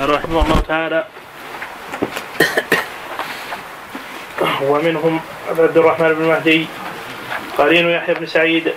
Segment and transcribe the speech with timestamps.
[0.00, 1.04] رحمه الله تعالى.
[4.62, 6.66] ومنهم عبد الرحمن بن مهدي
[7.58, 8.72] قرين يحيى بن سعيد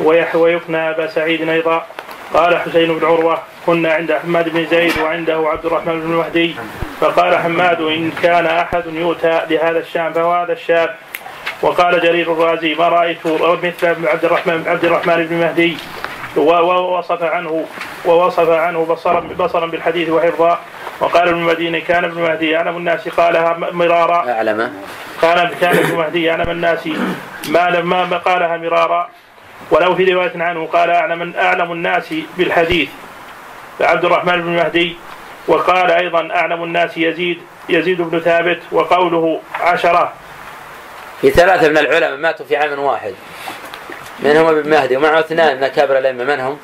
[0.00, 1.86] ويحيى ويكنى أبا سعيد أيضا.
[2.34, 6.54] قال حسين بن عروة كنا عند حماد بن زيد وعنده عبد الرحمن بن مهدي.
[7.00, 10.96] فقال حماد إن كان أحد يؤتى لهذا الشام فهو هذا الشاب.
[11.62, 15.76] وقال جرير الرازي ما رأيت مثل عبد الرحمن عبد الرحمن بن مهدي.
[16.36, 17.66] ووصف عنه
[18.04, 20.58] ووصف عنه بصرا بصرا بالحديث وحفظا
[21.00, 24.30] وقال ابن المدينة كان ابن مهدي أعلم الناس قالها مرارا.
[24.30, 24.72] أعلم.
[25.22, 26.88] كان كان ابن مهدي أعلم الناس
[27.48, 29.08] ما ما قالها مرارا.
[29.70, 32.88] ولو في رواية عنه قال أعلم أعلم الناس بالحديث.
[33.80, 34.96] عبد الرحمن بن مهدي
[35.48, 40.12] وقال أيضا أعلم الناس يزيد يزيد بن ثابت وقوله عشرة.
[41.20, 43.14] في ثلاثة من العلماء ماتوا في عام واحد.
[44.22, 46.24] منهم ابن مهدي ومعه اثنان من أكابر الأئمة.
[46.24, 46.58] من هم؟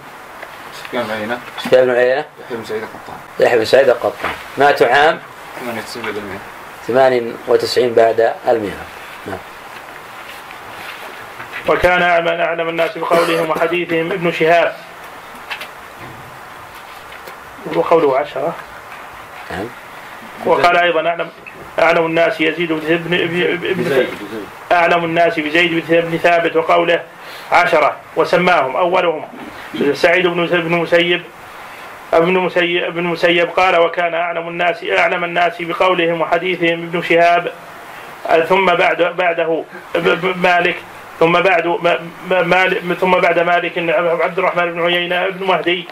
[0.85, 1.39] سفيان بن عيينة.
[1.65, 2.25] سفيان بن عيينة.
[2.41, 3.17] يحيى بن سعيد القطان.
[3.41, 4.31] يحيى بن سعيد القطان.
[4.59, 5.21] ماتوا عام؟
[5.61, 6.39] 98 بعد المئة.
[6.87, 8.87] 98 بعد المئة.
[9.27, 9.39] نعم.
[11.69, 14.77] وكان أعلم أعلم الناس بقولهم وحديثهم ابن شهاب.
[17.75, 18.55] وقوله عشرة.
[19.51, 19.67] نعم.
[20.47, 21.31] وقال أيضا أعلم
[21.79, 24.07] أعلم الناس يزيد بن ابن
[24.73, 27.03] أعلم الناس بزيد بن ثابت وقوله
[27.53, 29.25] عشرة وسماهم أولهم
[29.93, 31.23] سعيد بن بن مسيب.
[32.13, 37.53] ابن مسيب ابن مسيب قال وكان أعلم الناس أعلم الناس بقولهم وحديثهم ابن شهاب.
[38.49, 39.65] ثم بعد بعده
[40.37, 40.77] مالك.
[41.21, 41.67] ثم بعد
[42.31, 43.79] مالك ثم بعد مالك
[44.23, 45.89] عبد الرحمن بن عيينة بن مهدي.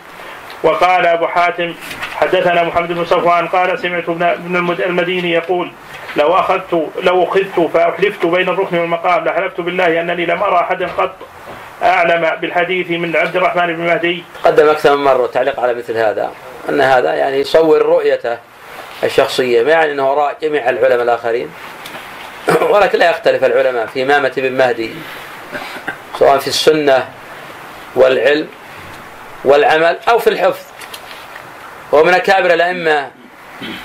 [0.65, 1.75] وقال أبو حاتم
[2.15, 5.71] حدثنا محمد بن صفوان قال سمعت ابن المديني يقول
[6.17, 11.17] لو أخذت لو أخذت فأحلفت بين الركن والمقام لحلفت بالله أنني لم أرى أحدا قط
[11.83, 14.25] أعلم بالحديث من عبد الرحمن بن مهدي.
[14.45, 16.33] قدم أكثر من مرة تعليق على مثل هذا
[16.69, 18.39] أن هذا يعني يصور رؤيته
[19.05, 21.49] الشخصية ما يعني أنه وراء جميع العلماء الآخرين.
[22.71, 24.91] ولكن لا يختلف العلماء في إمامة ابن مهدي
[26.19, 27.09] سواء في السنة
[27.95, 28.49] والعلم.
[29.45, 30.65] والعمل أو في الحفظ.
[31.95, 33.11] هو من أكابر الأئمة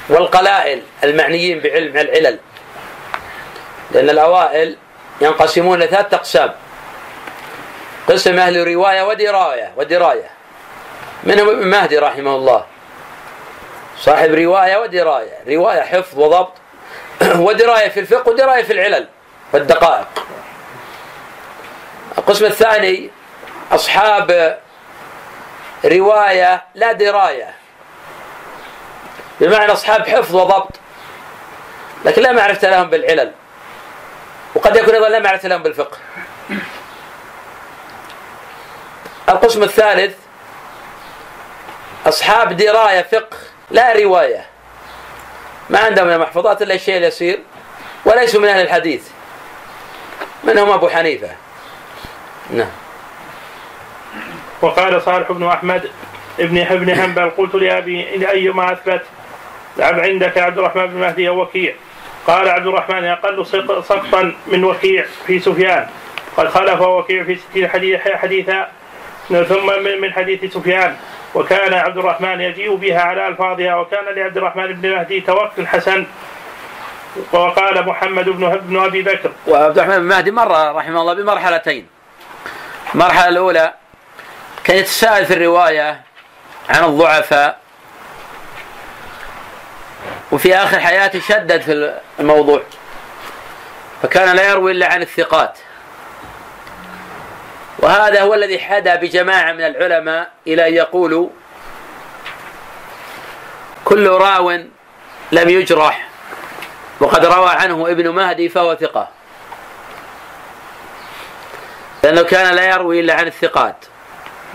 [0.09, 2.39] والقلائل المعنيين بعلم العلل.
[3.91, 4.77] لأن الأوائل
[5.21, 6.53] ينقسمون لثلاثة أقسام.
[8.07, 10.29] قسم أهل رواية ودراية ودراية.
[11.23, 12.65] منهم ابن مهدي رحمه الله.
[13.97, 15.37] صاحب رواية ودراية.
[15.47, 16.53] رواية حفظ وضبط.
[17.47, 19.07] ودراية في الفقه ودراية في العلل
[19.53, 20.07] والدقائق.
[22.17, 23.09] القسم الثاني
[23.71, 24.57] أصحاب
[25.85, 27.53] رواية لا دراية.
[29.41, 30.79] بمعنى أصحاب حفظ وضبط.
[32.05, 33.31] لكن لا معرفة لهم بالعلل.
[34.55, 35.97] وقد يكون أيضا لا معرفة لهم بالفقه.
[39.29, 40.17] القسم الثالث
[42.05, 43.37] أصحاب دراية فقه
[43.71, 44.45] لا رواية.
[45.69, 47.39] ما عندهم من المحفوظات إلا الشيء اليسير
[48.05, 49.07] وليسوا من أهل الحديث.
[50.43, 51.29] منهم أبو حنيفة.
[52.49, 52.71] نعم.
[54.61, 55.89] وقال صالح بن أحمد
[56.39, 59.01] ابن ابن حنبل قلت لأبي أيما أثبت
[59.79, 61.73] عندك عبد الرحمن بن مهدي وكيع؟
[62.27, 63.45] قال عبد الرحمن أقل
[63.83, 65.87] سقطا من وكيع في سفيان.
[66.37, 67.69] قد خلف وكيع في ستين
[68.17, 68.67] حديثا
[69.29, 70.95] ثم من حديث سفيان.
[71.35, 76.05] وكان عبد الرحمن يجيء بها على ألفاظها وكان لعبد الرحمن بن مهدي توكل حسن.
[77.31, 79.31] وقال محمد بن ابن أبي بكر.
[79.47, 81.87] وعبد الرحمن بن مهدي مر رحمه الله بمرحلتين.
[82.95, 83.73] المرحلة الأولى
[84.63, 86.01] كان يتساءل في الرواية
[86.69, 87.59] عن الضعفاء
[90.31, 92.61] وفي آخر حياته شدد في الموضوع
[94.01, 95.57] فكان لا يروي إلا عن الثقات.
[97.79, 101.29] وهذا هو الذي حدا بجماعة من العلماء إلى أن يقولوا
[103.85, 104.51] كل راو
[105.31, 106.07] لم يجرح
[106.99, 109.07] وقد روى عنه ابن مهدي فهو ثقة
[112.03, 113.85] لأنه كان لا يروي إلا عن الثقات.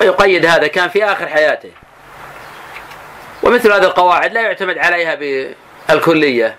[0.01, 1.71] ويقيد هذا كان في آخر حياته.
[3.43, 5.15] ومثل هذه القواعد لا يعتمد عليها
[5.89, 6.57] بالكلية.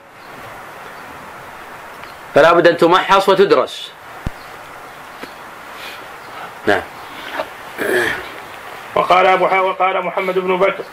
[2.35, 3.91] فلا بد أن تمحص وتدرس.
[6.67, 6.81] نعم.
[8.95, 10.83] وقال أبو وقال محمد بن بكر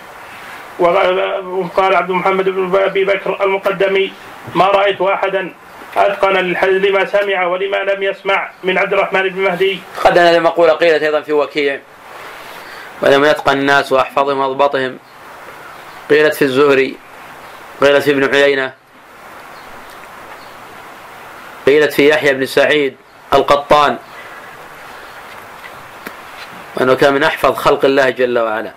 [0.79, 4.13] وقال عبد محمد بن أبي بكر المقدمي
[4.55, 5.55] ما رأيت أحدا
[5.97, 6.33] أتقن
[6.63, 9.81] لما سمع ولما لم يسمع من عبد الرحمن بن مهدي.
[10.05, 11.81] قد هذه المقوله قيلت أيضا في وكيع.
[13.03, 14.99] ولم يتقن الناس واحفظهم واضبطهم
[16.11, 16.97] قيلت في الزهري
[17.81, 18.75] قيلت في ابن عيينة
[21.67, 22.97] قيلت في يحيى بن سعيد
[23.35, 23.99] القطان
[26.75, 28.73] وأنه كان من أحفظ خلق الله جل وعلا.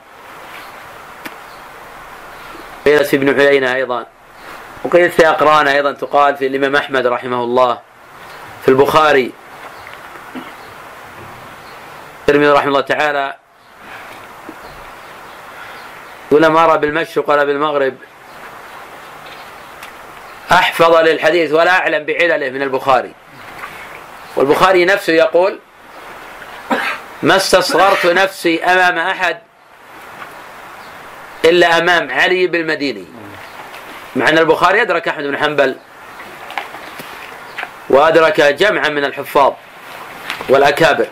[2.85, 4.05] قيلت في ابن عيينة أيضا
[4.83, 7.79] وقيلت في أقران أيضا تقال في الإمام أحمد رحمه الله
[8.61, 9.31] في البخاري.
[12.21, 13.35] الترمذي رحمه الله تعالى
[16.35, 17.95] يقول ما أرى بالمشرق ولا بالمغرب.
[20.51, 23.13] أحفظ للحديث ولا أعلم بعلله من البخاري.
[24.35, 25.59] والبخاري نفسه يقول
[27.23, 29.39] ما استصغرت نفسي أمام أحد
[31.45, 33.05] إلا أمام علي بالمديني
[34.15, 35.75] مع أن البخاري أدرك أحمد بن حنبل
[37.89, 39.53] وأدرك جمعا من الحفاظ
[40.49, 41.07] والأكابر.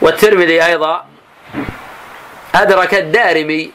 [0.00, 1.06] والترمذي أيضا
[2.54, 3.72] أدرك الدارمي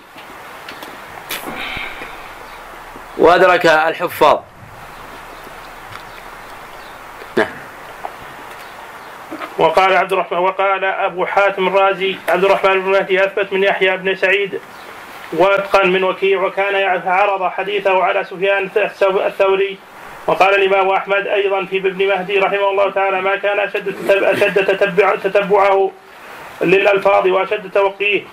[3.18, 4.39] وأدرك الحفاظ.
[7.38, 7.48] نعم.
[9.57, 14.16] وقال عبد الرحمن وقال أبو حاتم الرازي عبد الرحمن بن مهدي أثبت من يحيى بن
[14.16, 14.60] سعيد
[15.33, 18.69] وأتقن من وكيع وكان عرض حديثه على سفيان
[19.01, 19.78] الثوري.
[20.28, 25.16] وقال الإمام أحمد أيضا في ابن مهدي رحمه الله تعالى ما كان أشد أشد تتبع
[25.16, 25.92] تتبعه
[26.62, 28.24] للألفاظ وأشد توقيه.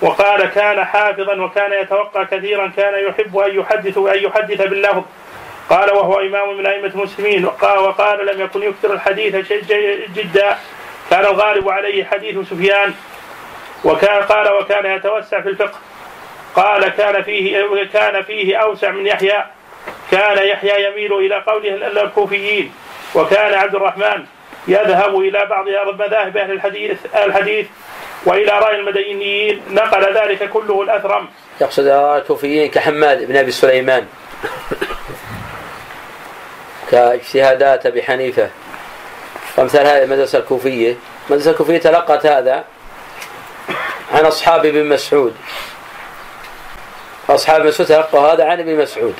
[0.00, 5.02] وقال كان حافظا وكان يتوقع كثيرا كان يحب أن يحدث أن يحدث باللفظ
[5.70, 7.44] قال وهو إمام من أئمة المسلمين.
[7.44, 9.52] وقال, وقال لم يكن يكثر الحديث
[10.14, 10.56] جدا.
[11.10, 12.94] كان الغالب عليه حديث سفيان.
[13.84, 15.78] وكان قال وكان يتوسع في الفقه.
[16.54, 19.44] قال كان فيه كان فيه أوسع من يحيى.
[20.10, 22.72] كان يحيى يميل إلى قوله الكوفيين.
[23.14, 24.24] وكان عبد الرحمن
[24.68, 25.68] يذهب إلى بعض
[26.00, 27.66] مذاهب أهل الحديث الحديث
[28.26, 31.28] وإلى رأي المدينيين نقل ذلك كله الاثرم
[31.60, 34.06] يقصد الكوفيين كحماد بن أبي سليمان.
[36.90, 38.50] كاجتهادات أبي حنيفة.
[39.58, 40.96] وامثال هذه المدرسة الكوفية.
[41.28, 42.64] المدرسة الكوفية تلقت هذا
[44.12, 45.36] عن أصحاب ابن مسعود.
[47.28, 49.14] أصحاب مسعود تلقوا هذا عن ابن مسعود.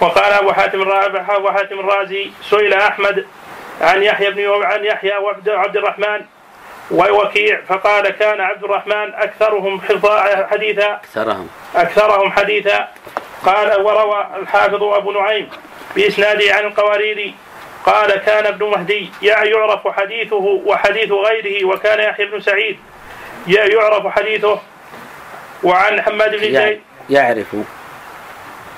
[0.00, 0.90] وقال أبو حاتم
[1.28, 3.26] أبو حاتم الرازي سئل أحمد
[3.80, 6.20] عن يحيى بن عن يحيى وعبد عبد الرحمن
[6.92, 9.80] ووكيع فقال كان عبد الرحمن أكثرهم
[10.50, 10.92] حديثا.
[10.92, 11.48] أكثرهم.
[11.76, 12.88] أكثرهم حديثا.
[13.46, 15.48] قال وروى الحافظ أبو نعيم
[15.96, 17.34] بإسناده عن القواريري
[17.86, 22.78] قال كان ابن مهدي يعرف حديثه وحديث غيره وكان يحيى بن سعيد
[23.46, 24.60] يعرف حديثه.
[25.62, 26.80] وعن حماد بن زيد.
[27.10, 27.56] يعرف.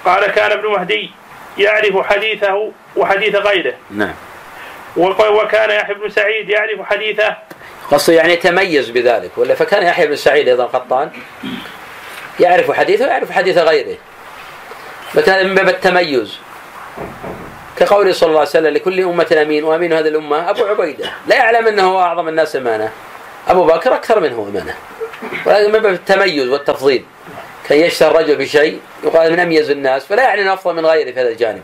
[0.05, 1.11] قال كان ابن مهدي
[1.59, 3.75] يعرف حديثه وحديث غيره.
[3.91, 4.15] نعم.
[4.97, 7.37] وكان يحيى بن سعيد يعرف حديثه
[7.91, 11.11] قصده يعني يتميز بذلك ولا فكان يحيى بن سعيد أيضا قطان
[12.41, 13.97] يعرف حديثه ويعرف حديث غيره.
[15.13, 16.39] فكان من باب التميز.
[17.77, 21.13] كقوله صلى الله عليه وسلم لكل أمة أمين وأمين هذه الأمة أبو عبيدة.
[21.27, 22.93] لا يعلم أنه أعظم الناس أمانة.
[23.49, 24.75] أبو بكر أكثر منه أمانة.
[25.47, 27.05] ولكن من باب التميز والتفضيل.
[27.69, 31.29] كان يشتهر الرجل بشيء يقال من أميز الناس فلا يعني أفضل من غيره في هذا
[31.29, 31.63] الجانب.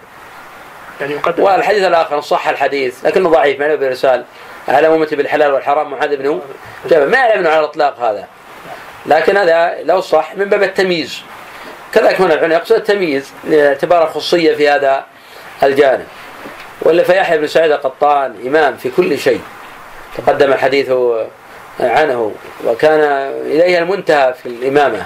[1.00, 1.42] يعني يقدم.
[1.42, 4.24] والحديث الآخر صح الحديث لكنه ضعيف ما برسال
[4.68, 6.40] على أمتي بالحلال والحرام معاذ بن
[6.90, 8.26] جبل ما يعلم على الإطلاق هذا.
[9.06, 11.22] لكن هذا لو صح من باب التمييز.
[11.94, 15.04] كذلك هنا العلماء يقصد التمييز لاعتبار خصوصيه في هذا
[15.62, 16.06] الجانب.
[16.82, 19.40] ولا فيحيى بن سعيد القطان إمام في كل شيء.
[20.16, 20.90] تقدم الحديث
[21.80, 22.32] عنه
[22.66, 23.00] وكان
[23.46, 25.04] إليه المنتهى في الإمامة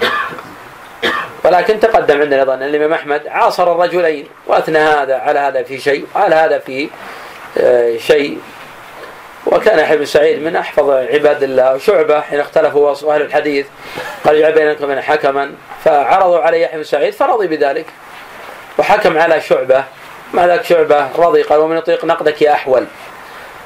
[1.43, 6.35] ولكن تقدم عندنا أيضا الإمام أحمد عاصر الرجلين وأثنى هذا على هذا في شيء وعلى
[6.35, 6.89] هذا في
[7.57, 8.39] آه، شيء
[9.45, 13.67] وكان يحيى بن سعيد من أحفظ عباد الله وشعبة حين اختلفوا أهل الحديث
[14.25, 15.51] قال اجعل بينكم من حكما
[15.83, 17.85] فعرضوا عليه يحيى بن سعيد فرضي بذلك
[18.77, 19.83] وحكم على شعبة
[20.33, 22.85] مع ذلك شعبة رضي قال ومن يطيق نقدك يا أحول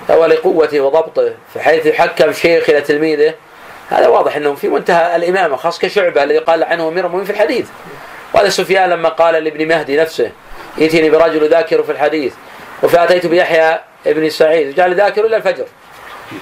[0.09, 3.33] ولقوته وضبطه فحيث يحكم شيخ إلى تلميذه
[3.89, 7.67] هذا واضح انه في منتهى الإمامة خاص كشعبة الذي قال عنه أمير المؤمنين في الحديث
[8.33, 10.31] وهذا سفيان لما قال لابن مهدي نفسه
[10.81, 12.33] ائتني برجل ذاكر في الحديث
[12.83, 14.75] وفاتيت بيحيى ابن سعيد.
[14.75, 15.65] جعل ذاكر إلى الفجر.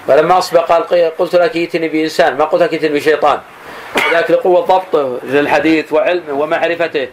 [0.07, 3.39] فلما أصبح قال قلت لك ائتني بإنسان ما قلت لك ائتني بشيطان.
[4.11, 7.07] ذاك لقوه ضبطه للحديث وعلمه ومعرفته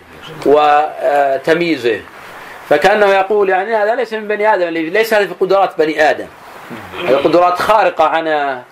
[0.46, 2.00] وتمييزه.
[2.68, 6.26] فكأنه يقول يعني هذا ليس من بني آدم ليس هذه في قدرات بني آدم.
[7.08, 8.62] هذه قدرات خارقة عن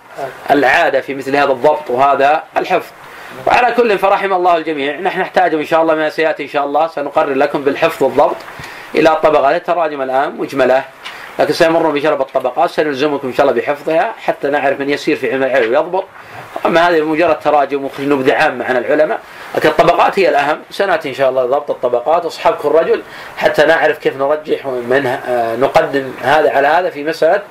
[0.51, 2.91] العادة في مثل هذا الضبط وهذا الحفظ.
[3.47, 4.99] وعلى كل فرحم الله الجميع.
[4.99, 6.87] نحن نحتاج إن شاء الله ما سيأتي إن شاء الله.
[6.87, 8.35] سنقرر لكم بالحفظ والضبط.
[8.95, 10.83] إلى الطبقات التراجم الآن مجملة
[11.39, 15.43] لكن سيمر بشرب الطبقات سنلزمكم إن شاء الله بحفظها حتى نعرف من يسير في علم
[15.43, 16.05] العلم ويضبط.
[16.65, 19.19] أما هذه مجرد تراجم نبذة عامة عن العلماء
[19.55, 20.59] لكن الطبقات هي الأهم.
[20.71, 23.03] سنأتي إن شاء الله ضبط الطبقات أصحابكم الرجل
[23.37, 27.41] حتى نعرف كيف نرجح من آه، نقدم هذا على هذا في مسألة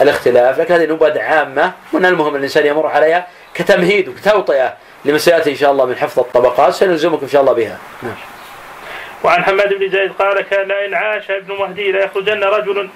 [0.00, 0.58] الاختلاف.
[0.58, 4.74] لكن هذه نبذ عامة من المهم الإنسان يمر عليها كتمهيد وكتوطئه
[5.04, 7.78] لما سياتي إن شاء الله من حفظ الطبقات سنلزمكم إن شاء الله بها.
[8.02, 8.37] نعم.
[9.24, 12.88] وعن حماد بن زيد قال كان لئن عاش ابن مهدي ليخرجن رجل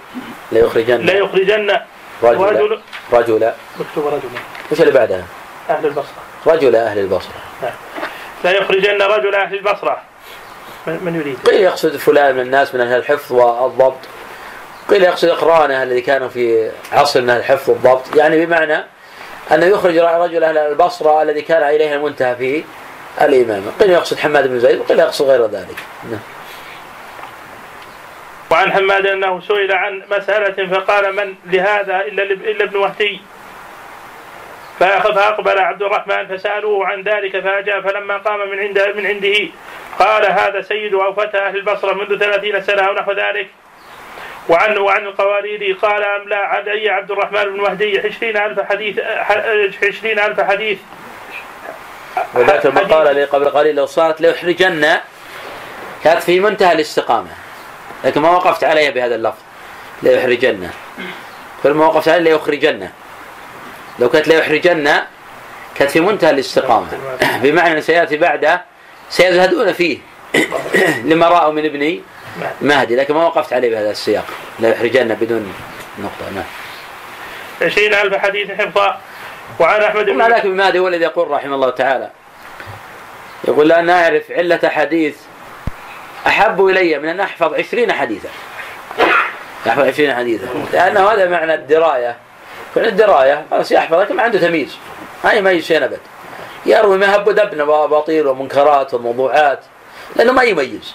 [0.52, 1.00] ليخرجن.
[1.00, 1.80] ليخرجن
[2.22, 2.40] رجل.
[2.40, 2.80] رجل.
[3.12, 3.52] رجل.
[3.80, 4.28] مكتوب رجل.
[4.72, 5.24] وش اللي بعدها؟
[5.70, 6.22] أهل البصرة.
[6.46, 7.34] رجل أهل البصرة.
[8.44, 10.02] لا يخرجن رجل أهل البصرة.
[10.86, 13.98] من يريد؟ قيل يقصد فلان من الناس من أهل الحفظ والضبط.
[14.90, 18.16] قيل يقصد اقرانه الذي كانوا في عصر من الحفظ والضبط.
[18.16, 18.84] يعني بمعنى
[19.52, 22.64] انه يخرج رجل أهل البصرة الذي كان إليه المنتهى في
[23.20, 25.76] الامامه قيل يقصد حماد بن زيد وقيل يقصد غير ذلك.
[26.10, 26.20] نعم.
[28.50, 33.20] وعن حماد أنه سئل عن مسألة فقال من لهذا إلا إلا ابن وهدي
[34.78, 39.48] فأقبل عبد الرحمن فسألوه عن ذلك فأجاب فلما قام من عند من عنده
[39.98, 43.48] قال هذا سيد أو فتى أهل البصرة منذ ثلاثين سنة أو نحو ذلك.
[44.48, 48.98] وعن وعن القواريري قال أملا علي عبد الرحمن بن مهدي عشرين ألف حديث
[49.82, 50.78] عشرين ألف حديث.
[52.34, 54.98] وذاك المقالة لي قبل قليل لو صارت ليحرجن
[56.04, 57.30] كانت في منتهى الاستقامة.
[58.04, 59.38] لكن ما وقفت عليها بهذا اللفظ
[60.02, 60.70] ليحرجن
[61.62, 62.88] كل ما وقفت عليه ليخرجن
[63.98, 65.00] لو كانت ليحرجن
[65.74, 66.86] كانت في منتهى الاستقامة.
[67.42, 68.64] بمعنى سيأتي بعده
[69.10, 69.98] سيزهدون فيه.
[71.08, 72.02] لما رأوا من ابني
[72.60, 72.96] مهدي.
[72.96, 74.24] لكن ما وقفت عليه بهذا السياق.
[74.60, 75.54] لا يحرجن بدون
[75.98, 76.30] نقطة.
[76.34, 76.44] نعم.
[77.62, 79.00] عشرين ألف حديث حفظا
[79.58, 82.10] وعن أحمد بن لكن مهدي هو الذي يقول رحمه الله تعالى.
[83.48, 85.16] يقول لا نعرف علة حديث
[86.26, 88.28] أحب إلي من أن أحفظ عشرين حديثا.
[89.66, 90.46] يحفظ عشرين حديثا.
[90.72, 92.16] لأنه هذا معنى الدراية.
[92.74, 94.76] كل الدراية خلاص يحفظ لكن ما عنده تمييز.
[95.24, 96.00] ما يميز شيء أبد.
[96.66, 99.60] يروي ما هب ودبن وأباطيل ومنكرات وموضوعات
[100.16, 100.94] لأنه ما يميز.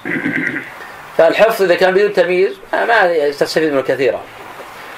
[1.18, 4.22] فالحفظ إذا كان بدون تمييز ما يستفيد منه كثيرا.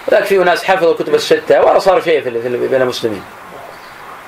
[0.07, 2.29] ولكن في ناس حفظوا الكتب الستة ولا صار شيء في
[2.67, 3.23] بين المسلمين.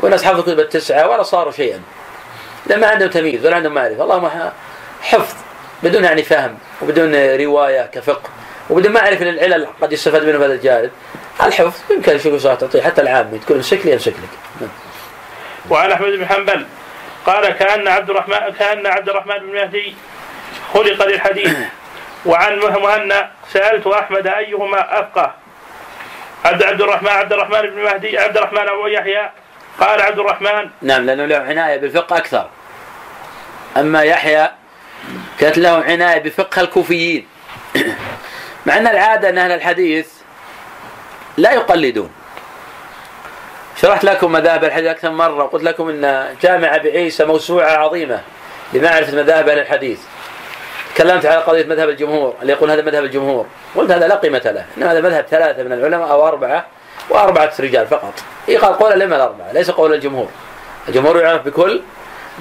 [0.01, 1.81] وناس حفظوا الكتب التسعة ولا صاروا شيئا.
[2.65, 4.03] لأن ما عندهم تمييز ولا عندهم معرفة.
[4.03, 4.51] اللهم
[5.01, 5.35] حفظ
[5.83, 8.29] بدون يعني فهم وبدون رواية كفقه
[8.69, 10.91] وبدون معرفة للعلل قد يستفاد منه هذا الجانب.
[11.43, 14.69] الحفظ يمكن شيء تعطيه حتى العامي تقول امسك لي امسك لك
[15.69, 16.65] وعن أحمد بن حنبل
[17.25, 19.95] قال كأن عبد الرحمن كأن عبد الرحمن بن مهدي
[20.73, 21.57] خلق للحديث.
[22.25, 25.33] وعن مهنا سألت أحمد أيهما أفقه.
[26.45, 29.29] عبد عبد الرحمن عبد الرحمن بن مهدي عبد الرحمن أبو يحيى
[29.81, 32.49] قال عبد الرحمن نعم لأنه له عناية بالفقه أكثر.
[33.77, 34.49] أما يحيى
[35.39, 37.27] كانت له عناية بفقه الكوفيين.
[38.65, 40.07] مع أن العادة أن أهل الحديث
[41.37, 42.11] لا يقلدون.
[43.81, 48.21] شرحت لكم مذاهب الحديث أكثر مرة وقلت لكم أن جامع أبي عيسى موسوعة عظيمة
[48.73, 49.99] لمعرفة مذاهب أهل الحديث.
[50.95, 53.45] تكلمت على قضية مذهب الجمهور اللي يقول هذا مذهب الجمهور.
[53.75, 56.65] قلت هذا لا قيمة له إنما هذا مذهب ثلاثة من العلماء أو أربعة
[57.11, 58.13] وأربعة رجال فقط.
[58.47, 60.27] يقال قول الأئمة الأربعة ليس قول الجمهور.
[60.87, 61.81] الجمهور يعرف بكل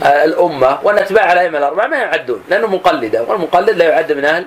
[0.02, 4.46] آه، الأمة وأن أتباع الأئمة الأربعة ما يعدون لأنه مقلدة والمقلد لا يعد من أهل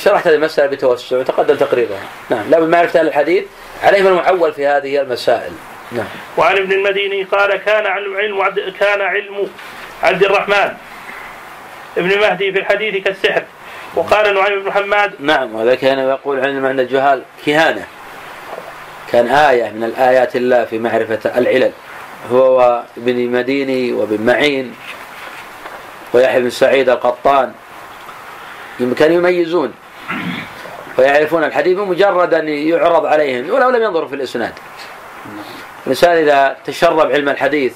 [0.00, 2.00] شرحت هذه المسألة بتوسع وتقدم تقريبها
[2.30, 3.44] نعم لا بمعرفة أهل الحديث.
[3.82, 5.52] عليهم المعول في هذه المسائل.
[5.92, 6.06] نعم.
[6.36, 9.48] وعن ابن المديني قال كان علم عبد كان علم
[10.02, 10.72] عبد الرحمن
[11.98, 13.42] ابن مهدي في الحديث كالسحر.
[13.94, 17.86] وقال نعيم بن حماد نعم وهذا كان يقول علم عند الجهال كهانة.
[19.16, 21.72] كان آية من الآيات الله في معرفة العلل.
[22.32, 22.56] هو
[22.96, 24.74] وابن المديني وابن معين
[26.12, 27.52] ويحيى بن سعيد القطان.
[28.98, 29.72] كانوا يميزون
[30.98, 34.52] ويعرفون الحديث بمجرد أن يعرض عليهم ولو لم ينظروا في الإسناد.
[35.86, 37.72] الإنسان إذا تشرب علم الحديث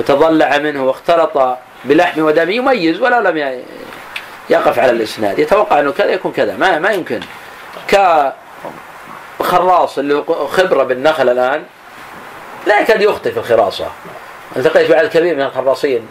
[0.00, 3.62] وتضلع منه واختلط بلحم ودم يميز ولو لم
[4.50, 5.38] يقف على الإسناد.
[5.38, 6.56] يتوقع أنه كذا يكون كذا.
[6.56, 7.20] ما ما يمكن.
[9.44, 11.62] كخراص اللي خبرة بالنخل الآن
[12.66, 13.86] لا يكاد يخطئ في الخراصة.
[14.56, 16.06] التقيت بعد كبير من الخراصين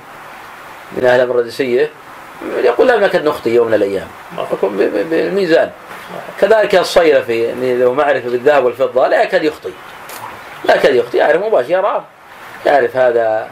[0.98, 1.90] من أهل البردسية
[2.63, 4.08] يقول لا نكاد نخطئ يوم من الأيام.
[5.10, 5.72] بالميزان.
[6.42, 9.72] كذلك الصيرفي يعني له معرفة بالذهب والفضة لا يكاد يخطئ.
[10.66, 12.04] لا يكاد يخطئ يعرف مباشر يرى
[12.66, 13.48] يعرف هذا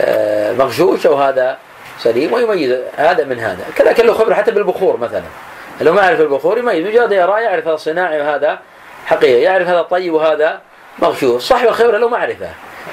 [0.00, 1.58] آه، مغشوش أو هذا
[1.98, 3.64] سليم ويميز هذا من هذا.
[3.76, 5.22] كذلك له خبرة حتى بالبخور مثلا.
[5.80, 8.58] لو ما يعرف البخور يميز مجرد يرى يعرف هذا صناعي وهذا
[9.06, 10.60] حقيقي يعرف هذا طيب وهذا
[10.98, 11.42] مغشوش.
[11.42, 12.50] صاحب الخبرة له معرفة.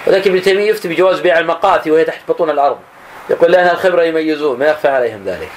[0.08, 2.79] ولكن ابن تيمية يفتي بجواز بيع المقاتي وهي تحت بطون الأرض.
[3.29, 5.50] يقول لأن الخبرة يميزون ما يخفى عليهم ذلك.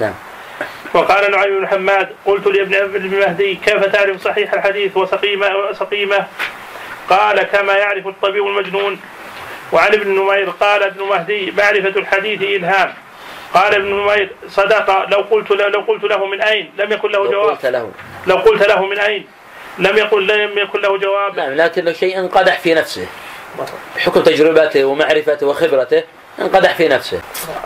[0.00, 0.14] نعم.
[0.94, 6.26] وقال نعيم بن حماد قلت لابن ابن مهدي كيف تعرف صحيح الحديث وسقيمه سقيمه
[7.10, 9.00] قال كما يعرف الطبيب المجنون.
[9.72, 12.94] وعن ابن نمير قال ابن مهدي معرفة الحديث إلهام.
[13.56, 17.30] قال ابن نمير صدق لو قلت له لو قلت له من أين؟ لم يكن له
[17.30, 17.32] جواب.
[17.32, 17.90] لو قلت له.
[18.26, 19.26] لو قلت له من أين؟
[19.78, 21.36] لم يقل لم يكن له جواب.
[21.36, 23.06] نعم لكن شيء انقدح في نفسه.
[23.98, 26.02] حكم تجربته ومعرفته وخبرته
[26.40, 27.20] انقدح في نفسه.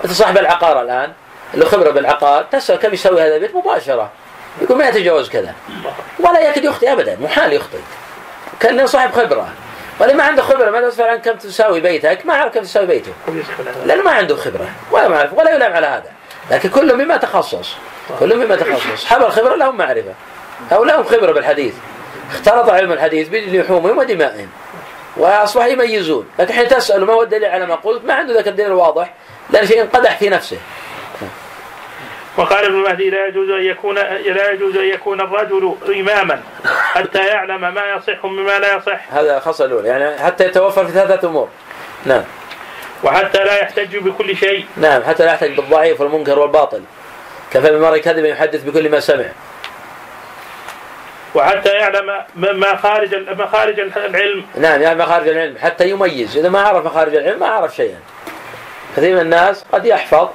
[0.04, 1.12] مثل صاحب العقار الآن.
[1.54, 4.10] له خبره بالعقار تسأل كم يسوي هذا البيت؟ مباشرة.
[4.62, 5.54] يقول ما يتجاوز كذا.
[6.18, 7.78] ولا يكاد يخطئ ابدا محال يخطئ.
[8.60, 9.48] كان صاحب خبرة.
[10.00, 13.12] واللي ما عنده خبرة ما تسال عن كم تساوي بيتك ما عارف كم تساوي بيته.
[13.86, 16.10] لأنه ما عنده خبرة ولا ما عارف ولا يلام على هذا.
[16.50, 17.74] لكن كل بما تخصص
[18.20, 18.92] كل بما تخصص.
[18.92, 20.14] اصحاب الخبرة لهم معرفة
[20.72, 21.74] أو لهم خبرة بالحديث.
[22.30, 24.48] اختلط علم الحديث بلحومهم ودمائهم
[25.16, 26.26] وأصبح يميزون.
[26.38, 29.14] لكن حين تساله ما هو الدليل على ما قلت ما عنده ذاك الدليل الواضح
[29.50, 30.58] لأن شيء انقدح في نفسه.
[32.36, 37.74] وقال ابن مهدي لا يجوز أن يكون لا يجوز أن يكون الرجل إماما حتى يعلم
[37.74, 39.12] ما يصح مما لا يصح.
[39.12, 41.48] هذا الأولى يعني حتى يتوفر في ثلاثة أمور.
[42.06, 42.22] نعم.
[43.04, 44.66] وحتى لا يحتج بكل شيء.
[44.76, 46.82] نعم حتى لا يحتج بالضعيف والمنكر والباطل.
[47.52, 49.26] كفى بالمرء كذبا يحدث بكل ما سمع؟
[51.34, 54.46] وحتى يعلم ما خارج ما خارج العلم.
[54.56, 56.36] نعم يعني مخارج العلم حتى يميز.
[56.36, 57.98] إذا ما عرف مخارج العلم ما عرف شيئا.
[58.96, 60.28] كثير من الناس قد يحفظ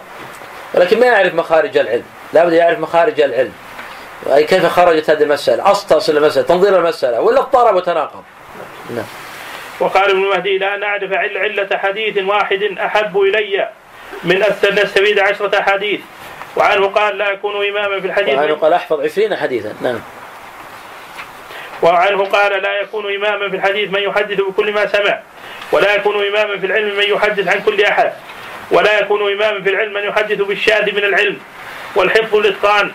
[0.75, 2.03] ولكن ما يعرف مخارج العلم.
[2.33, 3.53] لابد يعرف مخارج العلم.
[4.33, 8.23] أي كيف خرجت هذه المسألة؟ أصل المسألة تنظير المسألة ولا اضطرب وتناقض؟
[8.89, 9.05] نعم.
[9.79, 13.69] وقال ابن مهدي لا نعرف عل- علة حديث واحد أحب إلي
[14.23, 14.53] من أن
[14.83, 15.99] نستفيد عشرة أحاديث
[16.55, 18.35] وعنه قال لا أكون إماما في الحديث.
[18.35, 19.73] وعنه قال أحفظ عشرين حديثا.
[19.81, 19.99] نعم.
[21.81, 25.19] وعنه قال لا يكون إماما في الحديث من يحدث بكل ما سمع
[25.71, 28.13] ولا يكون إماما في العلم من يحدث عن كل أحد.
[28.71, 31.37] ولا يكون إماما في العلم من يحدث بالشاذ من العلم
[31.95, 32.91] والحفظ الإتقان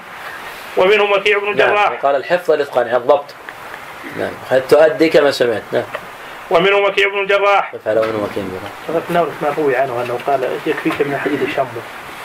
[0.76, 3.34] ومنهم وكيع بن نعم الجراح وقال الحفظ الإتقان يعني الضبط
[4.18, 5.62] نعم حتى تؤدي كما سمعت.
[5.72, 5.82] نعم.
[6.50, 8.44] ومنهم وكيع بن الجراح فعله من وكيل
[8.88, 11.66] تركنا ما روي عنه أنه قال يكفيك من حديث شمه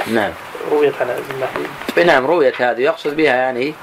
[0.07, 0.31] نعم.
[0.71, 3.73] رويت عن نعم رويت هذه يقصد بها يعني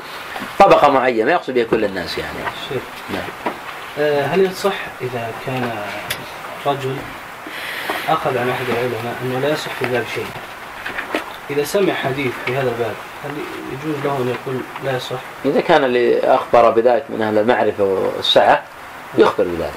[0.59, 2.38] طبقة معينة ما يقصد بها كل الناس يعني.
[2.69, 2.83] شيخ.
[3.11, 3.54] نعم.
[3.99, 5.71] آه، هل يصح إذا كان
[6.66, 6.97] رجل
[8.09, 10.26] أخذ عن أحد العلماء أنه لا يصح في الباب شيء.
[11.50, 13.31] إذا سمع حديث في هذا الباب هل
[13.72, 18.62] يجوز له أن يقول لا يصح؟ إذا كان اللي أخبر بذلك من أهل المعرفة والسعة
[19.18, 19.72] يخبر بذلك.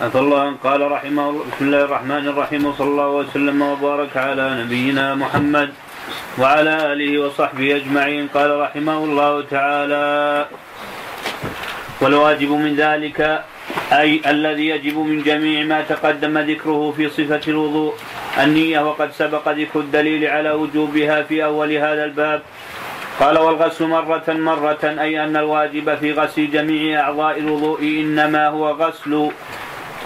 [0.00, 0.56] عفى الله عنه.
[0.64, 5.72] قال رحمه الله بسم الله الرحمن الرحيم وصلى الله وسلم وبارك على نبينا محمد
[6.38, 8.28] وعلى آله وصحبه أجمعين.
[8.34, 10.46] قال رحمه الله تعالى
[12.00, 13.44] والواجب من ذلك
[13.92, 17.94] أي الذي يجب من جميع ما تقدم ذكره في صفة الوضوء.
[18.42, 22.42] النية وقد سبق ذكر الدليل على وجوبها في أول هذا الباب.
[23.20, 29.30] قال والغسل مرة مرة أي أن الواجب في غسل جميع أعضاء الوضوء إنما هو غسل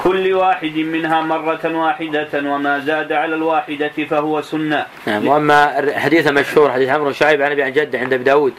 [0.04, 4.86] كل واحد منها مرة واحدة وما زاد على الواحدة فهو سنة.
[5.06, 8.54] نعم وأما الحديث المشهور حديث عمرو شعيب عن أبي عن جده عند أبي داود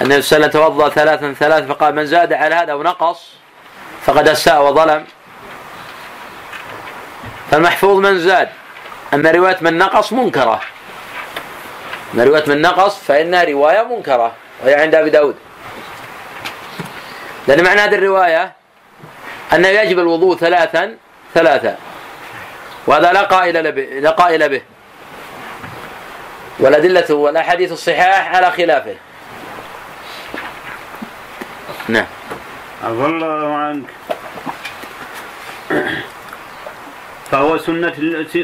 [0.00, 3.41] النبي صلى الله عليه وسلم توضأ ثلاثا ثلاث فقال من زاد على هذا أو نقص
[4.06, 5.04] فقد أساء وظلم.
[7.50, 8.48] فالمحفوظ من زاد.
[9.14, 10.60] أما رواية من نقص منكرة.
[12.14, 14.32] أما رواية من نقص فإنها رواية منكرة
[14.64, 15.36] وهي عند أبي داود.
[17.48, 18.52] لأن معنى هذه الرواية
[19.52, 20.96] أنه يجب الوضوء ثلاثا
[21.34, 21.76] ثلاثا
[22.86, 24.62] وهذا لا قائل به لا قائل به.
[26.58, 28.94] والأدلة والأحاديث الصحاح على خلافه.
[31.88, 32.06] نعم.
[32.82, 33.84] عفى الله عنك
[37.30, 37.92] فهو سنة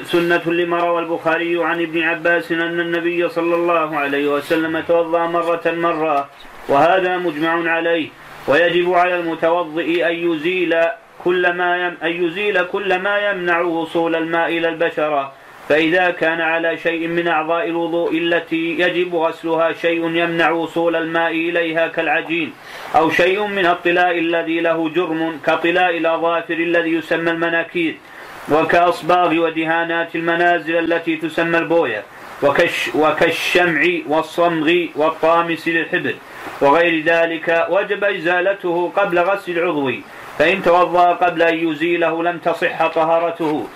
[0.05, 5.63] سنة لما روى البخاري عن ابن عباس أن النبي صلى الله عليه وسلم توضأ مرة
[5.67, 6.29] مرة
[6.69, 8.09] وهذا مجمع عليه.
[8.49, 10.77] ويجب على المتوضئ أن يزيل
[11.25, 15.33] كل ما يم أن يزيل كل ما يمنع وصول الماء إلى البشرة.
[15.69, 21.89] فإذا كان على شيء من أعضاء الوضوء التي يجب غسلها شيء يمنع وصول الماء إليها
[21.89, 22.53] كالعجين
[22.97, 27.97] أو شيء من الطلاء الذي له جرم كطلاء الأظافر الذي يسمى المناكير
[28.53, 32.03] وكأصباغ ودهانات المنازل التي تسمى البوية
[32.43, 36.15] وكش وكالشمع والصمغ والطامس للحبر
[36.61, 39.93] وغير ذلك وجب إزالته قبل غسل العضو
[40.39, 43.67] فإن توضأ قبل أن يزيله لم تصح طهارته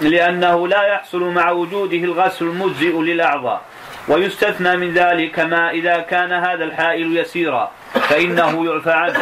[0.00, 3.60] لأنه لا يحصل مع وجوده الغسل المجزئ للأعضاء.
[4.08, 9.20] ويستثنى من ذلك ما إذا كان هذا الحائل يسيرا فإنه يعفى عنه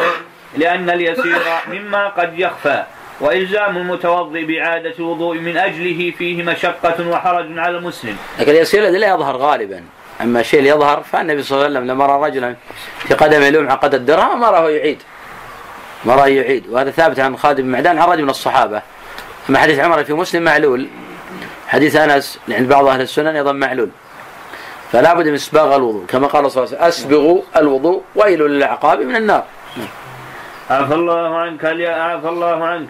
[0.57, 2.83] لأن اليسير مما قد يخفى.
[3.19, 8.17] وإلزام المتوضئ بإعادة الوضوء من أجله فيه مشقة وحرج على المسلم.
[8.39, 9.83] لكن اليسير الذي لا يظهر غالبا.
[10.21, 12.55] أما الشيء اللي يظهر فالنبي صلى الله عليه وسلم لما رأى رجلا
[12.99, 15.01] في قدمه لمعة قد الدرهم ما رأه يعيد.
[16.05, 16.67] ما رأى يعيد.
[16.69, 18.81] وهذا ثابت عن خالد بن معدان عن رجل من الصحابة.
[19.49, 20.87] أما حديث عمر في مسلم معلول
[21.67, 23.89] حديث أنس عند بعض أهل السنن أيضا معلول.
[24.91, 28.99] فلا بد من إسباغ الوضوء كما قال صلى الله عليه وسلم أسبغوا الوضوء ويل للأعقاب
[29.01, 29.43] من النار.
[30.69, 32.87] عفى الله عنك عفى الله عنك.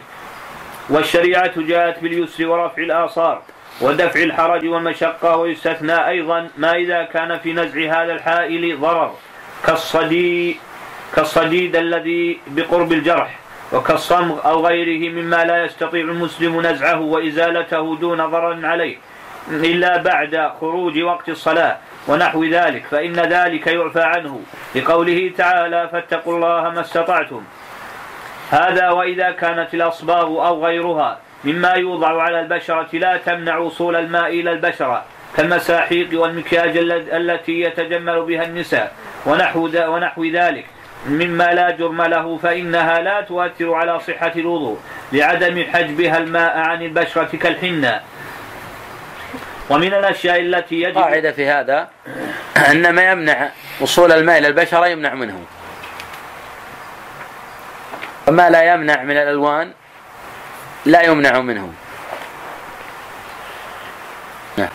[0.90, 3.42] والشريعة جاءت باليسر ورفع الآثار
[3.82, 9.14] ودفع الحرج والمشقة ويستثنى أيضا ما إذا كان في نزع هذا الحائل ضرر
[9.66, 10.58] كالصديد
[11.16, 13.40] كالصديد الذي بقرب الجرح.
[13.76, 18.98] وكالصمغ أو غيره مما لا يستطيع المسلم نزعه وإزالته دون ضرر عليه
[19.52, 24.42] إلا بعد خروج وقت الصلاة ونحو ذلك فإن ذلك يعفى عنه.
[24.76, 27.44] لقوله تعالى فاتقوا الله ما استطعتم.
[28.52, 34.52] هذا وإذا كانت الأصباغ أو غيرها مما يوضع على البشرة لا تمنع وصول الماء إلى
[34.52, 35.04] البشرة
[35.38, 36.78] كالمساحيق والمكياج
[37.14, 38.94] التي يتجمل بها النساء
[39.26, 40.66] ونحو, ونحو ذلك.
[41.06, 44.80] مما لا جرم له فإنها لا تؤثر على صحة الوضوء
[45.12, 48.02] لعدم حجبها الماء عن البشرة كالحنة.
[49.70, 51.90] ومن الأشياء التي يجب قاعدة في هذا
[52.72, 53.50] أن ما يمنع
[53.82, 55.44] وصول الماء إلى البشرة يمنع منه.
[58.28, 59.72] وما لا يمنع من الألوان
[60.86, 61.74] لا يمنع منه.
[64.58, 64.70] نعم.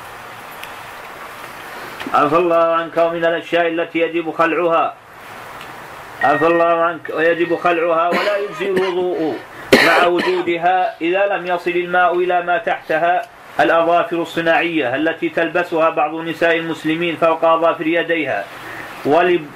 [2.15, 4.95] عفى الله عنك ومن الأشياء التي يجب خلعها
[6.25, 7.11] عفى الله عنك.
[7.15, 9.37] ويجب خلعها ولا يجزي الوضوء
[9.87, 13.23] مع وجودها إذا لم يصل الماء إلى ما تحتها.
[13.61, 18.45] الأظافر الصناعية التي تلبسها بعض نساء المسلمين فوق أظافر يديها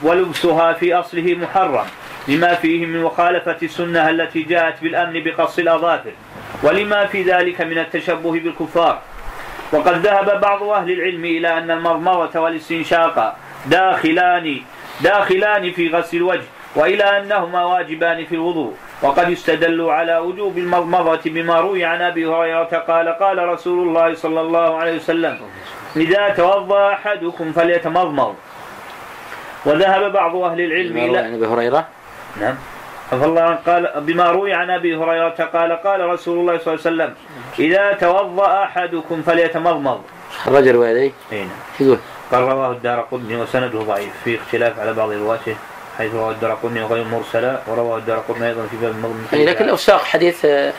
[0.02, 1.86] ولبسها في أصله محرم
[2.28, 6.12] لما فيه من مخالفة السنة التي جاءت بالأمن بقص الأظافر.
[6.62, 8.98] ولما في ذلك من التشبه بالكفار.
[9.72, 14.60] وقد ذهب بعض أهل العلم إلى أن المضمضة والاستنشاق داخلان
[15.00, 16.44] داخلان في غسل الوجه
[16.76, 18.74] وإلى أنهما واجبان في الوضوء.
[19.02, 24.40] وقد استدلوا على وجوب المضمضة بما روي عن أبي هريرة قال قال رسول الله صلى
[24.40, 25.38] الله عليه وسلم
[25.96, 28.34] إذا توضأ أحدكم فليتمضمض.
[29.66, 31.86] وذهب بعض أهل العلم إلى عن أبي هريرة؟
[32.40, 32.54] نعم.
[33.12, 37.14] الله قال بما روي عن أبي هريرة قال قال رسول الله صلى الله عليه وسلم
[37.58, 40.00] إذا توضأ أحدكم فليتمضمض.
[40.44, 41.44] خرج الروايه اي
[41.80, 41.96] نعم.
[42.34, 45.56] قال رواه الدار قطني وسنده ضعيف في اختلاف على بعض رواته
[45.98, 49.26] حيث رواه الدار قطني وغير مرسلا ورواه الدار قطني أيضا في باب المضمض.
[49.32, 50.72] يعني لكن لو ساق حديث آه،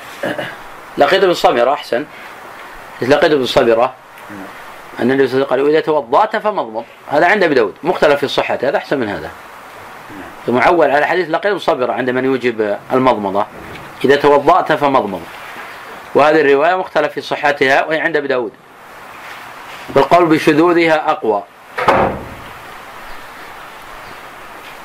[0.97, 2.05] لقيت بن صبرة أحسن.
[3.01, 3.93] لقيت بن صبرة
[4.99, 6.83] أن النبي صلى الله عليه وسلم قال إذا توضأت فمضمض.
[7.07, 9.29] هذا عند أبي داود مختلف في صحة هذا أحسن من هذا.
[10.47, 13.45] معول على حديث لقيت صبر عند من يوجب المضمضة
[14.05, 15.21] إذا توضأت فمضمض.
[16.15, 18.51] وهذه الرواية مختلف في صحتها وهي عند أبي داود.
[19.95, 21.43] والقول بشذوذها أقوى.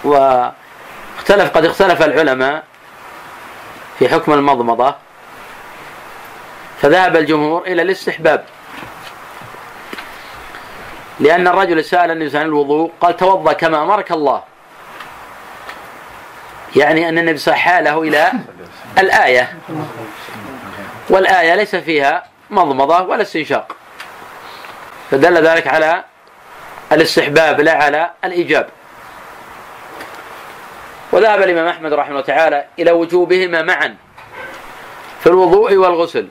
[0.05, 2.65] واختلف قد اختلف العلماء
[3.99, 4.95] في حكم المضمضة
[6.81, 8.45] فذهب الجمهور إلى الاستحباب.
[11.21, 14.43] لأن الرجل سأل النبي عن الوضوء قال توضأ كما أمرك الله.
[16.77, 18.33] يعني أن النبي حاله إلى
[18.99, 19.59] الآية.
[21.11, 23.77] والآية ليس فيها مضمضة ولا استنشاق.
[25.11, 26.05] فدل ذلك على
[26.93, 28.69] الاستحباب لا على الإيجاب.
[31.13, 33.97] وذهب الإمام أحمد رحمه الله تعالى إلى وجوبهما معا
[35.21, 36.29] في الوضوء والغسل.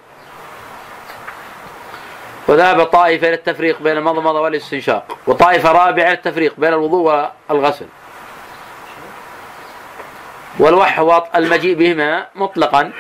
[2.47, 7.87] وذهب طائفة إلى التفريق بين المضمضة والاستنشاق وطائفة رابعة إلى التفريق بين الوضوء والغسل.
[10.59, 12.91] والوحوط المجيء بهما مطلقا.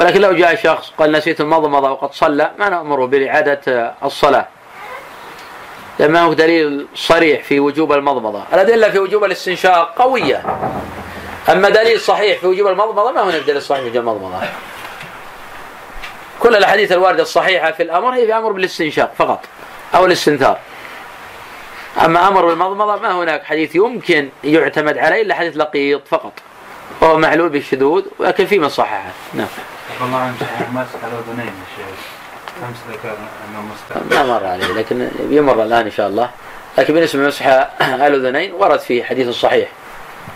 [0.00, 4.46] ولكن لو جاء شخص قال نسيت المضمضة وقد صلى ما نأمره بإعادة الصلاة.
[5.98, 8.44] لما هو دليل صريح في وجوب المضمضة.
[8.52, 10.42] الأدلة في وجوب الاستنشاق قوية.
[11.48, 14.40] أما دليل صحيح في وجوب المضمضة ما هو دليل صحيح في وجوب المضمضة.
[16.40, 19.44] كل الأحاديث الواردة الصحيحة في الأمر هي في أمر بالاستنشاق فقط
[19.94, 20.58] أو الاستنثار.
[22.04, 26.32] أما أمر بالمضمضة ما هناك حديث يمكن يعتمد عليه إلا حديث لقيط فقط.
[27.00, 29.10] وهو معلول بالشذوذ ولكن في من صححه.
[29.34, 29.48] نعم.
[30.00, 30.36] الله عنك
[30.72, 31.52] مسح الأذنين
[32.68, 33.16] أمس ذكر
[33.48, 33.62] أنه
[34.10, 36.30] ما مر عليه لكن يمر الآن إن شاء الله.
[36.78, 37.46] لكن بالنسبة لمسح
[37.80, 39.68] الأذنين ورد في حديث صحيح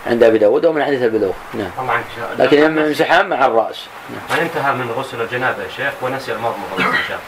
[0.07, 1.35] عند أبي داود ومن حديث أبي داود.
[1.53, 2.01] نعم.
[2.39, 3.85] لكن يمسحان مع الرأس.
[4.09, 4.39] نعم.
[4.39, 7.19] من انتهى من غسل الجنابة يا شيخ؟ ونسي والاستنشاق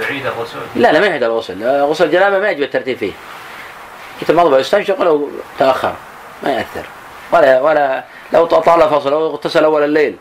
[0.00, 1.82] يعيد الغسل؟ لا لا ما يعيد الغسل.
[1.82, 3.12] غسل الجنابة ما يجب الترتيب فيه.
[4.22, 5.94] يتمضمض ويستنشق ولو تأخر
[6.42, 6.86] ما يأثر.
[7.32, 10.16] ولا ولا لو طال فصل لو اغتسل أول الليل.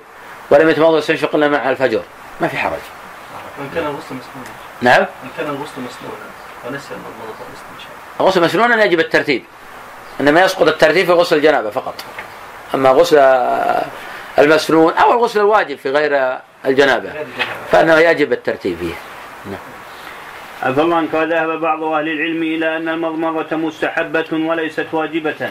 [0.50, 2.02] ولم يتمضمض ويستنشق إلا مع الفجر
[2.42, 2.80] ما في حرج.
[3.60, 4.50] وإن كان الغسل مسنونا.
[4.82, 5.02] نعم.
[5.02, 6.26] إن كان الغسل مسنونا
[6.66, 7.92] ونسي المضمضة والاستنشاق.
[8.20, 9.44] الغسل مسنونا يجب الترتيب.
[10.20, 11.96] إنما يسقط الترتيب في غسل الجنابة فقط.
[12.76, 13.18] أما غسل
[14.40, 17.14] المسنون أو الغسل الواجب في غير الجنابة
[17.72, 18.94] فإنه يجب الترتيب فيه.
[19.46, 19.60] نعم.
[20.64, 25.50] عفى الله عنك وذهب بعض أهل العلم إلى أن المضمضة مستحبة وليست واجبة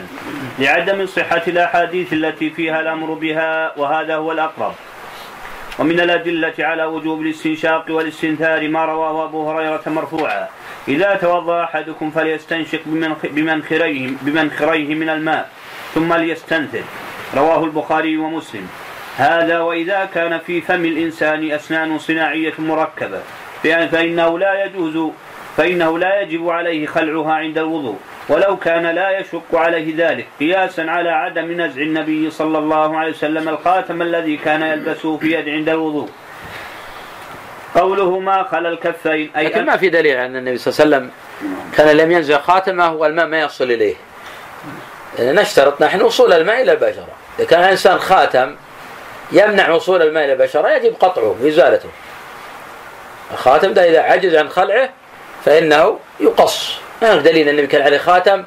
[0.59, 4.75] لعدم صحة الأحاديث التي فيها الأمر بها وهذا هو الأقرب.
[5.79, 10.49] ومن الأدلة على وجوب الاستنشاق والاستنثار ما رواه أبو هريرة مرفوعا
[10.89, 15.49] إذا توضأ أحدكم فليستنشق بمنخ- بمنخريه بمنخريه من الماء
[15.95, 16.83] ثم ليستنثر.
[17.37, 18.69] رواه البخاري ومسلم.
[19.17, 23.21] هذا وإذا كان في فم الإنسان أسنان صناعية مركبة.
[23.65, 25.11] فإن- فإنه لا يجوز
[25.57, 27.97] فإنه لا يجب عليه خلعها عند الوضوء
[28.29, 33.49] ولو كان لا يشق عليه ذلك قياسا على عدم نزع النبي صلى الله عليه وسلم
[33.49, 36.09] الخاتم الذي كان يلبسه في يد عند الوضوء
[37.75, 41.11] قوله ما خلا الكفين أي لكن ما في دليل أن النبي صلى الله عليه وسلم
[41.77, 43.95] كان لم ينزع خاتمه والماء ما يصل إليه.
[45.19, 48.55] يعني نشترط نحن وصول الماء إلى البشرة، إذا كان الإنسان خاتم
[49.33, 51.89] يمنع وصول الماء إلى البشرة يجب قطعه وازالته.
[53.33, 54.89] الخاتم ده إذا عجز عن خلعه
[55.45, 58.45] فإنه يقص، ما هناك دليل النبي كان عليه خاتم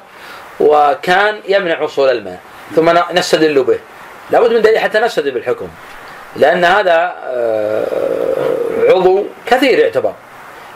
[0.60, 2.40] وكان يمنع وصول الماء،
[2.76, 3.78] ثم نستدل به.
[4.30, 5.68] لابد من دليل حتى نستدل بالحكم.
[6.36, 7.84] لأن هذا آه،
[8.88, 10.12] عضو كثير يعتبر.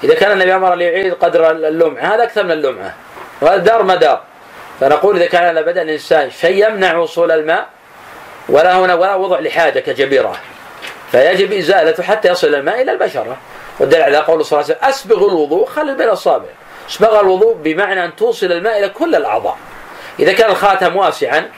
[0.04, 2.94] إذا كان النبي أمر ليعيد قدر اللمعة هذا أكثر من اللمعة.
[3.40, 4.20] وهذا دار مدار
[4.80, 7.66] فنقول إذا كان على بدن الإنسان شيء يمنع وصول الماء
[8.48, 10.36] ولا هنا ولا وضع لحاجة كجبيرة.
[11.12, 13.36] فيجب إزالته حتى يصل الماء إلى البشرة.
[13.80, 16.46] والدليل على قول صلى الله عليه وسلم أسبغ الوضوء خلل بين الأصابع
[16.90, 19.58] أسبغ الوضوء بمعنى أن توصل الماء إلى كل الأعضاء.
[20.20, 21.48] إذا كان الخاتم واسعا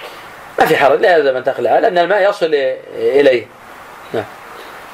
[0.59, 2.51] ما في حرج لا يلزم أن تخلعه لأن الماء يصل
[2.97, 3.47] إليه.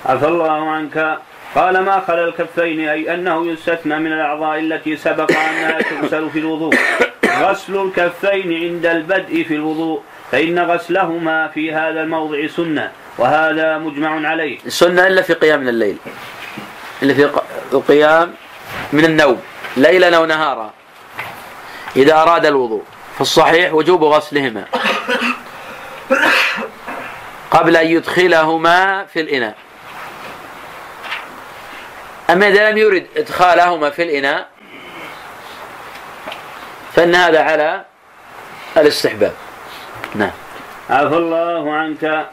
[0.07, 1.19] عفى الله عنك.
[1.55, 6.75] قال ما خلا الكفين أي أنه يستثنى من الأعضاء التي سبق أنها تغسل في الوضوء.
[7.41, 14.59] غسل الكفين عند البدء في الوضوء فإن غسلهما في هذا الموضع سنة وهذا مجمع عليه.
[14.67, 15.97] السنة إلا في قيام الليل.
[17.03, 17.31] إلا في
[17.73, 18.35] القيام
[18.93, 19.43] من النوم
[19.77, 20.73] ليلا أو نهارا
[21.97, 22.85] إذا أراد الوضوء.
[23.19, 24.65] فالصحيح وجوب غسلهما.
[27.51, 29.55] قبل أن يدخلهما في الإناء.
[32.31, 34.49] أما إذا لم يرد إدخالهما في الإناء
[36.93, 37.85] فإن هذا على
[38.77, 39.33] الاستحباب.
[40.15, 40.31] نعم.
[40.91, 42.27] عفى الله عنك.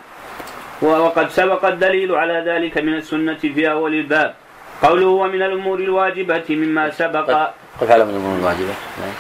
[0.82, 4.36] وقد سبق الدليل على ذلك من السنة في أول الباب.
[4.84, 7.50] قوله ومن الأمور الواجبة مما سبق.
[7.82, 8.74] قف على من الأمور الواجبة.
[9.00, 9.16] نعم.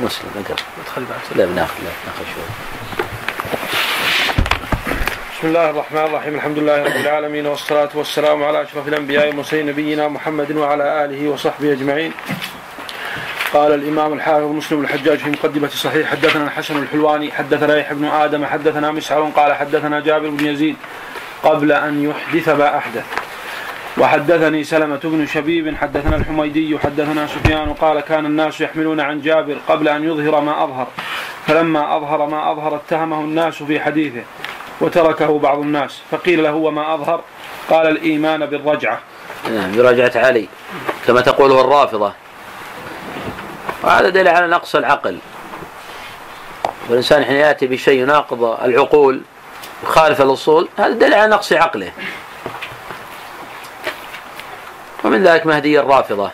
[0.00, 0.56] مسلم اقرأ.
[1.36, 2.44] لا بناخذ لا بناخذ شوي.
[5.32, 6.34] بسم الله الرحمن الرحيم.
[6.34, 11.72] الحمد لله رب العالمين والصلاة والسلام على أشرف الأنبياء والمرسلين نبينا محمد وعلى آله وصحبه
[11.72, 12.12] أجمعين.
[13.52, 18.46] قال الإمام الحافظ مسلم الحجاج في مقدمة صحيح حدثنا الحسن الحلواني حدثنا يحيى بن آدم
[18.46, 20.76] حدثنا مسعر قال حدثنا جابر بن يزيد
[21.42, 23.04] قبل أن يحدث ما أحدث
[23.98, 29.88] وحدثني سلمة بن شبيب حدثنا الحميدي حدثنا سفيان قال كان الناس يحملون عن جابر قبل
[29.88, 30.86] أن يظهر ما أظهر.
[31.46, 34.22] فلما أظهر ما أظهر اتهمه الناس في حديثه
[34.80, 36.00] وتركه بعض الناس.
[36.10, 37.20] فقيل له وما أظهر؟
[37.70, 38.98] قال الإيمان بالرجعة.
[39.50, 40.48] نعم برجعة علي.
[41.06, 42.12] كما تقوله الرافضة
[43.82, 45.18] وهذا دليل على نقص العقل.
[46.88, 49.20] والإنسان حين يأتي بشيء يناقض العقول
[49.82, 51.92] يخالف الأصول هذا دليل على نقص عقله.
[55.04, 56.30] ومن ذلك مهدي الرافضة.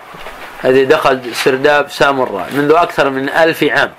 [0.65, 3.93] الذي دخل سرداب سامراء منذ أكثر من ألف عام.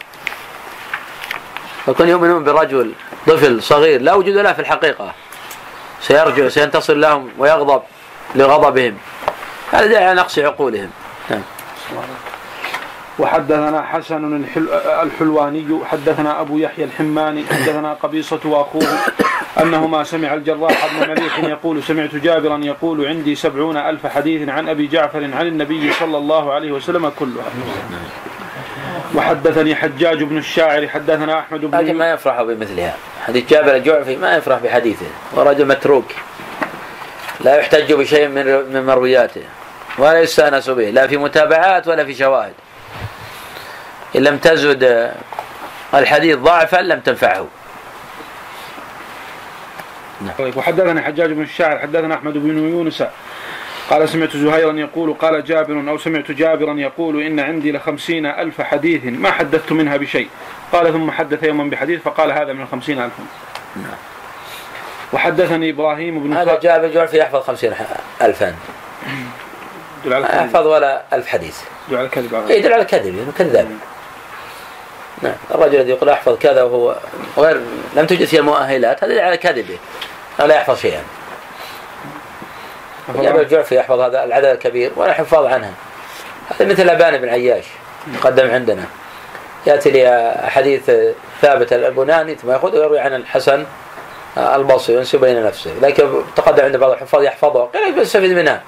[1.86, 2.94] فكن يؤمنون برجل
[3.28, 5.14] طفل صغير لا وجود له في الحقيقة.
[6.02, 7.82] سيرجع سينتصر لهم ويغضب
[8.36, 8.98] لغضبهم.
[9.72, 10.90] هذا دليل على نقص عقولهم.
[11.30, 11.42] نعم.
[13.20, 14.70] وحدثنا حسن الحل...
[15.04, 18.88] الحلواني حدثنا أبو يحيى الحماني حدثنا قبيصة وأخوه
[19.62, 24.88] أنهما سمع الجراح بن مليح يقول سمعت جابرا يقول عندي سبعون ألف حديث عن أبي
[24.88, 27.52] جعفر عن النبي صلى الله عليه وسلم كلها.
[29.16, 32.96] وحدثني حجاج بن الشاعر حدثنا أحمد لكن بن ما يفرح بمثلها.
[33.28, 35.06] حديث جابر الجعفي ما يفرح بحديثه.
[35.34, 36.06] ورجل متروك.
[37.40, 39.44] لا يحتج بشيء من من مروياته.
[39.98, 40.90] ولا يستأنس به.
[40.90, 42.54] لا في متابعات ولا في شواهد.
[44.16, 45.12] إن لم تزد
[45.94, 47.48] الحديث ضعفا لم تنفعه.
[50.38, 53.04] طيب وحدثنا حجاج بن الشاعر حدثنا أحمد بن يونس.
[53.90, 59.06] قال سمعت زهيرا يقول قال جابر أو سمعت جابرا يقول إن عندي لخمسين ألف حديث
[59.06, 60.30] ما حدثت منها بشيء.
[60.72, 63.24] قال ثم حدث يوما بحديث فقال هذا من الخمسين ألفا
[65.14, 67.74] وحدثني إبراهيم بن هذا جابر الجعفي يحفظ خمسين
[68.22, 68.56] ألفا.
[70.06, 70.26] الكذب.
[70.46, 71.62] يحفظ ولا ألف حديث.
[71.88, 72.50] يدل على الكذب.
[72.50, 73.68] يدل على كذب يعني كذاب.
[75.22, 75.36] نعم.
[75.52, 76.96] الرجل الذي يقول أحفظ كذا وهو
[77.38, 77.62] غير
[77.96, 79.78] لم توجد فيه المؤهلات هذا على كذبه.
[80.40, 81.02] لا يحفظ شيئا.
[83.16, 85.72] جابر الجعفي يحفظ هذا العدد الكبير ولا حفاظ عنها.
[86.50, 87.66] هذا مثل أبان بن عياش
[88.08, 88.84] مقدم عندنا.
[89.68, 90.92] يأتي لي حديث
[91.42, 93.66] ثابت البناني ثم يأخذ ويروي عن الحسن
[94.38, 95.72] البصير ينسب بين نفسه.
[95.82, 97.66] لكن تقدم عند بعض الحفاظ يحفظه.
[97.66, 98.62] قال يستفيد منها.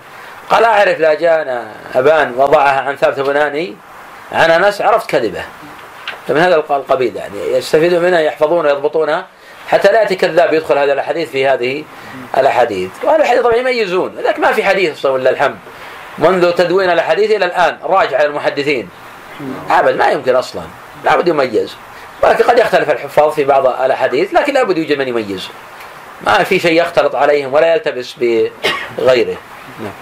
[0.49, 3.75] قال أعرف لا جاءنا أبان وضعها عن ثابت بناني
[4.31, 5.43] عن أنس عرفت كذبه.
[6.29, 9.27] فمن هذا القبيل يعني؟ يستفيدون منها يحفظونها يضبطونها
[9.69, 11.83] حتى لا يأتي كذاب يدخل هذا الحديث في هذه
[12.37, 12.89] الأحاديث.
[13.03, 15.57] وهذا الحديث طبعا يميزون لكن ما في حديث ولله الحمد.
[16.17, 18.89] منذ تدوين الأحاديث إلى الآن راجع على المحدثين.
[19.69, 20.61] أبد ما يمكن أصلا.
[21.03, 21.75] لابد يميز.
[22.23, 25.47] ولكن قد يختلف الحفاظ في بعض الأحاديث لكن لابد يوجد من يميز.
[26.21, 28.15] ما في شيء يختلط عليهم ولا يلتبس
[28.97, 29.37] بغيره.
[29.79, 29.93] نعم.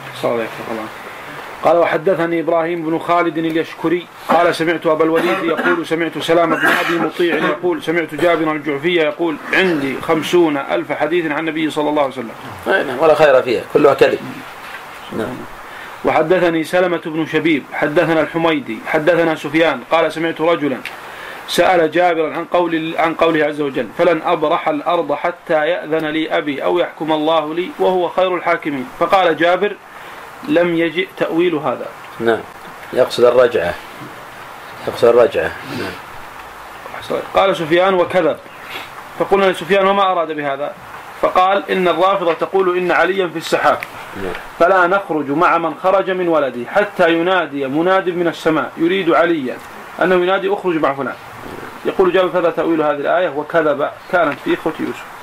[1.68, 7.00] قال وحدثني إبراهيم بن خالد اليشكري قال سمعت أبا الوليد يقول سمعت سلام بن أبي
[7.00, 12.14] مطيع يقول سمعت جابر الجعفي يقول عندي خمسون ألف حديث عن النبي صلى الله عليه
[12.14, 12.32] وسلم.
[12.68, 14.20] نعم ولا خير فيها كلها كذب.
[15.18, 15.36] نعم.
[16.06, 20.78] وحدثني سلمة بن شبيب حدثنا الحميدي حدثنا سفيان قال سمعت رجلا
[21.48, 26.64] سأل جابرا عن قول عن قوله عز وجل فلن أبرح الأرض حتى يأذن لي أبي
[26.64, 29.76] أو يحكم الله لي وهو خير الحاكمين فقال جابر
[30.48, 31.86] لم يجئ تأويل هذا.
[32.20, 32.40] نعم.
[32.94, 33.74] يقصد الرجعة.
[34.88, 35.52] يقصد الرجعة.
[35.80, 37.20] نعم.
[37.34, 38.38] قال سفيان وكذب.
[39.20, 40.74] فقلنا لسفيان وما أراد بهذا؟
[41.22, 43.78] فقال إن الرافضة تقول إن عليا في السحاب.
[44.24, 44.34] نعم.
[44.60, 49.58] فلا نخرج مع من خرج من ولدي حتى ينادي مناد من السماء يريد عليا
[50.02, 51.16] أنه ينادي أخرج مع فلان.
[51.86, 55.17] يقول جابر فهذا تأويل هذه الآية وكذب كانت في إخوة يوسف.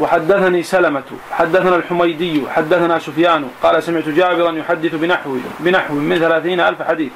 [0.00, 6.82] وحدثني سلمة حدثنا الحميدي حدثنا سفيان قال سمعت جابرا يحدث بنحو بنحو من ثلاثين ألف
[6.82, 7.12] حديث.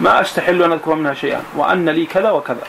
[0.00, 2.64] ما أستحل أن أذكر منها شيئا وأن لي كذا وكذا.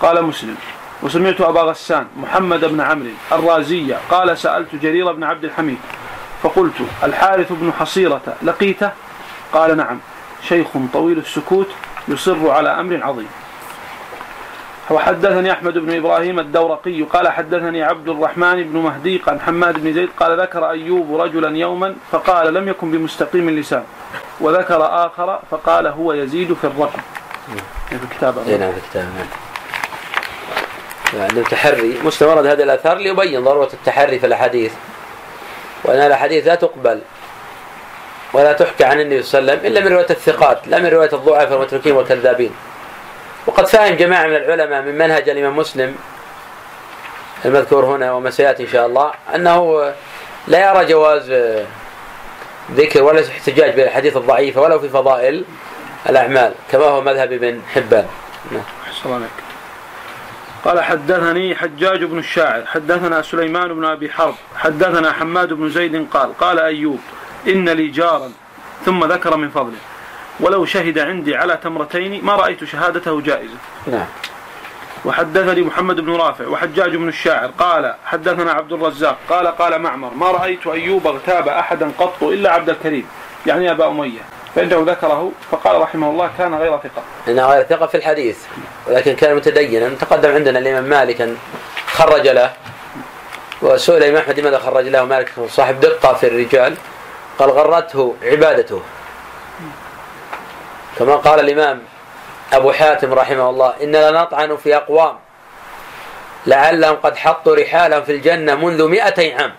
[0.00, 0.56] قال مسلم
[1.02, 5.78] وسمعت أبا غسان محمد بن عمرو الرازية قال سألت جرير بن عبد الحميد
[6.42, 8.90] فقلت الحارث بن حصيرة لقيته؟
[9.52, 9.98] قال نعم.
[10.42, 11.68] شيخ طويل السكوت
[12.08, 13.28] يصر على أمر عظيم.
[14.90, 20.08] وحدثني أحمد بن إبراهيم الدورقي قال حدثني عبد الرحمن بن مهدي عن حماد بن زيد
[20.20, 23.84] قال ذكر أيوب رجلا يوما فقال لم يكن بمستقيم اللسان
[24.40, 27.00] وذكر آخر فقال هو يزيد في الرقم
[27.88, 29.26] في الكتاب نعم في الكتاب نعم
[31.14, 34.72] يعني التحري مسلم ورد هذه الآثار ليبين ضرورة التحري في الأحاديث
[35.84, 37.00] وأن الأحاديث لا تقبل
[38.32, 41.12] ولا تحكى عن النبي صلى الله عليه وسلم إلا من رواية الثقات لا من رواية
[41.12, 42.50] الضعفاء والمتركين والكذابين.
[43.48, 45.96] وقد فهم جماعة من العلماء من منهج الإمام مسلم
[47.44, 49.92] المذكور هنا وما سيأتي إن شاء الله أنه
[50.48, 51.32] لا يرى جواز
[52.72, 55.44] ذكر ولا احتجاج بالحديث الضعيفة ولو في فضائل
[56.08, 58.06] الأعمال كما هو مذهب ابن حبان.
[58.52, 59.22] نعم.
[60.64, 66.38] قال حدثني حجاج بن الشاعر حدثنا سليمان بن أبي حرب حدثنا حماد بن زيد قال
[66.38, 67.00] قال أيوب
[67.48, 68.32] إن لي جارا
[68.84, 69.78] ثم ذكر من فضله.
[70.40, 73.56] ولو شهد عندي على تمرتين ما رأيت شهادته جائزة.
[73.86, 74.06] نعم.
[75.04, 79.16] وحدثني محمد بن رافع وحجاج بن الشاعر قال حدثنا عبد الرزاق.
[79.30, 83.06] قال قال معمر ما رأيت أيوب اغتاب أحدا قط إلا عبد الكريم
[83.46, 84.20] يعني أبا أمية.
[84.54, 87.02] فإنه ذكره فقال رحمه الله كان غير ثقة.
[87.28, 88.38] إنه غير ثقة في الحديث
[88.86, 91.28] ولكن كان متدينا تقدم عندنا الإمام مالك
[91.92, 92.52] خرج له
[93.62, 96.74] وسئل الإمام أحمد لماذا خرج له؟ مالك صاحب دقة في الرجال.
[97.38, 98.82] قال غرته عبادته.
[100.98, 101.82] كما قال الإمام
[102.52, 105.18] أبو حاتم رحمه الله إننا نطعن في أقوام
[106.46, 109.52] لعلهم قد حطوا رحالهم في الجنة منذ مئتي عام.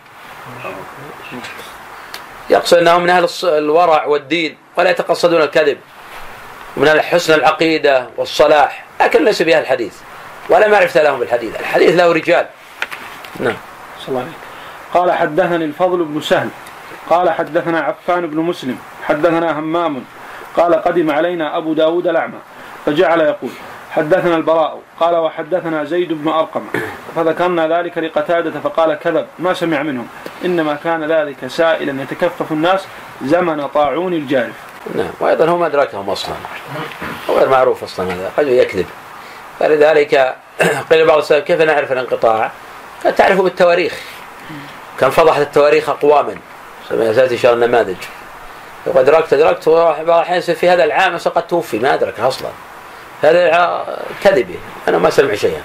[2.49, 5.78] يقصد أنهم من أهل الورع والدين ولا يتقصدون الكذب
[6.78, 9.93] من أهل حسن العقيدة والصلاح لكن ليس بأهل الحديث
[10.49, 12.47] ولا معرفة لهم بالحديث الحديث له رجال.
[13.39, 13.58] نعم.
[13.99, 14.32] صلى الله
[14.93, 16.49] قال حدثني الفضل بن سهل
[17.10, 20.04] قال حدثنا عفان بن مسلم حدثنا همام
[20.57, 22.39] قال قدم علينا أبو داود الأعمى
[22.85, 23.51] فجعل يقول
[23.91, 26.65] حدثنا البراء قال وحدثنا زيد بن أرقم
[27.15, 30.07] فذكرنا ذلك لقتادة فقال كذب ما سمع منهم
[30.45, 32.85] إنما كان ذلك سائلا يتكفف الناس
[33.25, 34.55] زمن طاعون الجارف.
[34.95, 36.35] نعم وأيضا هو ما أدركهم أصلا
[37.29, 38.85] غير معروف أصلا هذا قد يكذب.
[39.59, 40.35] فلذلك
[40.89, 42.52] قيل بعض السلف كيف نعرف الانقطاع؟
[43.06, 44.00] قد تعرفه بالتواريخ.
[45.00, 46.35] كان فضحت التواريخ أقواما
[46.89, 47.95] سيأتي شهر النماذج.
[47.95, 48.18] لو
[48.88, 52.50] أدركت أدركت بعض الأحيان في هذا العام قد توفي ما أدرك أصلا.
[53.21, 53.86] هذا
[54.23, 54.56] كذبه
[54.88, 55.62] أنا ما سمع شيئا.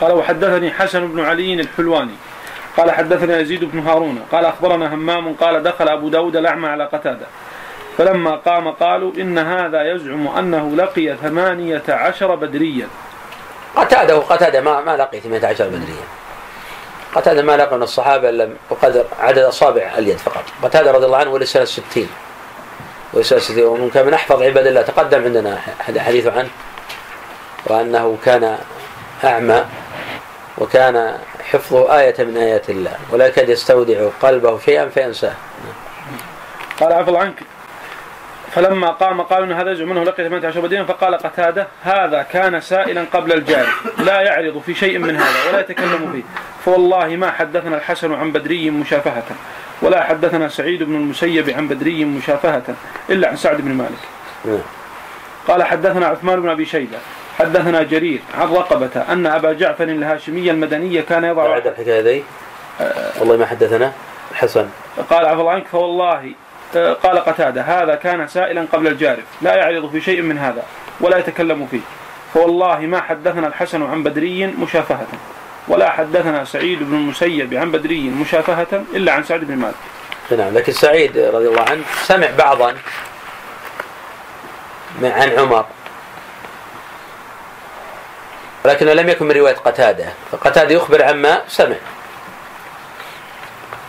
[0.00, 2.14] قال وحدثني حسن بن علي الحلواني.
[2.76, 4.22] قال حدثنا يزيد بن هارون.
[4.32, 7.26] قال أخبرنا همام قال دخل أبو داود الأعمى على قتادة.
[7.98, 12.88] فلما قام قالوا إن هذا يزعم أنه لقي ثمانية عشر بدريا.
[13.76, 16.17] قتاده قتادة ما ما لقي ثمانية عشر بدريا.
[17.14, 20.44] قتادة ما لقى من الصحابة إلا بقدر عدد أصابع اليد فقط.
[20.62, 22.08] قتادة رضي الله عنه ولد سنة 60
[23.12, 25.58] ولد سنة ومن كان من أحفظ عباد الله تقدم عندنا
[25.98, 26.48] حديث عنه.
[27.66, 28.58] وأنه كان
[29.24, 29.64] أعمى
[30.58, 31.18] وكان
[31.50, 32.92] حفظه آية من آيات الله.
[33.10, 35.34] ولا يكاد يستودع قلبه شيئا فينساه.
[36.80, 37.42] قال الله عنك.
[38.54, 43.32] فلما قام قالوا إن هذا منه لقي 18 بدينا فقال قتادة هذا كان سائلا قبل
[43.32, 43.68] الجاري
[43.98, 46.22] لا يعرض في شيء من هذا ولا يتكلم فيه.
[46.64, 49.24] فوالله ما حدثنا الحسن عن بدري مشافهة
[49.82, 52.62] ولا حدثنا سعيد بن المسيب عن بدري مشافهة
[53.10, 54.02] إلا عن سعد بن مالك.
[54.44, 54.58] نعم.
[55.48, 56.98] قال حدثنا عثمان بن أبي شيبة
[57.38, 62.24] حدثنا جرير عن رقبة أن أبا جعفر الهاشمي المدني كان يضع بعد الحكاية ذي؟
[63.20, 63.92] والله ما حدثنا.
[64.30, 64.68] الحسن.
[65.10, 66.32] قال الله عنك فوالله
[66.76, 70.62] قال قتادة هذا كان سائلا قبل الجارف لا يعرض في شيء من هذا
[71.00, 71.80] ولا يتكلم فيه.
[72.34, 75.06] فوالله ما حدثنا الحسن عن بدري مشافهة
[75.68, 79.74] ولا حدثنا سعيد بن المسيب عن بدري مشافهة إلا عن سعد بن مالك.
[80.30, 82.74] نعم لكن سعيد رضي الله عنه سمع بعضا
[85.02, 85.66] عن عمر
[88.64, 91.76] ولكنه لم يكن من رواية قتادة فقتادة يخبر عما سمع.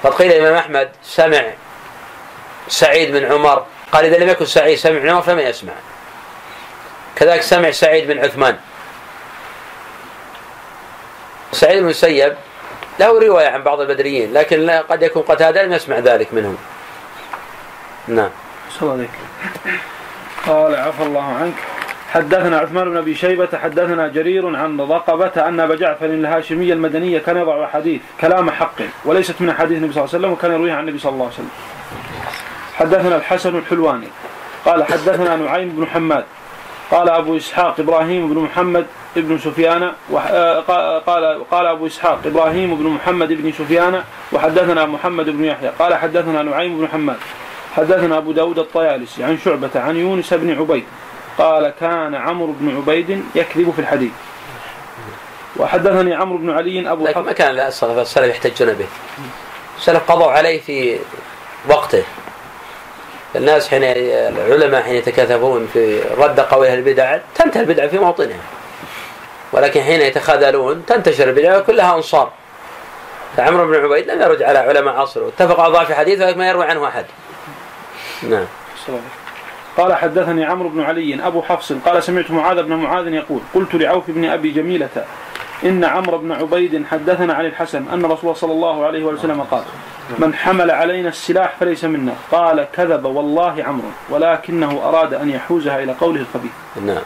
[0.04, 1.44] قد قيل الإمام أحمد سمع
[2.70, 5.74] سعيد بن عمر قال إذا لم يكن سعيد سمع عمر فما يسمع.
[7.16, 8.58] كذلك سمع سعيد بن عثمان.
[11.52, 12.34] سعيد بن المسيب
[13.00, 16.58] له رواية عن بعض البدريين لكن قد يكون قتادة لم يسمع ذلك منهم.
[18.08, 18.30] نعم.
[20.48, 21.54] قال عفى الله عنك.
[22.14, 27.38] حدثنا عثمان بن أبي شيبة حدثنا جرير عن رقبة أن أبا جعفر الهاشمي المدني كان
[27.38, 30.84] يضع حديث كلام حق وليست من أحاديث النبي صلى الله عليه وسلم وكان يرويها عن
[30.84, 31.50] النبي صلى الله عليه وسلم.
[32.80, 34.08] حدثنا الحسن الحلواني.
[34.66, 36.26] قال حدثنا نعيم بن حماد.
[36.92, 39.92] قال أبو إسحاق إبراهيم بن محمد بن سفيان
[41.08, 45.70] قال قال أبو إسحاق إبراهيم بن محمد بن سفيان وحدثنا محمد بن يحيى.
[45.80, 47.18] قال حدثنا نعيم بن حماد.
[47.76, 50.84] حدثنا أبو داود الطيالسي عن شعبة عن يونس بن عبيد.
[51.38, 54.12] قال كان عمرو بن عبيد يكذب في الحديث.
[55.58, 58.88] وحدثني عمرو بن علي أبو لكن ما كان السلف يحتجون به.
[59.78, 61.00] السلف قضوا عليه في
[61.70, 62.04] وقته.
[63.36, 68.40] الناس حين العلماء حين يتكاثفون في رد أهل البدع تنتهي البدع في موطنها.
[69.54, 72.32] ولكن حين يتخاذلون تنتشر البدع كلها أنصار.
[73.38, 75.28] فعمرو بن عبيد لم يرد على علماء عصره.
[75.28, 77.06] اتفق على ضعف حديثه ولكن ما يروي عنه أحد.
[78.24, 78.46] نعم.
[79.78, 84.04] قال حدثني عمرو بن علي أبو حفص قال سمعت معاذ بن معاذ يقول قلت لعوف
[84.08, 85.06] بن أبي جميلة
[85.64, 89.64] إن عمرو بن عبيد حدثنا عن الحسن أن رسول الله صلى الله عليه وسلم قال
[90.18, 92.14] من حمل علينا السلاح فليس منا.
[92.32, 96.52] قال كذب والله عمرو ولكنه أراد أن يحوزها إلى قوله الخبيث.
[96.86, 97.04] نعم.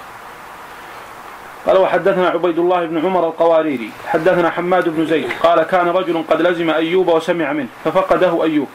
[1.67, 6.41] قال وحدثنا عبيد الله بن عمر القواريري حدثنا حماد بن زيد قال كان رجل قد
[6.41, 8.67] لزم أيوب وسمع منه ففقده أيوب.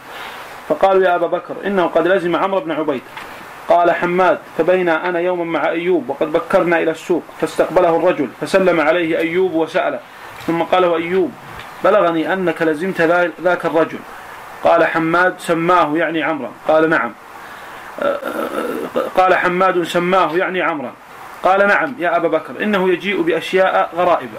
[0.69, 3.03] فقالوا يا أبا بكر إنه قد لزم عمرو بن عبيد.
[3.69, 9.19] قال حماد فبينا أنا يوما مع أيوب وقد بكرنا إلى السوق فاستقبله الرجل فسلم عليه
[9.19, 10.01] أيوب وسأله
[10.47, 11.33] ثم قال أيوب
[11.85, 13.01] بلغني أنك لزمت
[13.43, 13.99] ذاك الرجل.
[14.65, 17.13] قال حماد سماه يعني عمرا قال نعم.
[19.17, 20.93] قال حماد سماه يعني عمرا
[21.43, 24.31] قال نعم يا أبا بكر إنه يجيء بأشياء غرائب.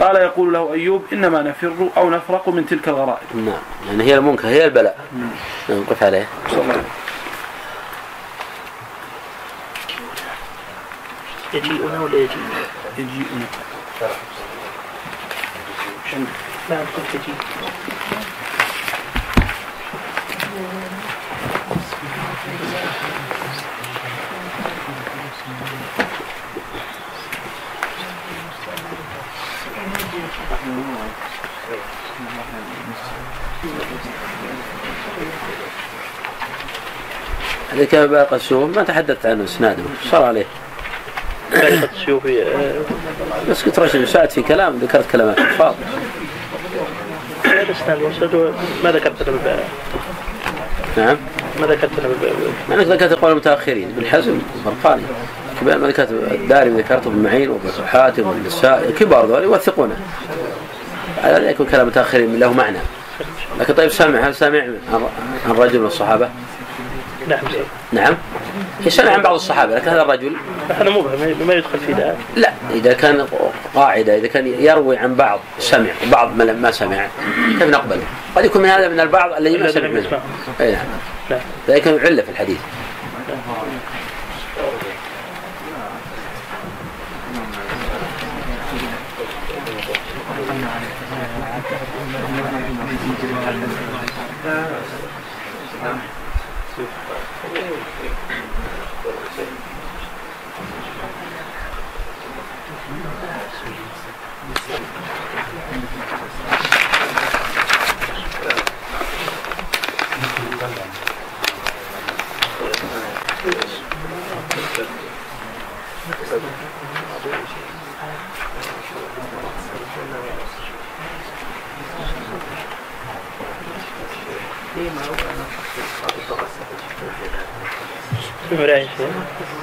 [0.00, 3.26] قال يقول له أيوب إنما نفر أو نفرق من تلك الغرائب.
[3.34, 3.62] نعم.
[3.88, 4.98] يعني هي المنكر هي البلاء.
[5.68, 6.28] نقف عليه.
[6.50, 6.82] صلى الله عليه
[11.54, 12.50] يجيئون ولا يجيئون؟
[12.98, 13.46] يجيئون
[16.70, 17.34] نعم قلت يجيء
[37.72, 40.46] هذا كان باقي السوق ما تحدثت عنه اسناده صار عليه
[41.54, 41.88] آه،
[43.50, 45.74] بس كنت رشد ساعد في كلام ذكرت كلمات الفاظ
[47.44, 47.98] الاسناد
[48.84, 49.28] ما ذكرت
[50.96, 51.16] نعم.
[51.60, 51.90] ما ذكرت
[52.68, 55.02] ما انك ذكرت قول المتأخرين ابن حزم برقاني
[55.60, 59.96] كبار ما ذكرت الدارمي ذكرته ابن معين وابن حاتم والنساء كبار ذول يوثقونه.
[61.24, 62.78] على يكون كلام المتاخرين له معنى.
[63.60, 64.58] لكن طيب سامع هل سامع
[65.46, 66.28] عن رجل من الصحابة؟
[67.28, 67.40] نعم.
[67.92, 68.16] نعم.
[68.88, 70.36] سمع عن بعض الصحابة لكن هذا الرجل
[70.68, 72.16] هذا مبهم ما يدخل في ذلك.
[72.36, 73.26] لا إذا كان
[73.74, 77.06] قاعدة إذا كان يروي عن بعض سمع وبعض ما سمع
[77.58, 78.02] كيف نقبله؟
[78.36, 80.20] قد يكون من هذا من البعض الذي ما سمع منه.
[80.60, 80.72] أي
[81.30, 81.40] نعم.
[81.68, 82.58] ذلك علة في الحديث.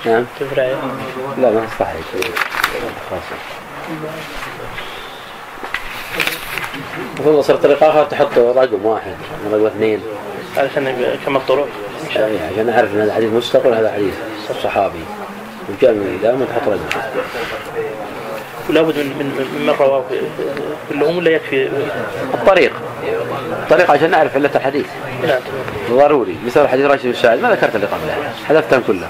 [0.05, 0.25] نعم.
[1.37, 1.95] لا ما صحيح.
[3.09, 3.21] خلاص
[7.15, 9.15] المفروض يصير طريقة أخرى تحط رقم واحد
[9.51, 10.01] رقم اثنين.
[10.57, 11.67] علشان كم الطرق؟
[12.15, 14.13] يعني عشان أعرف أن هذا حديث مستقل هذا حديث
[14.63, 15.03] صحابي.
[15.69, 16.79] وجاء من الإمام وتحط رقم
[18.69, 20.03] ولا بد من من من رواه
[20.89, 21.69] كلهم ولا يكفي
[22.33, 22.73] الطريق.
[23.63, 24.85] الطريق عشان نعرف علة الحديث.
[25.23, 25.39] لا
[25.91, 26.37] ضروري.
[26.45, 28.33] مثل حديث راشد بن ما ذكرت اللي قبله.
[28.47, 29.09] حذفتهم كلها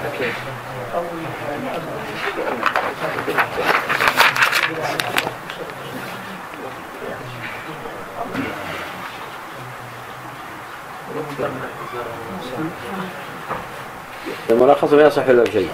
[14.50, 15.68] الملخص ما يصح إلا بشيء.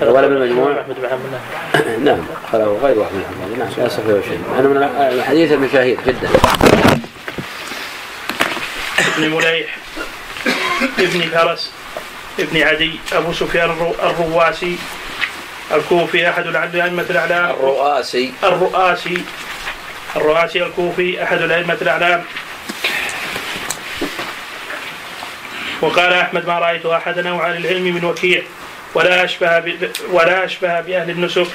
[0.00, 0.84] ولا بالمجموع
[2.04, 2.18] نعم
[2.52, 4.42] قاله غير واحد من الحفاظ نعم لا يصح له شيء.
[4.58, 4.76] أنا من
[5.18, 6.28] الحديث المشاهير جدا.
[9.16, 9.76] ابن مليح
[10.98, 11.72] ابن فرس
[12.38, 14.76] ابن عدي أبو سفيان الرو- الرواسي
[15.74, 17.50] الكوفي أحد الائمه الأعلام.
[17.50, 18.32] الرؤاسي.
[18.44, 19.24] الرؤاسي.
[20.16, 22.24] الرؤاسي الكوفي أحد الأئمة الأعلام.
[25.80, 28.42] وقال أحمد ما رأيت أحدا نوع عن العلم من وكيع.
[28.94, 29.74] ولا أشبه.
[30.10, 31.46] ولا أشبه بأهل النسك.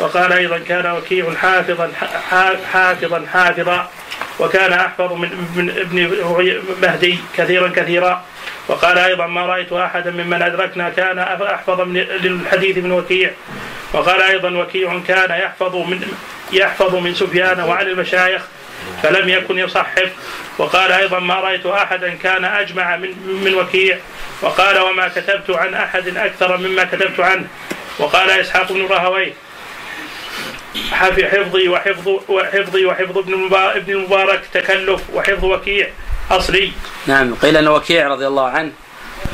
[0.00, 1.92] وقال أيضا كان وكيع حافظا
[2.72, 3.90] حافظا حافظا.
[4.40, 8.24] وكان أحفظ من ابن مهدي كثيرا كثيرا.
[8.68, 13.30] وقال أيضا ما رأيت أحدا ممن أدركنا كان أحفظ من للحديث من وكيع.
[13.92, 16.14] وقال أيضا وكيع كان يحفظ من
[16.52, 18.42] يحفظ من سفيان وعن المشايخ.
[19.02, 20.10] فلم يكن يصحف
[20.58, 23.14] وقال أيضا ما رأيت أحدا كان أجمع من
[23.44, 23.98] من وكيع.
[24.42, 27.46] وقال وما كتبت عن أحد أكثر مما كتبت عنه.
[27.98, 29.32] وقال إسحاق بن راهويه
[30.92, 35.88] حف- حفظي وحفظ وحفظي وحفظ ابن ابن المبارك تكلف وحفظ وكيع
[36.30, 36.72] أصلي.
[37.06, 38.72] نعم قيل أن وكيع رضي الله عنه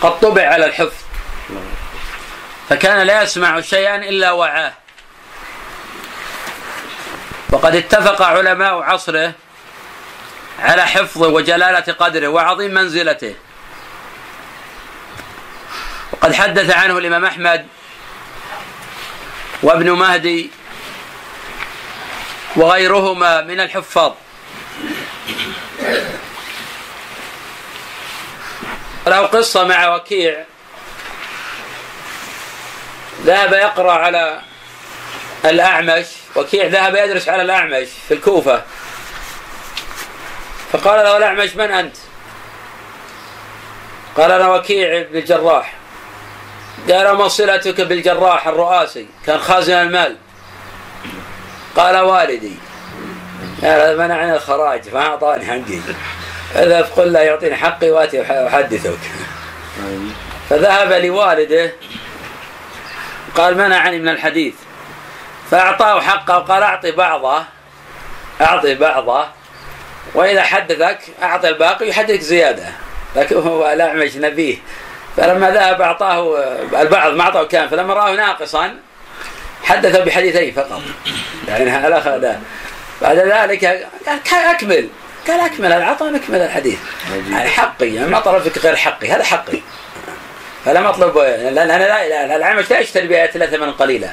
[0.00, 0.94] قد طبع على الحفظ
[2.68, 4.72] فكان لا يسمع شيئا إلا وعاه.
[7.50, 9.32] وقد اتفق علماء عصره
[10.58, 13.34] على حفظه وجلالة قدره وعظيم منزلته.
[16.12, 17.66] وقد حدث عنه الإمام أحمد
[19.62, 20.50] وابن مهدي
[22.56, 24.12] وغيرهما من الحفاظ.
[29.06, 30.44] له قصة مع وكيع.
[33.24, 34.40] ذهب يقرأ على
[35.50, 38.62] الأعمش وكيع ذهب يدرس على الأعمش في الكوفة.
[40.72, 41.96] فقال له الأعمش من أنت؟
[44.16, 45.72] قال أنا وكيع بن الجراح
[46.90, 50.16] قال ما صلتك بالجراح الرؤاسي كان خازن المال.
[51.76, 52.52] قال والدي.
[53.62, 55.80] هذا منعني الخراج ما أعطاني حقي.
[56.56, 58.98] اذهب قل له يعطيني حقي وأتي أحدثك.
[60.50, 61.72] فذهب لوالده
[63.34, 64.54] قال منعني من الحديث.
[65.50, 67.44] فأعطاه حقه وقال أعطي بعضه
[68.40, 69.26] أعطي بعضه
[70.14, 72.66] وإذا حدثك أعطي الباقي يحدثك زيادة.
[73.16, 74.56] لكن هو الاعمش نبيه.
[75.16, 76.38] فلما ذهب أعطاه
[76.82, 77.68] البعض ما أعطاه كان.
[77.68, 78.74] فلما رآه ناقصا
[79.64, 80.82] حدث بحديثين فقط.
[81.48, 82.36] يعني الآخر
[83.02, 83.64] بعد ذلك
[84.30, 84.88] قال أكمل.
[85.28, 86.78] قال أكمل العطاء نكمل الحديث.
[87.30, 89.08] يعني حقي يعني ما طلبتك غير حقي.
[89.08, 89.60] هذا حقي.
[90.64, 94.08] فلم أطلب لأن أنا لا, العمش لا يشتري الله ثمنا قليلا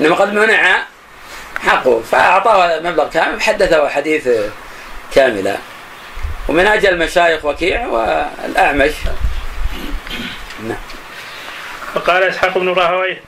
[0.00, 0.82] إنما قد منع
[1.66, 4.28] حقه فأعطاه مبلغ كامل فحدثه حديث
[5.14, 5.56] كاملا
[6.48, 8.92] ومن أجل المشايخ وكيع والأعمش.
[10.68, 10.78] نعم.
[11.96, 13.20] وقال إسحاق بن راهويه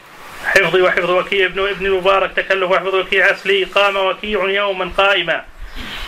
[0.47, 5.45] حفظي وحفظ وكيع ابن ابن المبارك تكلف وحفظ وكيع أصلي قام وكيع يوما قائما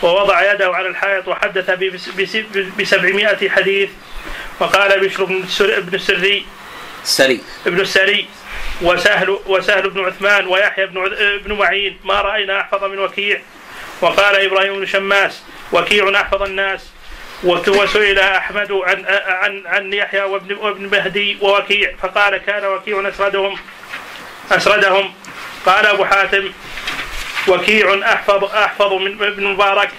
[0.03, 2.37] ووضع يده على الحائط وحدث بس- بس-
[2.79, 3.89] بسبعمائة حديث
[4.59, 5.95] وقال بشر بن السر- بن
[7.03, 7.41] السري سري.
[7.67, 8.27] ابن السري
[8.81, 11.99] وسهل وسهل بن عثمان ويحيى بن عث- بن معين.
[12.03, 13.41] ما رأينا أحفظ من وكيع.
[14.01, 16.89] وقال إبراهيم بن شماس وكيع أحفظ الناس.
[17.43, 21.95] وسئل أحمد عن عن عن يحيى وابن وابن مهدي ووكيع.
[22.01, 23.57] فقال كان وكيع أسردهم.
[24.51, 25.13] أسردهم.
[25.65, 26.51] قال أبو حاتم
[27.47, 29.89] وكيع احفظ أحفظ من ابن مبارك.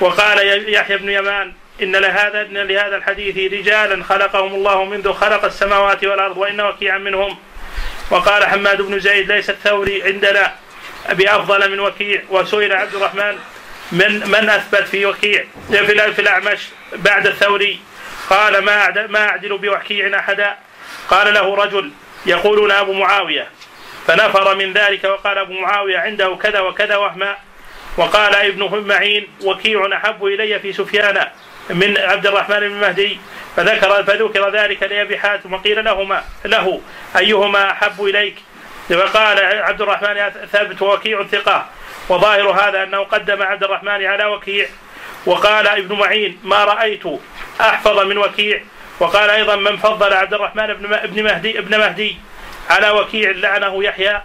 [0.00, 1.52] وقال يحيى بن يمان.
[1.82, 7.36] إن لهذا إن لهذا الحديث رجالا خلقهم الله منذ خلق السماوات والأرض وإن وكيعا منهم.
[8.10, 10.54] وقال حماد بن زيد ليس الثوري عندنا.
[11.10, 13.38] بأفضل من وكيع وسئل عبد الرحمن
[13.92, 16.60] من من أثبت في وكيع؟ في في الأعمش
[16.92, 17.80] بعد الثوري.
[18.30, 20.56] قال ما ما أعدل بوكيع أحدا.
[21.08, 21.90] قال له رجل
[22.26, 23.48] يقولون أبو معاوية.
[24.06, 27.36] فنفر من ذلك وقال أبو معاوية عنده كذا وكذا وهما.
[27.96, 31.26] وقال ابن معين وكيع أحب إلي في سفيان
[31.70, 33.18] من عبد الرحمن بن مهدي
[33.56, 36.80] فذكر فذكر ذلك لأبي حاتم وقيل لهما له
[37.16, 38.34] أيهما أحب إليك؟
[38.90, 41.66] وقال عبد الرحمن ثابت ووكيع ثقة.
[42.08, 44.68] وظاهر هذا أنه قدم عبد الرحمن على وكيع.
[45.26, 47.02] وقال ابن معين ما رأيت
[47.60, 48.62] أحفظ من وكيع.
[49.00, 52.16] وقال أيضا من فضل عبد الرحمن بن مهدي ابن مهدي
[52.70, 54.22] على وكيع لعنه يحيى.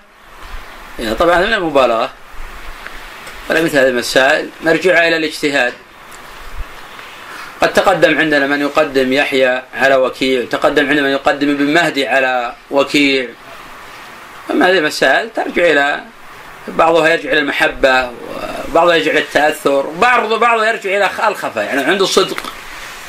[1.20, 2.10] طبعا من المبالغة
[3.50, 4.50] ولا مثل هذه المسائل.
[4.62, 5.74] مرجعها إلى الاجتهاد.
[7.62, 12.54] قد تقدم عندنا من يقدم يحيى على وكيع تقدم عندنا من يقدم ابن مهدي على
[12.72, 13.28] وكيع.
[14.52, 16.04] أما هذه المسائل ترجع إلى
[16.68, 18.12] بعضها يرجع إلى المحبة
[18.70, 22.38] وبعضها يرجع إلى التأثر وبعض بعضها يرجع إلى الخفة يعني عنده صدق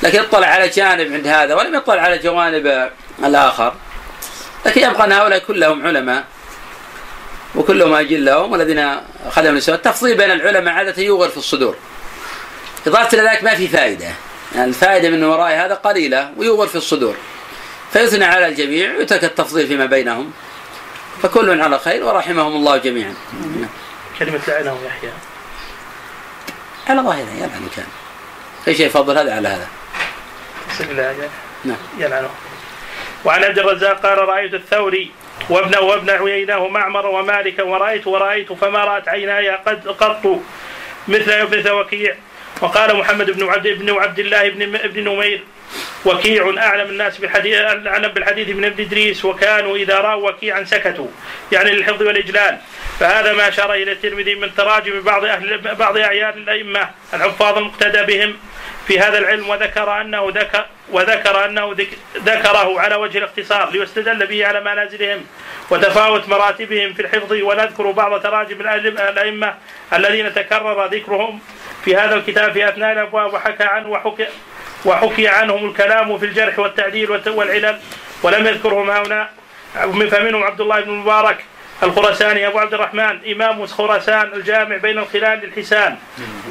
[0.02, 2.90] لكن يطلع على جانب عند هذا ولم يطلع على جوانب
[3.24, 3.74] الآخر.
[4.66, 6.24] لكن يبقى أن هؤلاء كلهم علماء
[7.54, 8.96] وكلهم أجلهم والذين
[9.30, 11.76] خدموا التفضيل بين العلماء عادة يوغر في الصدور.
[12.86, 14.08] إضافة إلى ذلك ما في فائدة.
[14.54, 17.16] يعني الفائدة من وراء هذا قليلة ويوغر في الصدور.
[17.92, 20.32] فيثنى على الجميع ويترك التفضيل فيما بينهم.
[21.22, 23.14] فكل على خير ورحمهم الله جميعا.
[24.18, 25.10] كلمة لعنه يحيى
[26.88, 27.86] على ظاهره يلعن كان.
[28.64, 29.68] في شيء يفضل هذا على هذا.
[31.64, 31.76] نعم.
[31.98, 32.30] يلعنه
[33.24, 35.10] وعن عبد الرزاق قال رأيت الثوري
[35.50, 40.40] وابن وابن عييناه معمر ومالكا ورأيت ورأيت فما رأت عيناي قد قط
[41.08, 42.16] مثل ابن وكيع.
[42.62, 45.40] وقال محمد بن عبد بن عبد الله بن ابن نمير
[46.04, 51.08] وكيع أعلم الناس بالحديث أعلم بالحديث من ابن إدريس وكانوا إذا راوا وكيعا سكتوا
[51.52, 52.58] يعني للحفظ والإجلال.
[53.00, 58.36] فهذا ما أشار إلى الترمذي من تراجم بعض أهل بعض أعيان الأئمة الحفاظ المقتدى بهم
[58.88, 64.60] في هذا العلم وذكر أنه ذكر وذكر ذك- ذكره على وجه الاختصار ليستدل به على
[64.60, 65.24] منازلهم
[65.70, 67.32] وتفاوت مراتبهم في الحفظ.
[67.32, 69.54] ونذكر بعض تراجم الأئم- الأئمة
[69.92, 71.40] الذين تكرر ذكرهم
[71.84, 74.26] في هذا الكتاب في أثناء الأبواب وحكى عنه وحكى
[74.84, 77.78] وحكي عنهم الكلام في الجرح والتعديل والت- والعلل
[78.22, 79.30] ولم يذكرهم هؤلاء.
[80.10, 81.44] فمنهم عبد الله بن المبارك
[81.82, 85.96] الخراساني أبو عبد الرحمن إمام خراسان الجامع بين الخلال للحسان.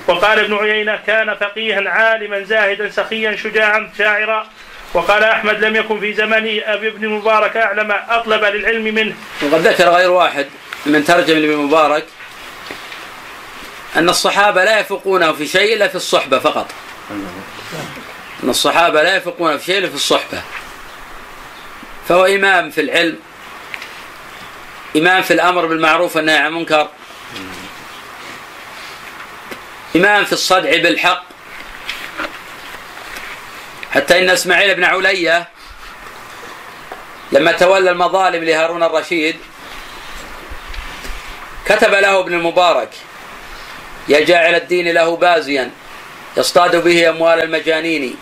[0.07, 4.47] وقال ابن عيينة كان فقيها عالما زاهدا سخيا شجاعا شاعرا.
[4.93, 9.15] وقال أحمد لم يكن في زمن أبي ابن المبارك أعلم أطلب للعلم منه.
[9.43, 10.45] وقد ذكر غير واحد
[10.85, 12.05] من ترجم لابن مبارك
[13.95, 16.71] أن الصحابة لا يفقونه في شيء إلا في الصحبة فقط.
[18.43, 20.41] أن الصحابة لا يفقونه في شيء إلا في الصحبة.
[22.07, 23.19] فهو إمام في العلم
[24.95, 26.89] إمام في الأمر بالمعروف والنهي عن المنكر
[29.95, 31.23] إمام في الصدع بالحق.
[33.91, 35.47] حتى إن إسماعيل بن علية
[37.31, 39.35] لما تولى المظالم لهارون الرشيد
[41.65, 42.89] كتب له ابن المبارك
[44.07, 45.71] يا جاعل الدين له بازيا
[46.37, 48.15] يصطاد به أموال المجانين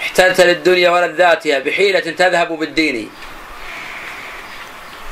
[0.00, 3.10] احتلت للدنيا ولذاتها بحيلة تذهب بالدين.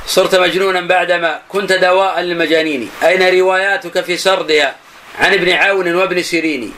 [0.07, 4.77] صرت مجنونا بعدما كنت دواء للمجانين أين رواياتك في سردها
[5.19, 6.75] عن ابن عون وابن سيرين؟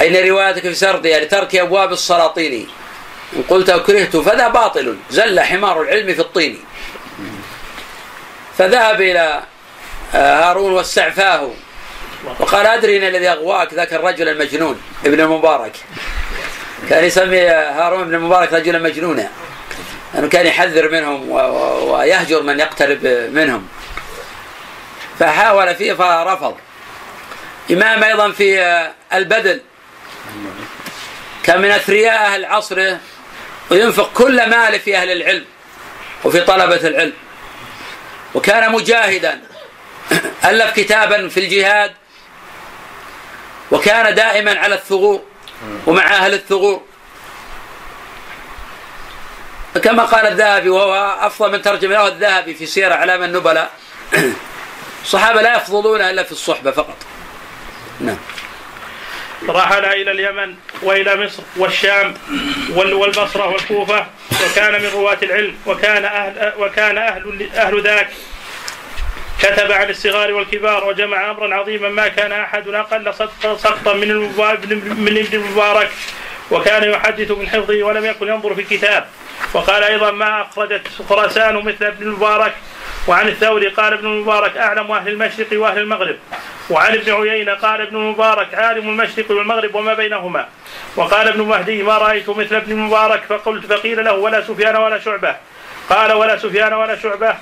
[0.00, 2.68] أين رواياتك في سردها لترك أبواب السلاطين؟
[3.36, 4.96] إن قلت كرهت فذا باطل.
[5.10, 6.58] زل حمار العلم في الطين.
[8.58, 9.42] فذهب إلى
[10.12, 11.50] هارون واستعفاه.
[12.40, 15.72] وقال أدري الذي أغواك ذاك الرجل المجنون ابن المبارك.
[16.88, 19.30] كان يسمي هارون بن المبارك رجلا مجنونا.
[20.14, 21.30] لأنه كان يحذر منهم
[21.90, 23.68] ويهجر من يقترب منهم.
[25.18, 26.56] فحاول فيه فرفض.
[27.70, 29.60] إمام أيضا في البذل
[31.44, 32.98] كان من أثرياء أهل عصره
[33.70, 35.44] وينفق كل ماله في أهل العلم
[36.24, 37.12] وفي طلبة العلم.
[38.34, 39.40] وكان مجاهدا.
[40.44, 41.92] ألف كتابا في الجهاد.
[43.70, 45.22] وكان دائما على الثغور.
[45.86, 46.82] ومع أهل الثغور.
[49.82, 53.70] كما قال الذهبي وهو أفضل من ترجم له الذهبي في سير أعلام النبلاء
[55.04, 56.96] الصحابة لا يفضلون إلا في الصحبة فقط.
[58.00, 58.16] نعم.
[59.48, 62.14] رحل إلى اليمن وإلى مصر والشام
[62.70, 64.06] وال- والبصرة والكوفة
[64.44, 68.08] وكان من رواة العلم وكان أهل وكان أهل أهل ذاك.
[69.42, 74.08] كتب عن الصغار والكبار وجمع أمرا عظيما ما كان أقل صدق- سقطا من
[75.04, 75.90] من ابن المبارك
[76.50, 79.06] وكان يحدث من حفظه ولم يكن ينظر في الكتاب.
[79.54, 82.52] وقال أيضا ما أخرجت خراسان مثل ابن المبارك.
[83.08, 86.16] وعن الثوري قال ابن المبارك أعلم أهل المشرق وأهل المغرب.
[86.70, 90.48] وعن ابن عيينة قال ابن المبارك عالم المشرق والمغرب وما بينهما.
[90.96, 93.22] وقال ابن مهدي ما رأيت مثل ابن المبارك.
[93.28, 95.36] فقلت فقيل له ولا سفيان ولا شعبة.
[95.90, 97.34] قال ولا سفيان ولا شعبة.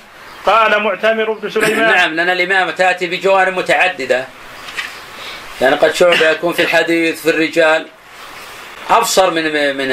[0.45, 1.91] قال معتمر بن سليمان.
[1.95, 4.25] نعم لأن الإمامة تأتي بجوانب متعددة.
[5.61, 7.87] يعني قد شعبة يكون في الحديث في الرجال.
[8.89, 9.91] أبصر من من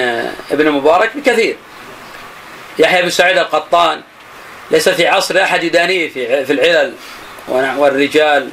[0.50, 1.56] ابن المبارك بكثير.
[2.78, 4.02] يحيى بن سعيد القطان.
[4.70, 6.94] ليس في عصر أحد يدانيه في في العلل
[7.48, 8.50] والرجال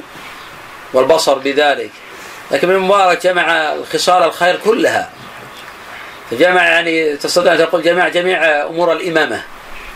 [0.92, 1.90] والبصر بذلك.
[2.50, 5.10] لكن ابن المبارك جمع خصال الخير كلها.
[6.30, 9.42] فجمع يعني تستطيع أن تقول جمع جميع أمور الإمامة.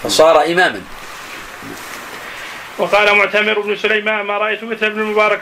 [0.04, 0.82] فصار إماما.
[2.78, 5.40] وقال معتمر بن سليمان ما رأيت مثل ابن المبارك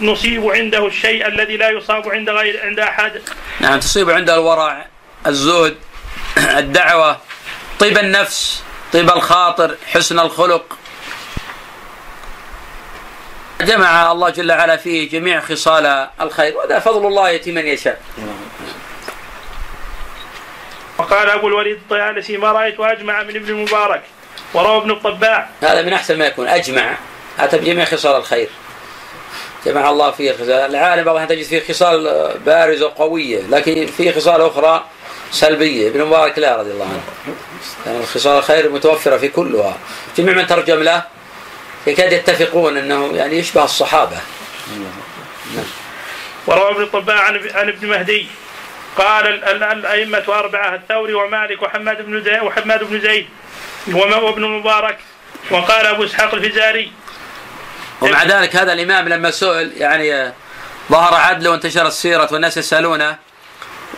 [0.00, 3.22] نصيب عنده الشيء الذي لا يصاب عند غير عند أحد.
[3.60, 4.86] نعم تصيب عنده الورع
[5.26, 5.76] الزهد
[6.38, 7.18] الدعوة
[7.78, 10.78] طيب النفس طيب الخاطر حسن الخلق.
[13.60, 18.02] جمع الله جل وعلا فيه جميع خصال الخير وهذا فضل الله يأتي من يشاء.
[20.98, 24.02] وقال أبو الوليد الطيالسي ما رأيت أجمع من ابن المبارك
[24.54, 25.48] وروى ابن الطباع.
[25.62, 26.48] هذا من أحسن ما يكون.
[26.48, 26.96] أجمع.
[27.38, 28.48] أتى بجميع خصال الخير.
[29.66, 30.50] جمع الله فيه خصال.
[30.50, 34.84] العالم بعضها تجد فيه خصال بارزة وقوية لكن فيه خصال أخرى
[35.30, 35.88] سلبية.
[35.88, 37.34] ابن مبارك لا رضي الله عنه.
[37.86, 39.78] يعني خصال الخير متوفرة في كلها.
[40.16, 41.02] جميع من ترجم له
[41.86, 44.16] يكاد يتفقون أنه يعني يشبه الصحابة.
[46.46, 47.20] وروى ابن الطباع
[47.54, 48.26] عن ابن مهدي.
[48.96, 53.26] قال الأئمة أربعة الثوري ومالك وحماد بن زيد وحماد بن زيد.
[53.88, 54.98] وابن المبارك
[55.50, 56.92] وقال أبو إسحاق الفزاري.
[58.00, 60.32] ومع ذلك هذا الإمام لما سئل يعني
[60.90, 63.16] ظهر عدله وانتشر السيرة والناس يسألونه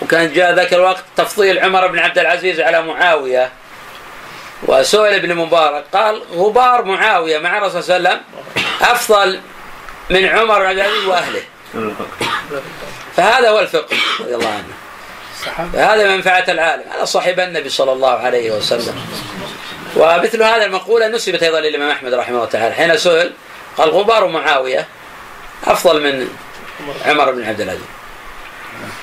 [0.03, 3.53] وكان جاء ذاك الوقت تفضيل عمر بن عبد العزيز على معاوية.
[4.62, 8.24] وسئل ابن مبارك قال غبار معاوية مع الرسول صلى الله عليه وسلم
[8.80, 9.41] أفضل
[10.11, 11.43] من عمر بن عبد العزيز وأهله.
[13.16, 14.82] فهذا هو الفقه رضي الله عنه.
[15.74, 16.84] هذا منفعة العالم.
[16.97, 18.95] هذا صاحب النبي صلى الله عليه وسلم.
[19.97, 22.74] ومثل هذا المقولة نسبت أيضا للإمام أحمد رحمه الله تعالى.
[22.74, 23.32] حين سئل
[23.76, 24.88] قال غبار معاوية
[25.64, 26.28] أفضل من
[27.07, 27.82] عمر بن عبد العزيز.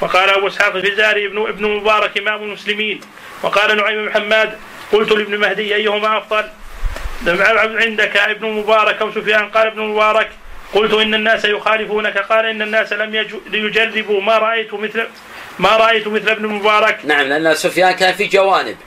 [0.01, 3.01] وقال أبو إسحاق الفزاري ابن ابن مبارك إمام المسلمين.
[3.43, 4.57] وقال نعيم بن حماد
[4.93, 6.49] قلت لابن مهدي أيهما أفضل؟
[7.57, 9.49] عندك ابن مبارك أو سفيان.
[9.49, 10.29] قال ابن مبارك
[10.73, 12.17] قلت إن الناس يخالفونك.
[12.17, 13.15] قال إن الناس لم
[13.53, 15.07] يجربوا ما رأيت مثل
[15.59, 16.99] ما رأيت مثل ابن مبارك.
[17.03, 18.77] نعم لأن سفيان كان في جوانب.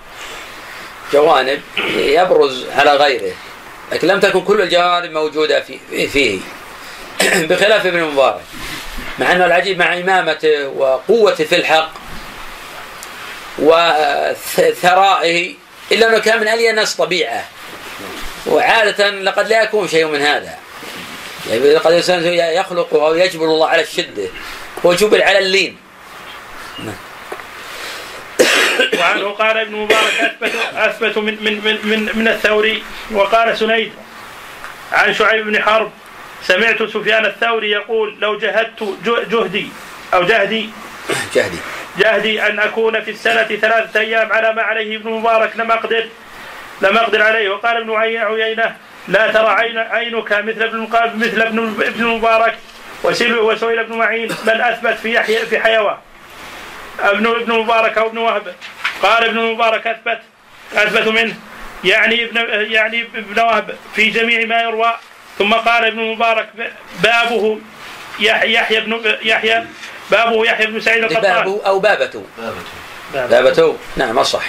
[1.13, 1.61] جوانب
[1.97, 3.33] يبرز على غيره
[3.93, 6.41] لكن لم تكن كل الجوانب موجودة في فيه.
[7.49, 8.41] بخلاف ابن مبارك.
[9.19, 11.93] مع أنه العجيب مع إمامته وقوته في الحق
[13.59, 15.55] وثرائه
[15.93, 17.45] إلا أنه كان من ألي الناس طبيعة.
[18.47, 20.55] وعادة لقد لا يكون شيء من هذا.
[21.51, 24.29] يعني قد الإنسان يخلق أو يجبر الله على الشدة.
[24.87, 25.82] هو جبل على اللين.
[26.79, 26.95] نعم.
[28.99, 33.93] وعنه قال ابن مبارك اثبت أثبت من من من من, الثوري وقال سنيد
[34.93, 35.91] عن شعيب بن حرب
[36.43, 39.69] سمعت سفيان الثوري يقول لو جهدت جهدي
[40.15, 40.71] أو جهدي
[41.35, 41.59] جهدي.
[41.99, 46.09] جهدي أن أكون في السنة ثلاثة أيام على ما عليه ابن مبارك لم أقدر
[46.83, 47.51] لم أقدر عليه.
[47.51, 48.77] وقال ابن عيينة
[49.09, 52.59] لا ترى عين عينك مثل ابن مثل ابن ابن المبارك
[53.05, 55.97] وسئل ابن معين بل أثبت في يحيى في حيوان؟
[57.01, 58.55] ابن ابن مبارك أو ابن وهب.
[59.03, 60.21] قال ابن مبارك اثبت
[60.75, 61.35] اثبت منه
[61.85, 62.37] يعني ابن
[62.73, 64.97] يعني ابن وهب في جميع ما يروى.
[65.39, 66.49] ثم قال ابن مبارك
[67.03, 67.59] بابه
[68.21, 69.67] يحيى بن يحيى
[70.11, 71.23] بابه يحيى بن سعيد القطان.
[71.23, 72.25] بابه أو بابته.
[72.39, 73.29] بابته.
[73.29, 73.77] بابته.
[73.97, 74.45] نعم اصح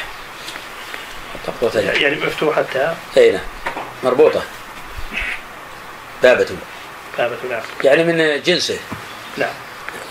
[1.75, 2.61] يعني مفتوحة.
[2.61, 3.41] التاء إي نعم.
[4.03, 4.43] مربوطة.
[6.23, 6.55] بابته.
[7.17, 7.61] بابته نعم.
[7.83, 8.79] يعني من جنسه.
[9.37, 9.53] نعم.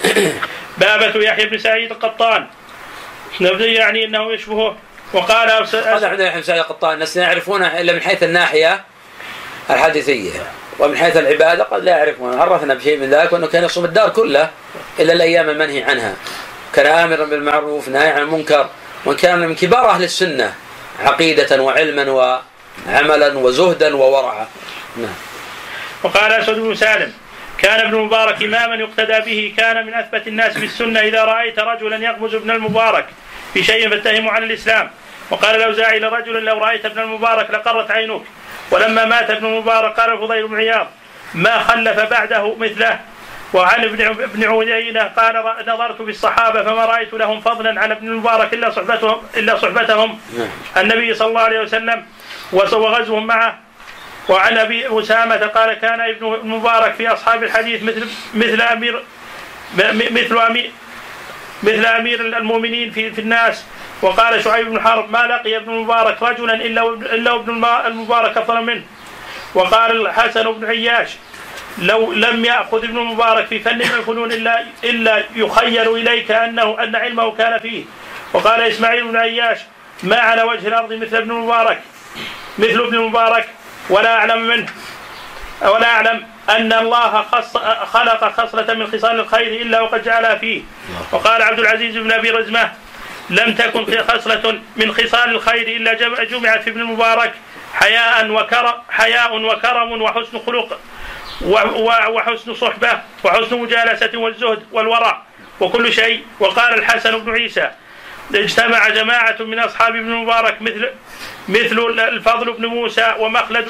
[0.79, 2.47] بابة يحيى بن سعيد القطان.
[3.61, 4.77] يعني إنه يشبهه
[5.13, 6.95] وقال هذا عندنا يحيى بن سعيد القطان.
[6.95, 8.85] الناس لا يعرفونه إلا من حيث الناحية
[9.71, 10.31] الحديثية.
[10.79, 14.51] ومن حيث العبادة قد لا يعرفون عرفنا بشيء من ذلك؟ وأنه كان يصوم الدار كله
[15.01, 16.15] إلا الأيام المنهي عنها.
[16.75, 18.69] كان آمرا بالمعروف ناهي عن المنكر.
[19.07, 20.55] وكان من كبار أهل السنة
[21.01, 22.11] عقيدة وعلما
[22.87, 24.47] وعملا وزهدا وورعا.
[24.97, 25.15] نعم.
[26.03, 27.13] وقال أسود بن سالم
[27.63, 32.35] كان ابن المبارك إماما يقتدى به كان من أثبت الناس بالسنة إذا رأيت رجلا يغمز
[32.35, 33.07] ابن المبارك
[33.55, 34.91] في شيء فاتهمه عن الإسلام.
[35.31, 38.23] وقال الأوزاعي لرجل لو رأيت ابن المبارك لقرت عينك
[38.71, 40.87] ولما مات ابن المبارك قال الفضيل بن عياض
[41.35, 43.01] ما خلف بعده مثله؟
[43.55, 48.71] وعن ابن ابن عيينة قال نظرت بالصحابة فما رأيت لهم فضلا على ابن المبارك إلا
[48.71, 50.21] صحبتهم إلا صحبتهم.
[50.39, 50.49] نعم.
[50.77, 52.07] النبي صلى الله عليه وسلم
[52.53, 53.59] وغزوهم معه.
[54.29, 59.03] وعن أبي أسامة قال كان ابن المبارك في أصحاب الحديث مثل مثل امير
[60.11, 60.71] مثل امير
[61.63, 63.65] مثل أمير المؤمنين في في الناس.
[64.03, 68.83] وقال شعيب بن حرب ما لقي ابن المبارك رجلا إلا إلا ابن المبارك أفضل منه.
[69.55, 71.11] وقال الحسن بن عياش
[71.79, 76.97] لو لم يأخذ ابن المبارك في فن من الفنون الا إلا يخيل إليك انه أن
[76.97, 77.85] علمه كان فيه.
[78.33, 79.59] وقال إسماعيل بن عياش
[80.03, 81.81] ما على وجه الأرض مثل ابن المبارك
[82.59, 83.49] مثل ابن المبارك
[83.91, 84.67] ولا أعلم منه.
[85.63, 87.23] ولا أعلم أن الله
[87.85, 90.63] خلق خصلة من خصال الخير إلا وقد جعلها فيه.
[91.13, 92.73] وقال عبد العزيز بن أبي رزمة
[93.31, 95.93] لم تكن خصلة من خصال الخير إلا
[96.25, 97.33] جمعت في ابن المبارك
[97.75, 100.79] حياء وكرم حياء وكرم وحسن خلق
[102.09, 105.23] وحسن صحبة وحسن مجالسة والزهد والورع
[105.61, 106.25] وكل شيء.
[106.41, 107.71] وقال الحسن بن عيسى
[108.35, 110.91] اجتمع جماعة من أصحاب ابن المبارك مثل
[111.49, 113.69] مثل الفضل بن موسى ومخلد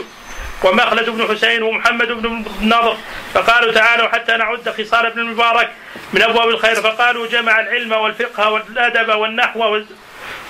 [0.64, 2.96] ومخلد بن حسين ومحمد بن النضر.
[3.34, 5.70] فقالوا تعالوا حتى نعد خصال ابن المبارك
[6.12, 6.74] من أبواب الخير.
[6.74, 9.82] فقالوا جمع العلم والفقه والأدب والنحو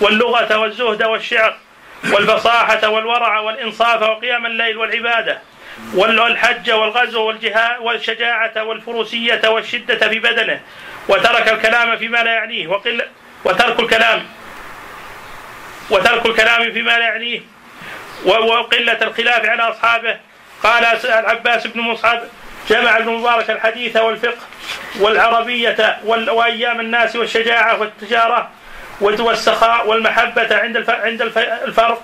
[0.01, 1.57] واللغة والزهد والشعر
[2.13, 5.39] والفصاحة والورع والإنصاف وقيام الليل والعبادة
[5.95, 10.61] والحج والغزو والجهاد والشجاعة والفروسية والشدة في بدنه
[11.09, 12.67] وترك الكلام فيما لا يعنيه.
[12.67, 13.03] وقل
[13.45, 14.27] وترك الكلام
[15.91, 17.41] وترك الكلام فيما لا يعنيه
[18.25, 20.17] وقلة الخلاف على أصحابه.
[20.63, 22.23] قال العباس بن مصعب
[22.69, 24.39] جمع ابن مبارك الحديث والفقه
[25.01, 28.51] والعربية وأيام الناس والشجاعة والتجارة
[29.01, 32.03] والسخاء والمحبة عند عند الفرق.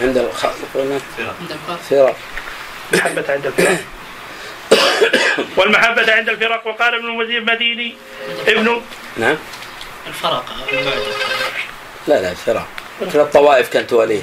[0.00, 0.36] عند الفرق.
[2.92, 3.78] محبة عند الفرق.
[5.56, 6.66] والمحبة عند الفرق.
[6.66, 7.94] وقال ابن المديني
[8.48, 8.82] ابن
[9.16, 9.36] نعم.
[10.08, 10.44] الفرق
[12.06, 12.66] لا لا الفرق
[13.00, 14.22] مثل الطوائف كانت توليه؟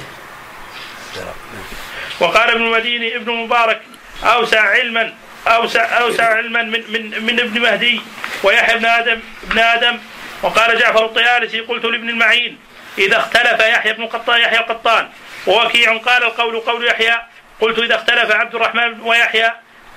[2.20, 3.80] وقال ابن المديني ابن مبارك
[4.24, 5.14] أوسع علما
[5.46, 8.00] أوسع أوسع علما من من من ابن مهدي
[8.42, 9.20] ويحيى بن آدم
[9.50, 9.98] ابن آدم.
[10.42, 12.58] وقال جعفر الطيالسي قلت لابن المعين
[12.98, 15.08] إذا اختلف يحيى بن قطان يحيى القطان.
[15.46, 17.22] ووكيع قال القول قول يحيى.
[17.60, 19.52] قلت إذا اختلف عبد الرحمن ويحيى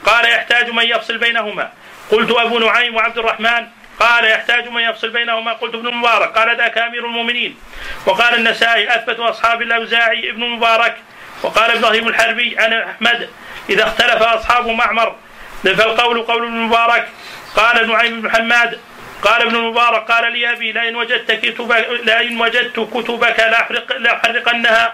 [0.06, 1.72] قال يحتاج من يفصل بينهما.
[2.12, 3.68] قلت أبو نعيم وعبد الرحمن
[4.00, 6.38] قال يحتاج من يفصل بينهما قلت ابن مبارك.
[6.38, 7.58] قال ذاك أمير المؤمنين.
[8.06, 10.98] وقال النسائي أثبت اصحاب الأوزاعي ابن مبارك.
[11.43, 13.30] وقال إبراهيم الحربي عن أحمد
[13.70, 15.16] إذا اختلف أصحاب معمر.
[15.64, 17.08] فالقول قول ابن مبارك.
[17.56, 18.80] قال نعيم بن حماد.
[19.22, 24.93] قال ابن المبارك قال لي أبي لئن وجدت كتبك لئن وجدت كتبك لاحرق لأحرقنها.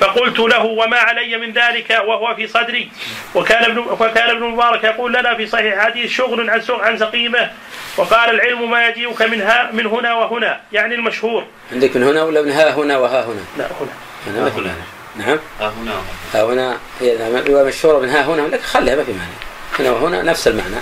[0.00, 2.90] فقلت له وما علي من ذلك وهو في صدري.
[3.34, 7.50] وكان ابن وكان ابن المبارك يقول لنا في صحيح حديث شغل عن عن سقيمه
[7.96, 11.44] وقال العلم ما يجيئك من ها من هنا وهنا يعني المشهور.
[11.72, 13.92] عندك من هنا ولا من ها هنا وها هنا؟ لا هنا.
[14.26, 14.74] هنا ما هنا.
[15.16, 15.38] نعم.
[15.60, 15.92] ها هنا
[16.34, 19.32] ها هنا هي مشهورة من ها هنا لكن خليها ما في معنى
[19.78, 20.76] هنا وهنا نفس المعنى.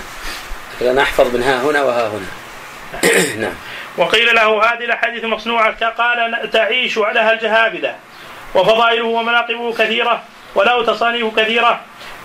[0.81, 2.25] أنا أحفظ من ها هنا وها هنا.
[3.41, 3.53] نعم.
[3.97, 5.85] وقيل له هذه الأحاديث مصنوعة.
[5.89, 7.95] قال تعيش عليها الجهابذه
[8.55, 10.23] وفضائله ومناقبه كثيرة
[10.55, 11.79] وله تصانيف كثيرة.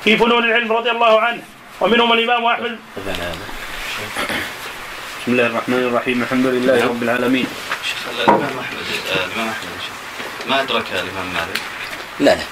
[0.04, 1.42] في فنون العلم رضي الله عنه
[1.80, 2.78] ومنهم الإمام أحمد.
[5.22, 6.22] بسم الله الرحمن الرحيم.
[6.22, 7.46] الحمد لله رب العالمين.
[7.84, 8.86] شيخ الإمام احمد
[9.26, 9.68] الإمام أحمد
[10.48, 11.60] ما أدرك الإمام مالك؟
[12.20, 12.44] لا لا.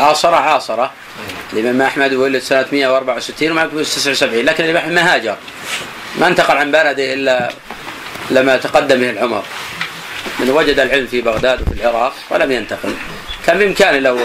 [0.00, 0.92] عاصرة عاصرة.
[1.52, 5.36] الإمام أحمد ولد سنة 164 ومعك 79 لكن الإمام أحمد ما هاجر
[6.18, 7.50] ما انتقل عن بلده إلا
[8.30, 9.42] لما تقدم به العمر.
[10.40, 12.94] من وجد العلم في بغداد وفي العراق ولم ينتقل.
[13.46, 14.18] كان بإمكانه لو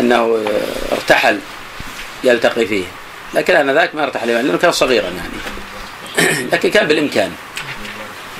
[0.00, 0.44] أنه
[0.92, 1.38] ارتحل
[2.24, 2.84] يلتقي فيه.
[3.34, 6.48] لكن أنا ذاك ما ارتحل لأنه كان صغيرا يعني.
[6.52, 7.32] لكن كان بالإمكان.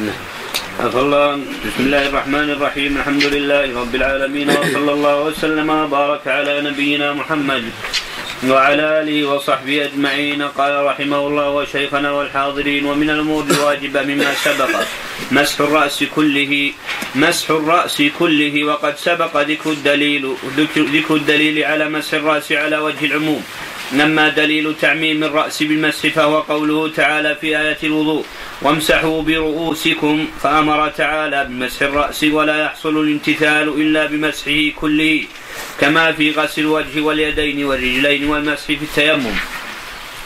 [0.01, 1.35] نعم الله.
[1.37, 2.97] بسم الله الرحمن الرحيم.
[2.97, 7.65] الحمد لله رب العالمين وصلى الله وسلم وبارك على نبينا محمد.
[8.49, 10.43] وعلى آله وصحبه أجمعين.
[10.43, 14.71] قال رحمه الله وشيخنا والحاضرين ومن الأمور الواجبة مما سبق
[15.31, 16.73] مسح الرأس كله
[17.15, 23.45] مسح الرأس كله وقد سبق ذكر الدليل ذكر الدليل على مسح الرأس على وجه العموم.
[23.93, 28.25] أما دليل تعميم الرأس بالمسح فهو قوله تعالى في آية الوضوء
[28.63, 35.23] وامسحوا برؤوسكم فأمر تعالى بمسح الرأس ولا يحصل الامتثال إلا بمسحه كله
[35.81, 39.35] كما في غسل الوجه واليدين والرجلين والمسح في التيمم.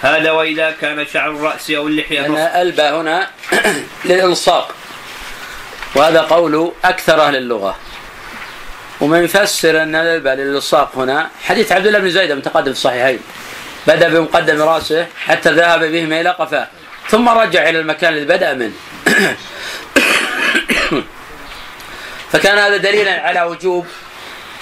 [0.03, 3.31] هذا وإذا كان شعر الرأس أو اللحية أنا ألبى هنا
[4.05, 4.75] للإلصاق
[5.95, 7.77] وهذا قول أكثر أهل اللغة.
[9.01, 13.19] ومن يفسر أن الألبى للإلصاق هنا حديث عبد الله بن زيد المتقدم في الصحيحين
[13.87, 16.69] بدأ بمقدم رأسه حتى ذهب بهم إلى قفاه.
[17.09, 18.73] ثم رجع إلى المكان الذي بدأ منه.
[22.33, 23.87] فكان هذا دليلا على وجوب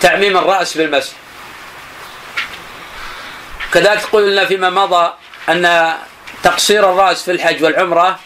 [0.01, 1.13] تعميم الرأس بالمسح.
[3.75, 5.13] كذلك قلنا فيما مضى
[5.49, 5.95] أن
[6.43, 8.19] تقصير الرأس في الحج والعمرة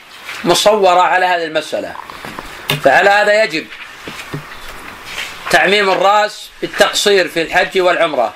[0.44, 1.94] مصورة على هذه المسألة.
[2.84, 3.66] فعلى هذا يجب
[5.51, 8.34] تعميم الرأس بالتقصير في الحج والعمرة.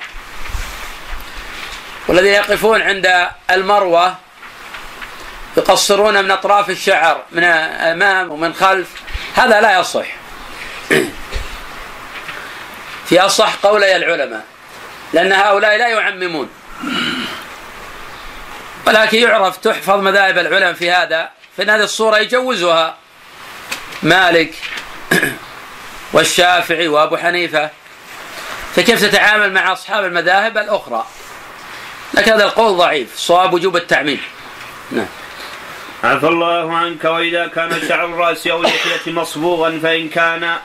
[2.07, 4.15] والذين يقفون عند المروة
[5.57, 8.87] يقصرون من أطراف الشعر من أمام ومن خلف.
[9.35, 10.05] هذا لا يصح.
[13.07, 14.45] في أصح قولي العلماء
[15.13, 16.49] لأن هؤلاء لا يعممون.
[18.87, 22.95] ولكن يعرف تحفظ مذاهب العلماء في هذا فإن هذه الصورة يجوزها.
[24.03, 24.53] مالك
[26.13, 27.69] والشافعي وأبو حنيفة.
[28.75, 31.05] فكيف تتعامل مع أصحاب المذاهب الأخرى؟
[32.13, 34.21] لكن هذا القول ضعيف صواب وجوب التعميم.
[34.91, 35.07] نعم.
[36.03, 40.57] عفى الله عنك وإذا كان شعر الرأس أو اللحية مصبوغا فإن كان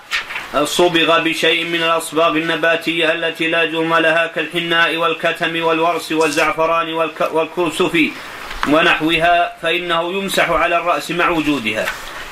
[0.65, 6.93] صبغ بشيء من الأصباغ النباتية التي لا جرم لها كالحناء والكتم والورس والزعفران
[7.33, 7.99] والكرسف
[8.69, 11.87] ونحوها فإنه يمسح على الرأس مع وجودها.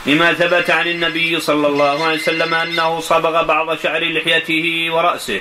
[0.06, 5.40] لما ثبت عن النبي صلى الله عليه وسلم أنه صبغ بعض شعر لحيته ورأسه.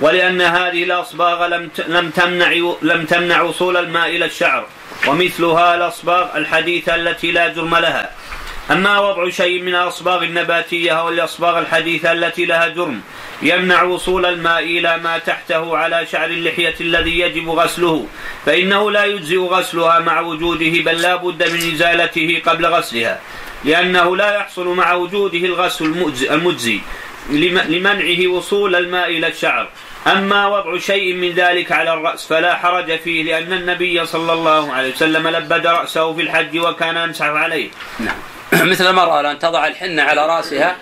[0.00, 4.66] ولأن هذه الأصباغ لم لم تمنع لم تمنع وصول الماء إلى الشعر
[5.06, 8.10] ومثلها الأصباغ الحديثة التي لا جرم لها.
[8.70, 13.00] أما وضع شيء من الأصباغ النباتية أو الأصباغ الحديثة التي لها جرم
[13.42, 18.06] يمنع وصول الماء إلى ما تحته على شعر اللحية الذي يجب غسله
[18.46, 23.20] فإنه لا يجزئ غسلها مع وجوده بل لا بد من إزالته قبل غسلها
[23.64, 25.84] لأنه لا يحصل مع وجوده الغسل
[26.30, 26.80] المجزي
[27.30, 29.68] لمنعه وصول الماء إلى الشعر.
[30.06, 34.94] أما وضع شيء من ذلك على الرأس فلا حرج فيه لأن النبي صلى الله عليه
[34.94, 37.70] وسلم لبد رأسه في الحج وكان يمسح عليه.
[37.98, 38.16] نعم.
[38.70, 40.76] مثل المرأة لأن تضع الحنة على رأسها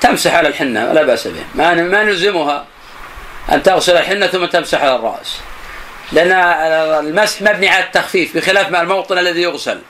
[0.00, 1.44] تمسح على الحنة ولا بأس به.
[1.54, 2.66] ما ما نلزمها؟
[3.52, 5.40] أن تغسل الحنة ثم تمسح على الرأس.
[6.12, 6.32] لأن
[7.06, 9.80] المسح مبني على التخفيف بخلاف ما الموطن الذي يغسل.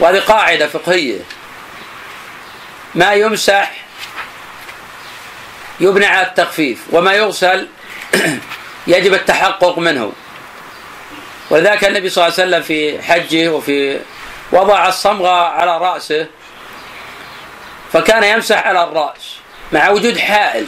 [0.00, 1.18] وهذه قاعدة فقهية.
[2.94, 3.85] ما يمسح
[5.80, 7.68] يبنى على التخفيف وما يغسل
[8.86, 10.12] يجب التحقق منه.
[11.50, 14.00] ولذلك النبي صلى الله عليه وسلم في حجه وفي
[14.52, 16.26] وضع الصمغة على رأسه
[17.92, 19.36] فكان يمسح على الرأس
[19.72, 20.66] مع وجود حائل.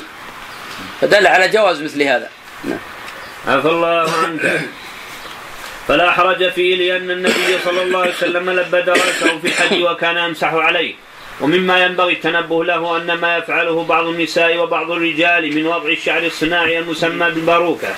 [1.00, 2.30] فدل على جواز مثل هذا.
[2.64, 2.78] نعم.
[3.46, 4.60] عفى الله عنك.
[5.88, 10.54] فلا حرج فيه لأن النبي صلى الله عليه وسلم لبد رأسه في الحج وكان يمسح
[10.54, 10.94] عليه.
[11.40, 16.78] ومما ينبغي التنبه له أن ما يفعله بعض النساء وبعض الرجال من وضع الشعر الصناعي
[16.78, 17.88] المسمى بالباروكة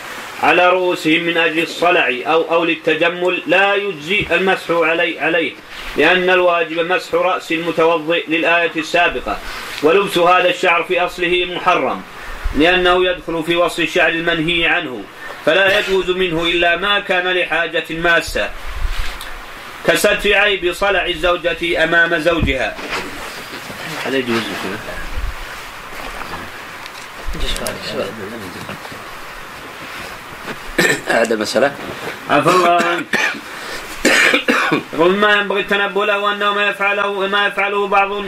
[0.42, 5.52] على رؤوسهم من أجل الصلع أو أو للتجمل لا يجزي المسح عليه عليه
[5.96, 9.38] لأن الواجب مسح رأس المتوضئ للآية السابقة
[9.82, 12.02] ولبس هذا الشعر في أصله محرم
[12.58, 15.02] لأنه يدخل في وصف الشعر المنهي عنه
[15.46, 18.50] فلا يجوز منه إلا ما كان لحاجة ماسة
[19.86, 22.76] كستر عيب صلع الزوجة أمام زوجها.
[24.06, 24.42] هل يجوز
[31.08, 31.74] هذا مسألة.
[32.30, 33.20] عفى الله عنك
[34.98, 38.24] ومما ينبغي التنبؤ له انه ما يفعله ما يفعله بعض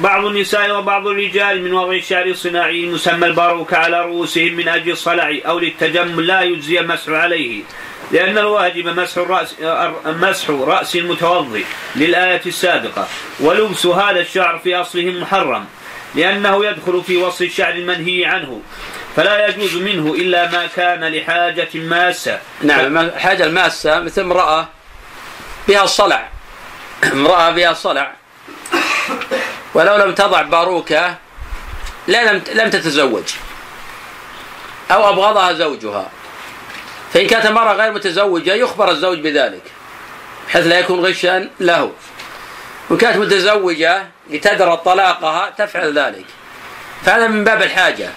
[0.00, 5.38] بعض النساء وبعض الرجال من وضع الشعر الصناعي المسمى الباروك على رؤوسهم من أجل الصلع
[5.46, 7.62] أو للتجمل لا يجزي المسح عليه.
[8.12, 9.54] لأن الواجب مسح الرأس
[10.06, 11.64] مسح رأس المتوضئ
[11.96, 13.06] للآية السابقة.
[13.40, 15.66] ولبس هذا الشعر في أصله محرم
[16.14, 18.60] لأنه يدخل في وصف الشعر المنهي عنه.
[19.16, 22.40] فلا يجوز منه إلا ما كان لحاجة ماسة.
[22.62, 24.68] نعم الحاجة الماسة مثل امرأة
[25.68, 26.28] بها صلع.
[27.12, 28.12] امرأة بها صلع.
[29.74, 31.16] ولو لم تضع باروكة
[32.06, 33.24] لا لم لم تتزوج.
[34.90, 36.10] أو أبغضها زوجها.
[37.14, 39.62] فإن كانت المرأة غير متزوجة يخبر الزوج بذلك
[40.48, 41.92] بحيث لا يكون غشا له.
[42.90, 46.24] وإن كانت متزوجة لتدرى طلاقها تفعل ذلك.
[47.04, 48.10] فهذا من باب الحاجة.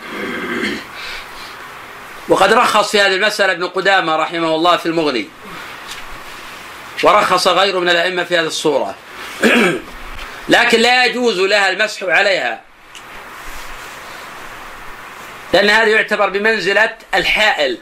[2.29, 5.29] وقد رخص في هذه المسألة ابن قدامة رحمه الله في المغني.
[7.03, 8.95] ورخص غيره من الأئمة في هذه الصورة.
[10.49, 12.61] لكن لا يجوز لها المسح عليها.
[15.53, 17.77] لأن هذا يعتبر بمنزلة الحائل.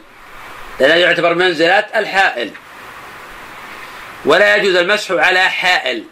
[0.80, 2.50] هذا يعتبر بمنزلة الحائل.
[4.24, 6.04] ولا يجوز المسح على حائل.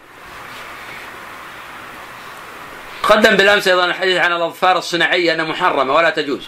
[3.03, 6.47] قدم بالأمس أيضا الحديث عن الأظفار الصناعية أنها محرمة ولا تجوز.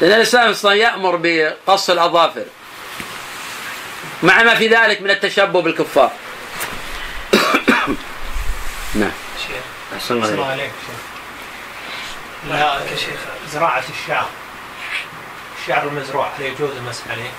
[0.00, 2.44] لأن الإسلام أصلا يأمر بقص الأظافر.
[4.22, 6.12] مع ما في ذلك من التشبه بالكفار.
[8.94, 9.12] نعم.
[9.96, 10.70] أحسن الله عليك
[12.48, 13.20] لا يا شيخ
[13.52, 14.28] زراعة الشعر.
[15.60, 17.30] الشعر المزروع هل يجوز المسح عليه؟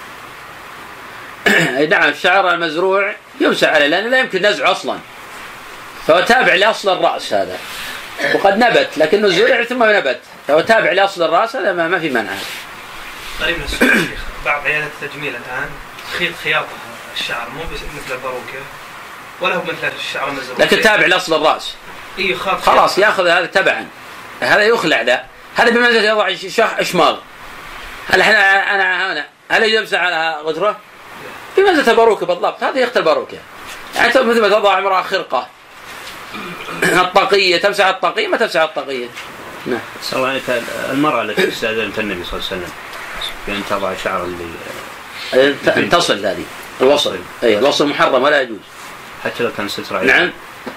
[1.77, 4.99] اي نعم الشعر المزروع يمسح عليه لأنه لا يمكن نزعه أصلا.
[6.07, 7.57] فهو تابع لأصل الرأس هذا.
[8.33, 10.19] وقد نبت لكنه زرع ثم نبت.
[10.47, 12.31] فهو تابع لأصل الرأس هذا ما, ما في منع
[13.41, 15.69] يا شيخ بعض عيادات التجميل الآن
[16.13, 16.67] تخيط خياطة
[17.13, 18.59] الشعر مو مثل الباروكة
[19.41, 21.75] ولا هو مثل الشعر المزروع؟ لكن تابع لأصل الرأس.
[22.19, 23.87] اي خلاص يأخذ هذا تبعا.
[24.41, 25.23] هذا يخلع ذا
[25.55, 26.77] هذا بمنزلة يضع شح
[28.19, 30.79] إحنا أنا هنا؟ هل يمسح على غتره؟
[31.57, 33.37] بمنزلة الباروكه بالضبط هذه يخت الباروكه
[33.95, 34.07] يعني.
[34.07, 35.47] مثل ما تضع امرأة خرقة.
[36.83, 39.07] الطاقية تمسح الطاقية؟ ما تمسح الطاقية.
[39.65, 39.79] نعم.
[40.13, 40.43] عليك
[40.91, 42.73] المرأة التي استأذنت النبي صلى الله عليه وسلم
[43.47, 44.45] بأن تضع شعر اللي
[45.77, 46.45] أن تصل هذه.
[46.81, 47.19] الوصل.
[47.43, 48.59] أي الوصل محرم ولا يجوز.
[49.23, 50.07] حتى لو كان ستر عيب.
[50.07, 50.31] نعم.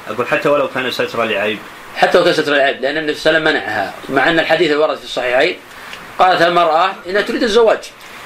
[0.08, 1.58] أقول حتى ولو كان ستر لعيب.
[1.96, 4.98] حتى لو كسرت العيب لأن النبي صلى الله عليه وسلم منعها مع أن الحديث ورد
[4.98, 5.58] في الصحيحين
[6.18, 7.78] قالت المرأة انها تريد الزواج.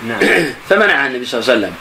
[0.06, 0.20] نعم.
[0.68, 1.74] فمنعها النبي صلى الله عليه وسلم.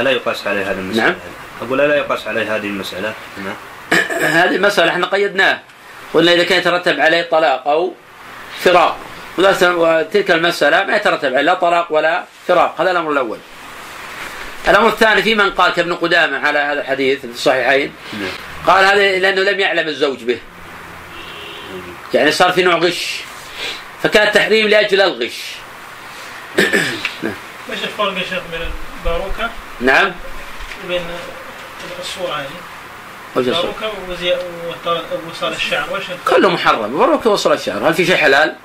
[0.00, 1.14] ألا يقاس عليه هذه المسألة؟ نعم.
[1.62, 3.14] أقول ألا يقاس عليه هذه المسألة؟
[3.44, 3.54] نعم.
[4.40, 5.60] هذه المسألة إحنا قيدناه
[6.14, 7.92] قلنا إذا كان يترتب عليه طلاق أو
[8.60, 8.98] فراق.
[9.38, 12.80] وتلك المسألة ما يترتب عليه لا طلاق ولا فراق.
[12.80, 13.38] هذا الأمر الأول.
[14.68, 17.92] الأمر الثاني في من قال كابن قدامة على هذا الحديث في الصحيحين.
[18.12, 18.30] نعم.
[18.66, 20.38] قال هذا لأنه لم يعلم الزوج به.
[22.14, 23.29] يعني صار في نوع غش.
[24.02, 25.38] فكان التحريم لأجل الغش.
[26.58, 28.60] إيش الفرق يا شيخ بين
[28.98, 30.12] الباروكة؟ نعم.
[30.84, 31.02] وبين
[32.28, 32.46] يعني؟
[33.36, 34.36] وش الصورة؟ باروكة وزي-
[34.68, 35.86] وط- وصال الشعر.
[35.92, 36.94] وش؟ كله محرم.
[36.94, 38.56] مبروك وصل الشهر هل في شيء حلال؟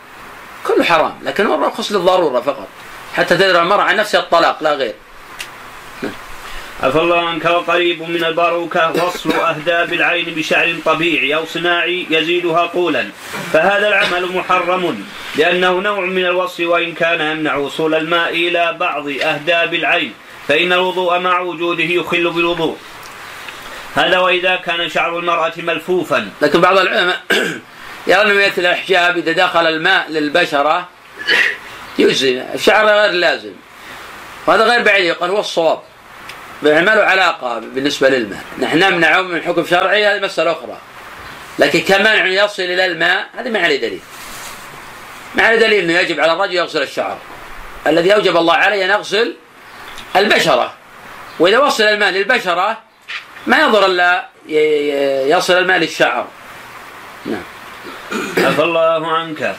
[0.67, 1.19] كله حرام.
[1.23, 2.67] لكن هو رخص للضرورة فقط.
[3.15, 4.95] حتى تدرى المرأة عن نفسها الطلاق لا غير.
[6.83, 13.09] عفى الله عنك وقريب من الباروكة وصل أهداب العين بشعر طبيعي أو صناعي يزيدها طولا.
[13.53, 15.05] فهذا العمل محرم
[15.35, 20.13] لأنه نوع من الوصل وإن كان يمنع وصول الماء إلى بعض أهداب العين
[20.47, 22.77] فإن الوضوء مع وجوده يخل بالوضوء.
[23.95, 26.29] هذا وإذا كان شعر المرأة ملفوفا.
[26.41, 27.21] لكن بعض العلماء
[28.07, 30.89] يرى أن مثل الإحجاب إذا دخل الماء للبشرة
[31.99, 33.53] يجزي الشعر غير لازم.
[34.47, 35.79] وهذا غير بعيد يقال هو الصواب.
[36.65, 38.43] ما له علاقة بالنسبة للماء.
[38.59, 40.77] نحن نمنعه من حكم شرعي هذه مسألة أخرى.
[41.59, 44.01] لكن كمنع يصل إلى الماء هذه ما عليه دليل.
[45.35, 47.17] ما عليه دليل أنه يجب على الرجل يغسل الشعر.
[47.87, 49.35] الذي أوجب الله عليه أن يغسل
[50.15, 50.73] البشرة.
[51.39, 52.77] وإذا وصل الماء للبشرة
[53.47, 54.25] ما يضر إلا
[55.37, 56.27] يصل الماء للشعر.
[57.25, 57.43] نعم.
[58.37, 59.55] عفى الله عنك.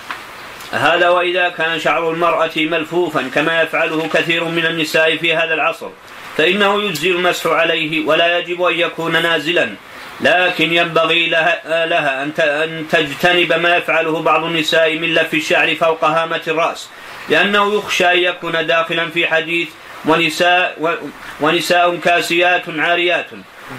[0.72, 5.90] هذا وإذا كان شعر المرأة ملفوفا كما يفعله كثير من النساء في هذا العصر.
[6.36, 9.74] فإنه يجزي المسح عليه ولا يجب أن يكون نازلا.
[10.20, 12.22] لكن ينبغي لها, لها
[12.64, 16.88] أن تجتنب ما يفعله بعض النساء من لف الشعر فوق هامة الرأس.
[17.28, 19.68] لأنه يخشى أن يكون داخلا في حديث
[20.06, 20.98] ونساء
[21.40, 23.26] ونساء كاسيات عاريات.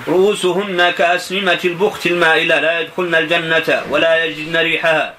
[0.07, 2.59] رؤوسهن كأسنمة البخت المائلة.
[2.59, 5.13] لا يدخلن الجنة ولا يجدن ريحها.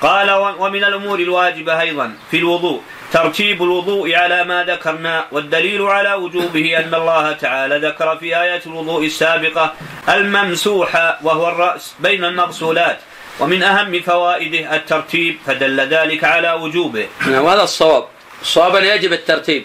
[0.00, 2.82] قال ومن الأمور الواجبة أيضا في الوضوء.
[3.12, 9.06] ترتيب الوضوء على ما ذكرنا والدليل على وجوبه أن الله تعالى ذكر في آية الوضوء
[9.06, 9.74] السابقة
[10.08, 12.98] الممسوح وهو الرأس بين المغسولات
[13.40, 17.08] ومن أهم فوائده الترتيب فدل ذلك على وجوبه.
[17.26, 18.08] نعم وهذا الصواب.
[18.42, 19.64] الصواب أن يجب الترتيب.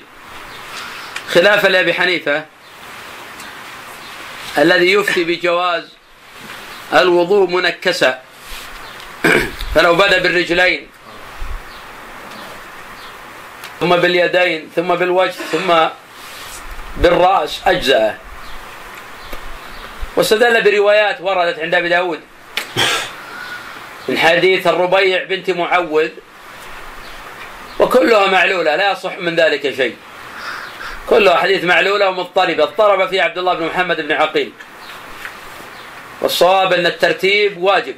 [1.29, 2.45] خلافا لأبي حنيفة
[4.57, 5.83] الذي يفتي بجواز
[6.93, 8.21] الوضوء منكسا
[9.75, 10.87] فلو بدأ بالرجلين
[13.83, 15.73] ثم باليدين ثم بالوجه ثم
[16.97, 18.15] بالرأس أجزأه.
[20.15, 22.19] واستدل بروايات وردت عند أبي داود.
[24.07, 26.09] من حديث الربيع بنت معوذ.
[27.79, 29.95] وكلها معلولة لا يصح من ذلك شيء.
[31.09, 32.63] كلها حديث معلولة ومضطربة.
[32.63, 34.51] اضطرب فيه عبد الله بن محمد بن عقيل.
[36.21, 37.95] والصواب أن الترتيب واجب.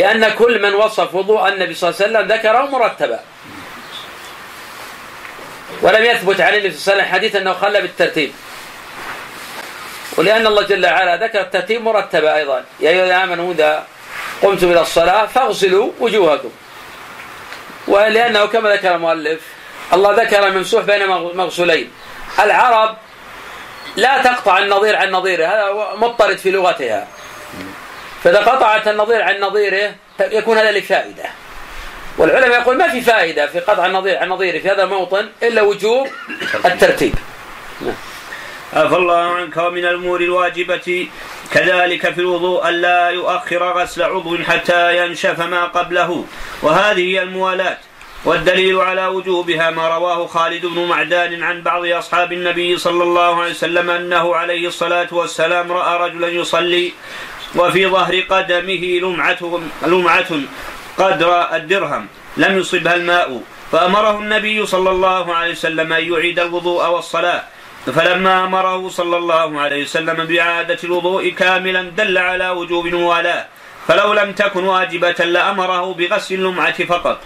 [0.00, 3.20] لأن كل من وصف وضوء النبي صلى الله عليه وسلم ذكره مرتبا.
[5.82, 8.32] ولم يثبت عن النبي صلى الله عليه وسلم حديث أنه خلى بالترتيب.
[10.16, 12.64] ولأن الله جل وعلا ذكر الترتيب مرتبا أيضا.
[12.80, 13.86] يا أيها الذين آمنوا إذا
[14.42, 16.50] قمتم إلى الصلاة فاغسلوا وجوهكم.
[17.88, 19.40] ولأنه كما ذكر المؤلف
[19.92, 21.06] الله ذكر الممسوح بين
[21.36, 21.92] مغسولين.
[22.38, 22.96] العرب
[23.96, 27.06] لا تقطع النظير عن نظيره هذا مضطرد في لغتها.
[28.24, 31.24] فإذا قطعت النظير عن نظيره يكون هذا لفائدة
[32.18, 36.08] والعلماء يقول ما في فائدة في قطع النظير عن نظيره في هذا الموطن إلا وجوب
[36.64, 37.14] الترتيب.
[38.72, 41.08] عفى الله عنك ومن الأمور الواجبة
[41.52, 46.24] كذلك في الوضوء ألا يؤخر غسل عضو حتى ينشف ما قبله.
[46.62, 47.78] وهذه هي الموالاة.
[48.24, 53.50] والدليل على وجوبها ما رواه خالد بن معدان عن بعض أصحاب النبي صلى الله عليه
[53.50, 56.92] وسلم أنه عليه الصلاة والسلام رأى رجلا يصلي
[57.56, 60.30] وفي ظهر قدمه لمعة, لمعة
[60.98, 62.06] قدر الدرهم
[62.36, 63.42] لم يصبها الماء.
[63.72, 67.42] فأمره النبي صلى الله عليه وسلم أن يعيد الوضوء والصلاة.
[67.86, 73.46] فلما أمره صلى الله عليه وسلم بإعادة الوضوء كاملا دل على وجوب الموالاة
[73.88, 77.20] فلو لم تكن واجبة لأمره بغسل اللمعة فقط.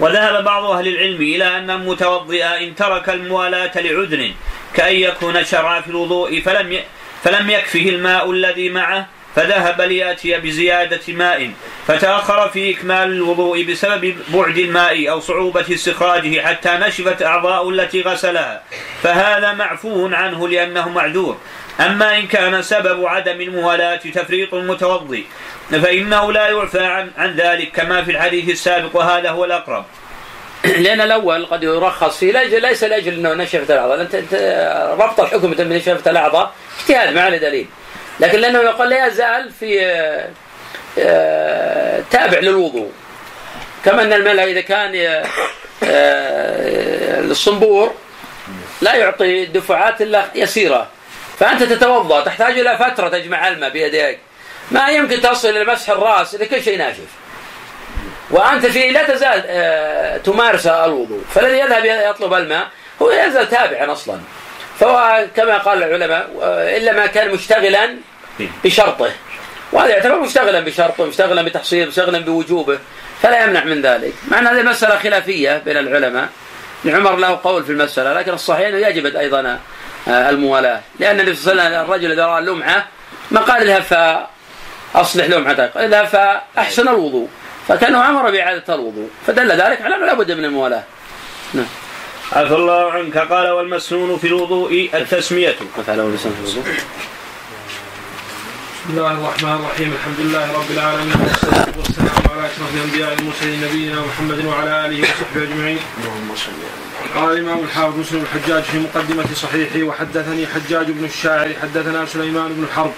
[0.00, 4.32] وذهب بعض أهل العلم إلى أن المتوضئ إن ترك الموالاة لعذر
[4.74, 6.80] كأن يكون شرع في الوضوء فلم
[7.28, 9.06] فلم يكفه الماء الذي معه
[9.36, 11.50] فذهب ليأتي بزيادة ماء
[11.86, 18.62] فتأخر في إكمال الوضوء بسبب بعد الماء أو صعوبة استخراجه حتى نشفت أعضاء التي غسلها.
[19.02, 21.38] فهذا معفو عنه لأنه معذور.
[21.80, 25.26] أما إن كان سبب عدم الموالاة تفريط المتوضي
[25.70, 29.84] فإنه لا يعفى عن, عن ذلك كما في الحديث السابق وهذا هو الأقرب.
[30.84, 34.14] لأن الأول قد يرخص فيه ليس لأجل أنه نشفت الأعضاء أنت
[35.00, 37.66] ربط الحكم بنشفت الأعضاء اجتهاد ما عليه دليل.
[38.20, 39.80] لكن لأنه يقول لا يزال في
[40.98, 42.92] آه، تابع للوضوء.
[43.84, 44.92] كما أن الملح إذا كان
[45.84, 47.94] آه، الصنبور
[48.82, 50.88] لا يعطي دفعات إلا يسيرة.
[51.38, 54.18] فأنت تتوضأ تحتاج إلى فترة تجمع الماء بيديك.
[54.70, 57.08] ما يمكن تصل إلى مسح الرأس إذا كل شيء ناشف.
[58.30, 61.22] وأنت فيه لا تزال آه، تمارس الوضوء.
[61.34, 62.68] فالذي يذهب يطلب الماء
[63.02, 64.20] هو يزال تابعا أصلا.
[64.80, 66.30] فهو كما قال العلماء
[66.76, 67.96] إلا ما كان مشتغلا
[68.64, 69.10] بشرطه.
[69.72, 72.78] وهذا يعتبر مشتغلا بشرطه مشتغلا بتحصيله مشتغلا بوجوبه.
[73.22, 74.12] فلا يمنع من ذلك.
[74.28, 76.28] مع أن هذه مسألة خلافية بين العلماء.
[76.86, 79.58] عمر له قول في المسألة لكن الصحيح أنه يجب أيضا
[80.08, 80.80] آه، الموالاة.
[81.00, 82.86] لأن النبي صلى الله عليه وسلم الرجل إذا رأى اللمعة
[83.30, 83.82] ما قال اذهب
[84.92, 87.28] فأصلح لمعتك اذهب فأحسن الوضوء.
[87.68, 89.10] فكانه أمر بإعادة الوضوء.
[89.26, 90.82] فدل ذلك على أنه لابد من الموالاة.
[91.54, 91.66] نعم.
[92.32, 93.18] عفى الله عنك.
[93.18, 95.56] قال والمسنون في الوضوء التسمية.
[95.86, 96.62] فعله في الوضوء.
[98.84, 99.92] بسم الله الرحمن الرحيم.
[99.92, 105.42] الحمد لله رب العالمين والصلاة والسلام على أشرف الأنبياء المرسلين نبينا محمد وعلى آله وصحبه
[105.42, 105.78] أجمعين.
[105.98, 106.52] اللهم صل
[107.14, 112.64] قال الإمام الحافظ مسلم الحجاج في مقدمة صحيحه وحدثني حجاج بن الشاعر حدثنا سليمان بن
[112.64, 112.92] حرب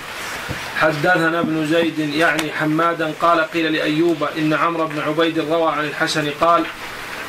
[0.76, 6.30] حدثنا ابن زيد يعني حمادا قال قيل لأيوب إن عمرو بن عبيد روى عن الحسن
[6.40, 6.64] قال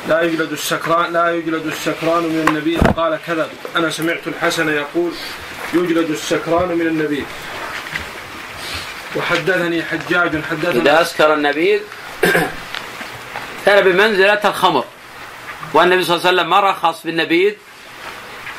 [0.08, 2.78] لا يجلد السكران لا يجلد السكران من النبيذ.
[2.78, 5.12] قال كذب أنا سمعت الحسن يقول
[5.74, 7.26] يجلد السكران من النبي.
[9.16, 11.80] وحدثني حجاج حدثنا إذا أسكر النبيذ
[13.66, 14.86] كان بمنزلة الخمر.
[15.74, 17.54] والنبي صلى الله عليه وسلم ما رخص بالنبيذ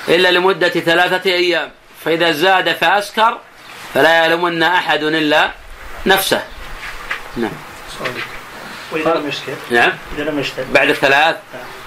[0.09, 1.71] إلا لمدة ثلاثة أيام.
[2.05, 3.39] فإذا زاد فأسكر
[3.95, 5.51] فلا يلومن أحد إلا
[6.07, 6.43] نفسه.
[7.37, 7.51] نعم.
[8.93, 9.93] وإذا لم يسكر نعم.
[10.19, 11.37] إذا لم يشتد بعد الثلاث.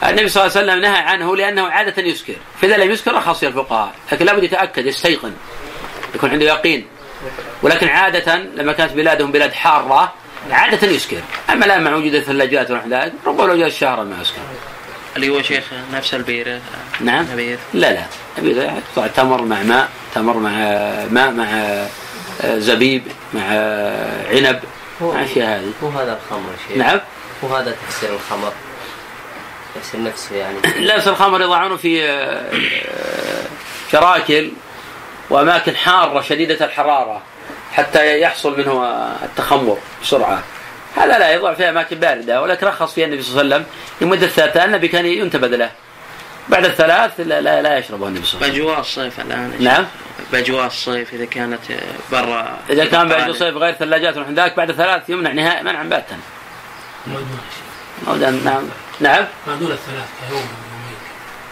[0.03, 3.91] النبي صلى الله عليه وسلم نهى عنه لأنه عادة يسكر فإذا لم يسكر رخص الفقهاء.
[4.11, 5.33] لكن لابد يتأكد يستيقن.
[6.15, 6.87] يكون عنده يقين.
[7.61, 10.13] ولكن عادة لما كانت بلادهم بلاد حارة
[10.51, 14.41] عادة يسكر أما الآن مع وجود الثلاجات ونحو ذلك ربما لو جاء الشهر ما يسكر
[15.15, 15.63] اللي هو شيخ
[15.93, 16.59] نفس البير
[17.01, 17.25] نعم.
[17.73, 18.05] لا لا.
[18.39, 20.49] نبيذ يقطع تمر مع ماء تمر مع
[21.09, 21.45] ماء مع
[22.41, 23.03] آه، زبيب
[23.33, 24.59] مع آه، عنب.
[25.01, 25.71] مع أشياء هذه.
[25.83, 26.77] هو هذا الخمر شيخ.
[26.77, 26.99] نعم.
[27.43, 28.53] هو هذا تفسير الخمر.
[29.75, 30.57] تفسير نفسه يعني.
[30.79, 32.51] لبس الخمر يضعونه في آه،
[33.91, 34.51] شراكل
[35.29, 37.21] وأماكن حارة شديدة الحرارة
[37.73, 38.85] حتى يحصل منه
[39.23, 40.43] التخمر بسرعة.
[40.95, 43.75] هذا لا يضع في أماكن باردة ولكن رخص فيها النبي صلى الله عليه وسلم.
[44.01, 45.71] لمدة ثلاثة النبي كان ينتبذ له.
[46.49, 49.55] بعد الثلاث لا, لا, لا يشربه النبي صلى الله عليه وسلم بأجواء الصيف الآن.
[49.59, 49.85] نعم.
[50.31, 51.59] بأجواء الصيف إذا كانت
[52.11, 56.17] برا إذا كان بعد الصيف غير ثلاجات ونحن ذاك بعد ثلاث يمنع نهائي منعا باتا.
[58.45, 58.63] نعم.
[58.99, 59.25] نعم.
[59.47, 60.47] ما دون الثلاث كيوم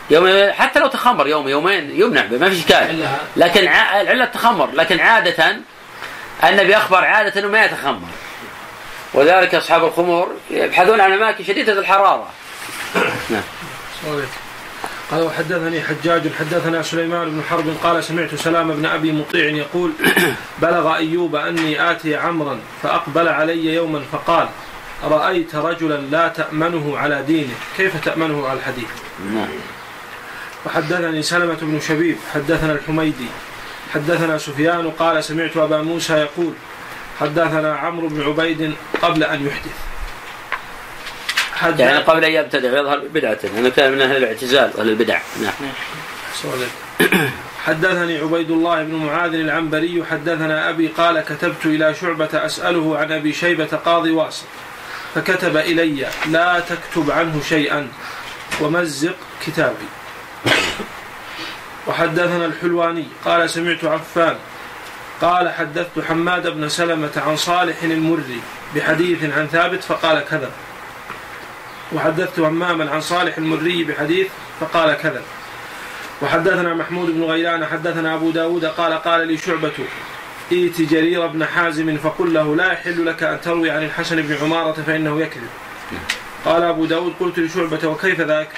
[0.09, 3.07] يوم حتى لو تخمر يوم يومين يمنع ما في إشكال.
[3.37, 5.57] لكن ع- العلة التخمر لكن عادة
[6.43, 8.07] النبي أخبر عادة إنه ما يتخمر.
[9.13, 12.29] وذلك أصحاب الخمور يبحثون عن أماكن شديدة الحرارة.
[13.29, 13.43] نعم.
[15.11, 19.91] قال وحدثني حجاج حدثنا سليمان بن حرب قال سمعت سلام بن أبي مطيع يقول
[20.61, 24.47] بلغ أيوب أني آتي عمرا فأقبل علي يوما فقال
[25.03, 27.53] رأيت رجلا لا تأمنه على دينه.
[27.77, 28.87] كيف تأمنه على الحديث؟
[29.33, 29.47] نعم.
[30.65, 33.27] وحدثني سلمة بن شبيب حدثنا الحميدي
[33.93, 36.53] حدثنا سفيان قال سمعت أبا موسى يقول
[37.19, 39.71] حدثنا عمرو بن عبيد قبل أن يحدث.
[39.71, 39.92] حد
[41.61, 45.19] يعني قبل ان يبتدع ويظهر بدعته لأنه كان من أهل الاعتزال وأهل البدع.
[45.41, 45.53] نعم.
[46.35, 46.69] صالح.
[47.65, 53.33] حدثني عبيد الله بن معاذ العنبري حدثنا أبي قال كتبت إلى شعبة أسأله عن أبي
[53.33, 54.45] شيبة قاضي واسط
[55.15, 57.87] فكتب إلي لا تكتب عنه شيئا
[58.61, 59.15] ومزق
[59.45, 59.87] كتابي.
[61.87, 64.35] وحدثنا الحلواني قال سمعت عفان
[65.21, 68.41] قال حدثت حماد بن سلمة عن صالح المري
[68.75, 70.51] بحديث عن ثابت فقال كذا.
[71.91, 74.27] وحدثت هماما عن صالح المري بحديث
[74.59, 75.21] فقال كذا.
[76.21, 79.71] وحدثنا محمود بن غيلان حدثنا أبو داود قال قال لي شعبة
[80.51, 84.83] ائت جرير بن حازم فقل له لا يحل لك أن تروي عن الحسن بن عمارة
[84.87, 85.49] فإنه يكذب.
[86.45, 88.49] قال أبو داود قلت لشعبة وكيف ذاك؟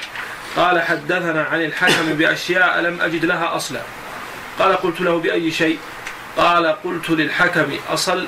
[0.55, 3.81] قال حدثنا عن الحكم بأشياء لم أجد لها أصلا.
[4.59, 5.79] قال قلت له بأي شيء؟
[6.37, 8.27] قال قلت للحكم أصل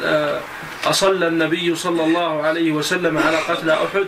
[0.86, 4.08] أصلى النبي صلى الله عليه وسلم على قتل أحد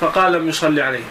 [0.00, 1.10] فقال لم يصلي عليهم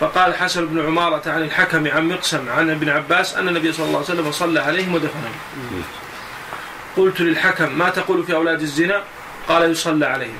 [0.00, 3.98] فقال حسن بن عمارة عن الحكم عن مقسم عن ابن عباس أن النبي صلى الله
[3.98, 5.32] عليه وسلم صلى عليهم ودفنهم.
[6.96, 9.02] قلت للحكم ما تقول في أولاد الزنا؟
[9.48, 10.38] قال يصلى عليهم.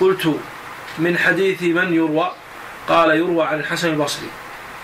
[0.00, 0.40] قلت
[0.98, 2.32] من حديث من يروى؟
[2.88, 4.28] قال يروى عن الحسن البصري.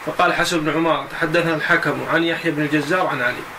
[0.06, 3.55] فقال حسن بن عمارة تحدثنا الحكم عن يحيى بن الجزار عن علي.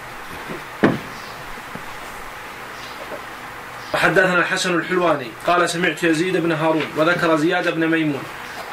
[3.93, 8.23] وحدثنا الحسن الحلواني قال سمعت يزيد بن هارون وذكر زياد بن ميمون.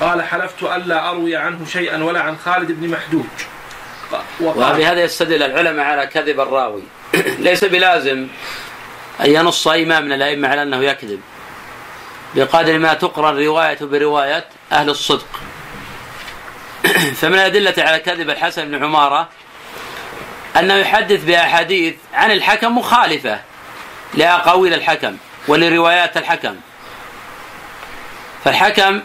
[0.00, 3.24] قال حلفت ألا أروي عنه شيئا ولا عن خالد بن محدوج
[4.40, 6.82] وبهذا يستدل العلماء على كذب الراوي.
[7.38, 8.26] ليس بلازم
[9.20, 11.20] أن ينص إمام من الأئمة على أنه يكذب.
[12.34, 15.26] بقدر ما تقرن رواية برواية أهل الصدق.
[17.20, 19.28] فمن الأدلة على كذب الحسن بن عمارة
[20.58, 23.40] أنه يحدث بأحاديث عن الحكم مخالفة.
[24.16, 25.16] لأقاويل الحكم
[25.48, 26.56] ولروايات الحكم.
[28.44, 29.00] فالحكم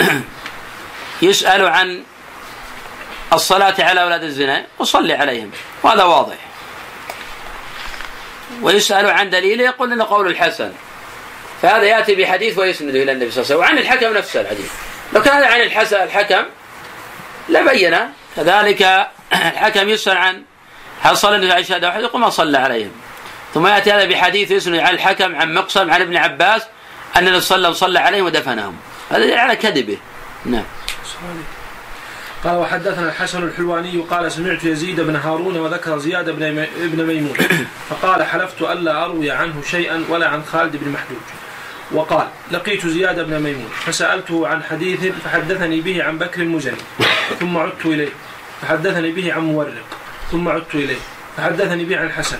[1.22, 2.02] يسأل عن
[3.32, 5.50] الصلاة على أولاد الزنا وصلي عليهم
[5.82, 6.36] وهذا واضح.
[8.62, 10.72] ويسأل عن دليل يقول إنه قول الحسن.
[11.62, 14.72] فهذا يأتي بحديث ويسنده إلى النبي صلى الله عليه وسلم وعن الحكم نفسه الحديث.
[15.12, 16.44] لو كان عن الحسن الحكم
[17.48, 17.98] لبين
[18.36, 18.82] كذلك
[19.32, 20.42] الحكم يسأل عن
[21.02, 23.03] هل صلى النبي عليه الشهاده يقول ما صلى عليهم.
[23.54, 26.62] ثم يأتي هذا بحديث يسند عن الحكم عن مقسم عن ابن عباس
[27.16, 28.76] أن النبي صلى الله عليه وسلم عليهم ودفنهم.
[29.10, 29.98] هذا على كذبه.
[30.44, 30.64] نعم.
[32.44, 36.42] قال وحدثنا الحسن الحلواني قال سمعت يزيد بن هارون وذكر زياد بن
[36.82, 37.34] ابن ميمون.
[37.90, 41.22] فقال حلفت ألا أروي عنه شيئا ولا عن خالد بن محدود
[41.92, 43.68] وقال لقيت زياد بن ميمون.
[43.86, 46.76] فسألته عن حديث فحدثني به عن بكر المزني.
[47.40, 48.12] ثم عدت إليه.
[48.62, 49.84] فحدثني به عن مورق.
[50.32, 51.00] ثم عدت إليه.
[51.36, 52.38] فحدثني به عن الحسن.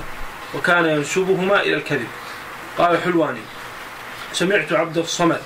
[0.57, 2.09] وكان ينسبهما إلى الكذب.
[2.79, 3.41] قال حلواني
[4.33, 5.41] سمعت عبد الصمد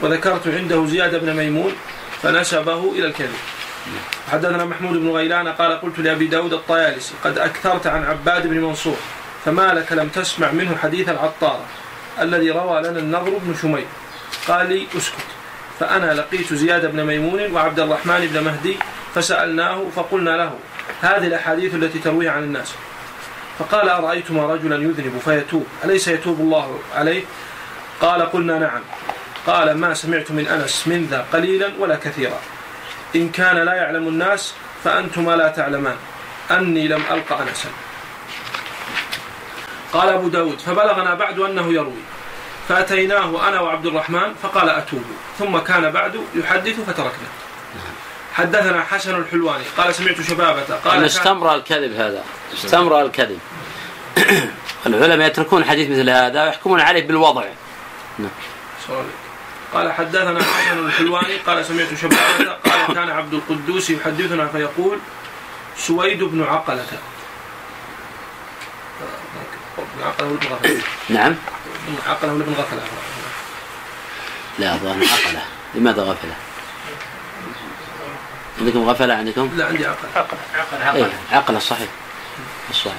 [0.00, 1.72] وذكرت عنده زياد بن ميمون
[2.22, 3.36] فنسبه إلى الكذب.
[4.32, 8.96] حدثنا محمود بن غيلان قال قلت لأبي داود الطيالسي قد أكثرت عن عباد بن منصور
[9.44, 11.64] فما لك لم تسمع منه حديث العطارة
[12.20, 13.84] الذي روى لنا النضر بن شميل
[14.48, 15.26] قال لي أسكت
[15.80, 18.76] فأنا لقيت زياد بن ميمون وعبد الرحمن بن مهدي
[19.14, 20.58] فسألناه فقلنا له
[21.00, 22.74] هذه الأحاديث التي ترويها عن الناس.
[23.58, 27.24] فقال أرأيتما رجلا يذنب فيتوب؟ أليس يتوب الله عليه؟
[28.00, 28.80] قال قلنا نعم.
[29.46, 32.38] قال ما سمعت من أنس من ذا قليلا ولا كثيرا.
[33.16, 34.54] إن كان لا يعلم الناس
[34.84, 35.96] فأنتما لا تعلمان.
[36.50, 37.68] أني لم ألق أنسا.
[39.92, 42.02] قال أبو داود فبلغنا بعد أنه يروي.
[42.68, 45.04] فأتيناه أنا وعبد الرحمن فقال أتوب.
[45.38, 47.43] ثم كان بعد يحدث فتركنا.
[48.34, 49.64] حدثنا حسن الحلواني.
[49.76, 50.74] قال سمعت شبابة.
[50.84, 52.24] قال استمر الكذب هذا.
[52.54, 53.38] استمر الكذب.
[54.86, 57.44] العلماء يتركون حديث مثل هذا ويحكمون عليه بالوضع.
[58.18, 58.30] نعم.
[59.74, 61.36] قال حدثنا حسن الحلواني.
[61.36, 62.50] قال سمعت شبابة.
[62.50, 64.98] قال كان عبد القدوس يحدثنا فيقول
[65.76, 66.86] سويد بن عقلة.
[70.02, 71.34] عقلة بن غفلة؟ نعم.
[72.06, 72.82] عقلة بن غفلة؟
[74.58, 75.42] لا أظن عقلة.
[75.74, 76.34] لماذا غفلة؟
[78.60, 80.38] عندكم غفلة عندكم؟ لا عندي عقلة عقلة
[80.84, 81.88] عقلة إيه عقلة صحيح.
[82.70, 82.96] الصحيح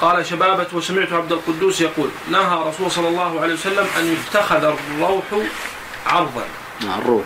[0.00, 5.24] قال شبابة وسمعت عبد القدوس يقول نهى رسول صلى الله عليه وسلم أن يتخذ الروح
[6.06, 6.44] عرضا.
[6.80, 7.24] نعم الروح.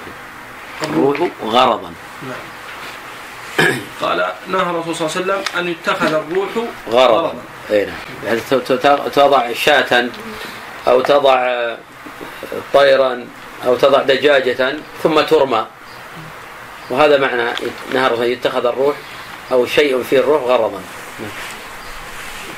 [0.82, 1.18] الروح.
[1.44, 1.92] غرضا.
[2.22, 3.68] نعم.
[4.00, 6.48] قال نهى الرسول صلى الله عليه وسلم أن يتخذ الروح
[6.90, 7.42] غرضا, غرضا.
[7.70, 7.96] اي نعم.
[8.24, 8.40] يعني
[9.14, 10.08] تضع شاة
[10.88, 11.74] أو تضع
[12.74, 13.26] طيرا
[13.66, 15.66] أو تضع دجاجة ثم ترمى.
[16.90, 17.50] وهذا معنى
[17.94, 18.96] الرسول يتخذ الروح
[19.52, 20.82] أو شيء فيه الروح غرضا.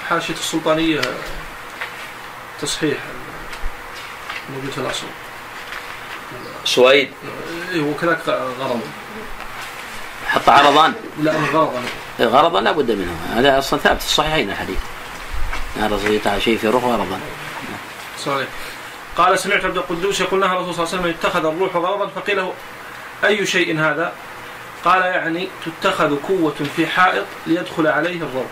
[0.09, 1.01] حاشية السلطانية
[2.61, 2.99] تصحيح
[4.55, 5.07] موجود في الأصل
[6.65, 7.11] سويد؟
[7.73, 8.81] إيه وكذلك غرض
[10.27, 11.83] حط عرضان لا غرضا.
[12.21, 13.17] غرضا لا بد منه.
[13.35, 14.79] هذا أصلا ثابت في الصحيحين الحديث.
[15.77, 17.21] هذا شيء في روح غرضا.
[18.25, 18.47] صحيح.
[19.17, 22.37] قال سمعت عبد القدوس يقول نهى الرسول صلى الله عليه وسلم اتخذ الروح غرضا فقيل
[22.37, 22.55] له
[23.25, 24.13] أي شيء هذا؟
[24.85, 28.47] قال يعني تتخذ قوة في حائط ليدخل عليه الروح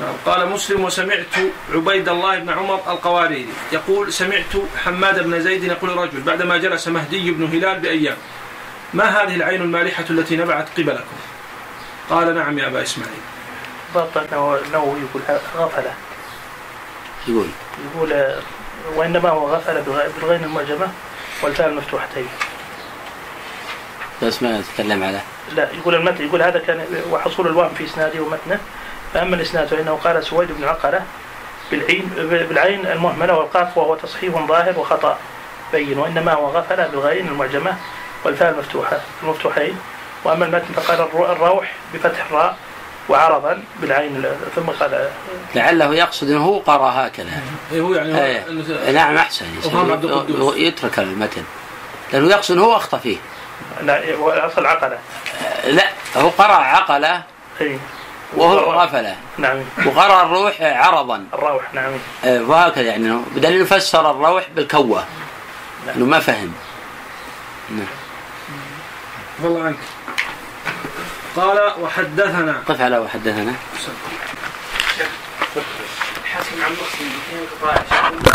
[0.00, 0.14] نعم.
[0.26, 1.26] قال مسلم وسمعت
[1.74, 7.30] عبيد الله بن عمر القواريري يقول سمعت حماد بن زيد يقول رجل بعدما جلس مهدي
[7.30, 8.16] بن هلال بأيام
[8.94, 11.16] ما هذه العين المالحة التي نبعت قبلكم؟
[12.10, 13.20] قال نعم يا أبا إسماعيل.
[13.94, 15.22] ضبط النووي يقول
[15.56, 15.94] غفلة.
[17.28, 17.46] يقول.
[17.94, 18.34] يقول
[18.94, 19.82] وإنما هو غفل
[20.20, 20.88] بالغين المعجمة
[21.42, 22.28] والفاء المفتوحتين
[24.22, 25.20] بس ما تتكلم على؟
[25.54, 28.60] لا يقول المتن يقول هذا كان وحصول الوهم في إسناده ومتنه.
[29.14, 31.02] فأما الإسناد فإنه قال سويد بن عقله
[31.70, 35.18] بالعين بالعين المهملة والقاف وهو تصحيح ظاهر وخطأ
[35.72, 37.76] بين وإنما هو غفل بالغين المعجمة
[38.24, 39.78] والفاء المفتوحة المفتوحين.
[40.24, 41.00] وأما المتن فقال
[41.30, 42.56] الروح بفتح الراء
[43.08, 44.24] وعرضا بالعين
[44.56, 45.10] ثم قال
[45.54, 47.42] لعله يقصد إنه هو قرأ هكذا.
[47.72, 48.92] إيه، هو يعني إيه.
[48.92, 49.46] نعم أحسن.
[50.56, 51.42] يترك المتن.
[52.12, 53.16] لأنه يقصد إنه هو أخطأ فيه.
[53.82, 54.98] لا هو الاصل عقله
[55.66, 55.84] لا
[56.16, 57.22] هو قرأ عقلة
[57.60, 57.78] اي
[58.36, 59.16] وهو غفلة.
[59.38, 59.62] نعم.
[59.86, 61.24] وقرأ الروح عرضا.
[61.34, 61.92] الروح نعم.
[62.24, 65.04] إيه، وهكذا يعني بدليل فسر الروح بالكوه
[65.86, 65.96] نعم.
[65.96, 66.52] إنه ما فهم.
[67.70, 67.86] نعم.
[69.42, 69.76] والله عنك.
[71.38, 72.62] قال وحدثنا.
[72.68, 73.52] قف على وحدثنا.
[76.24, 78.28] حسن عن مسلم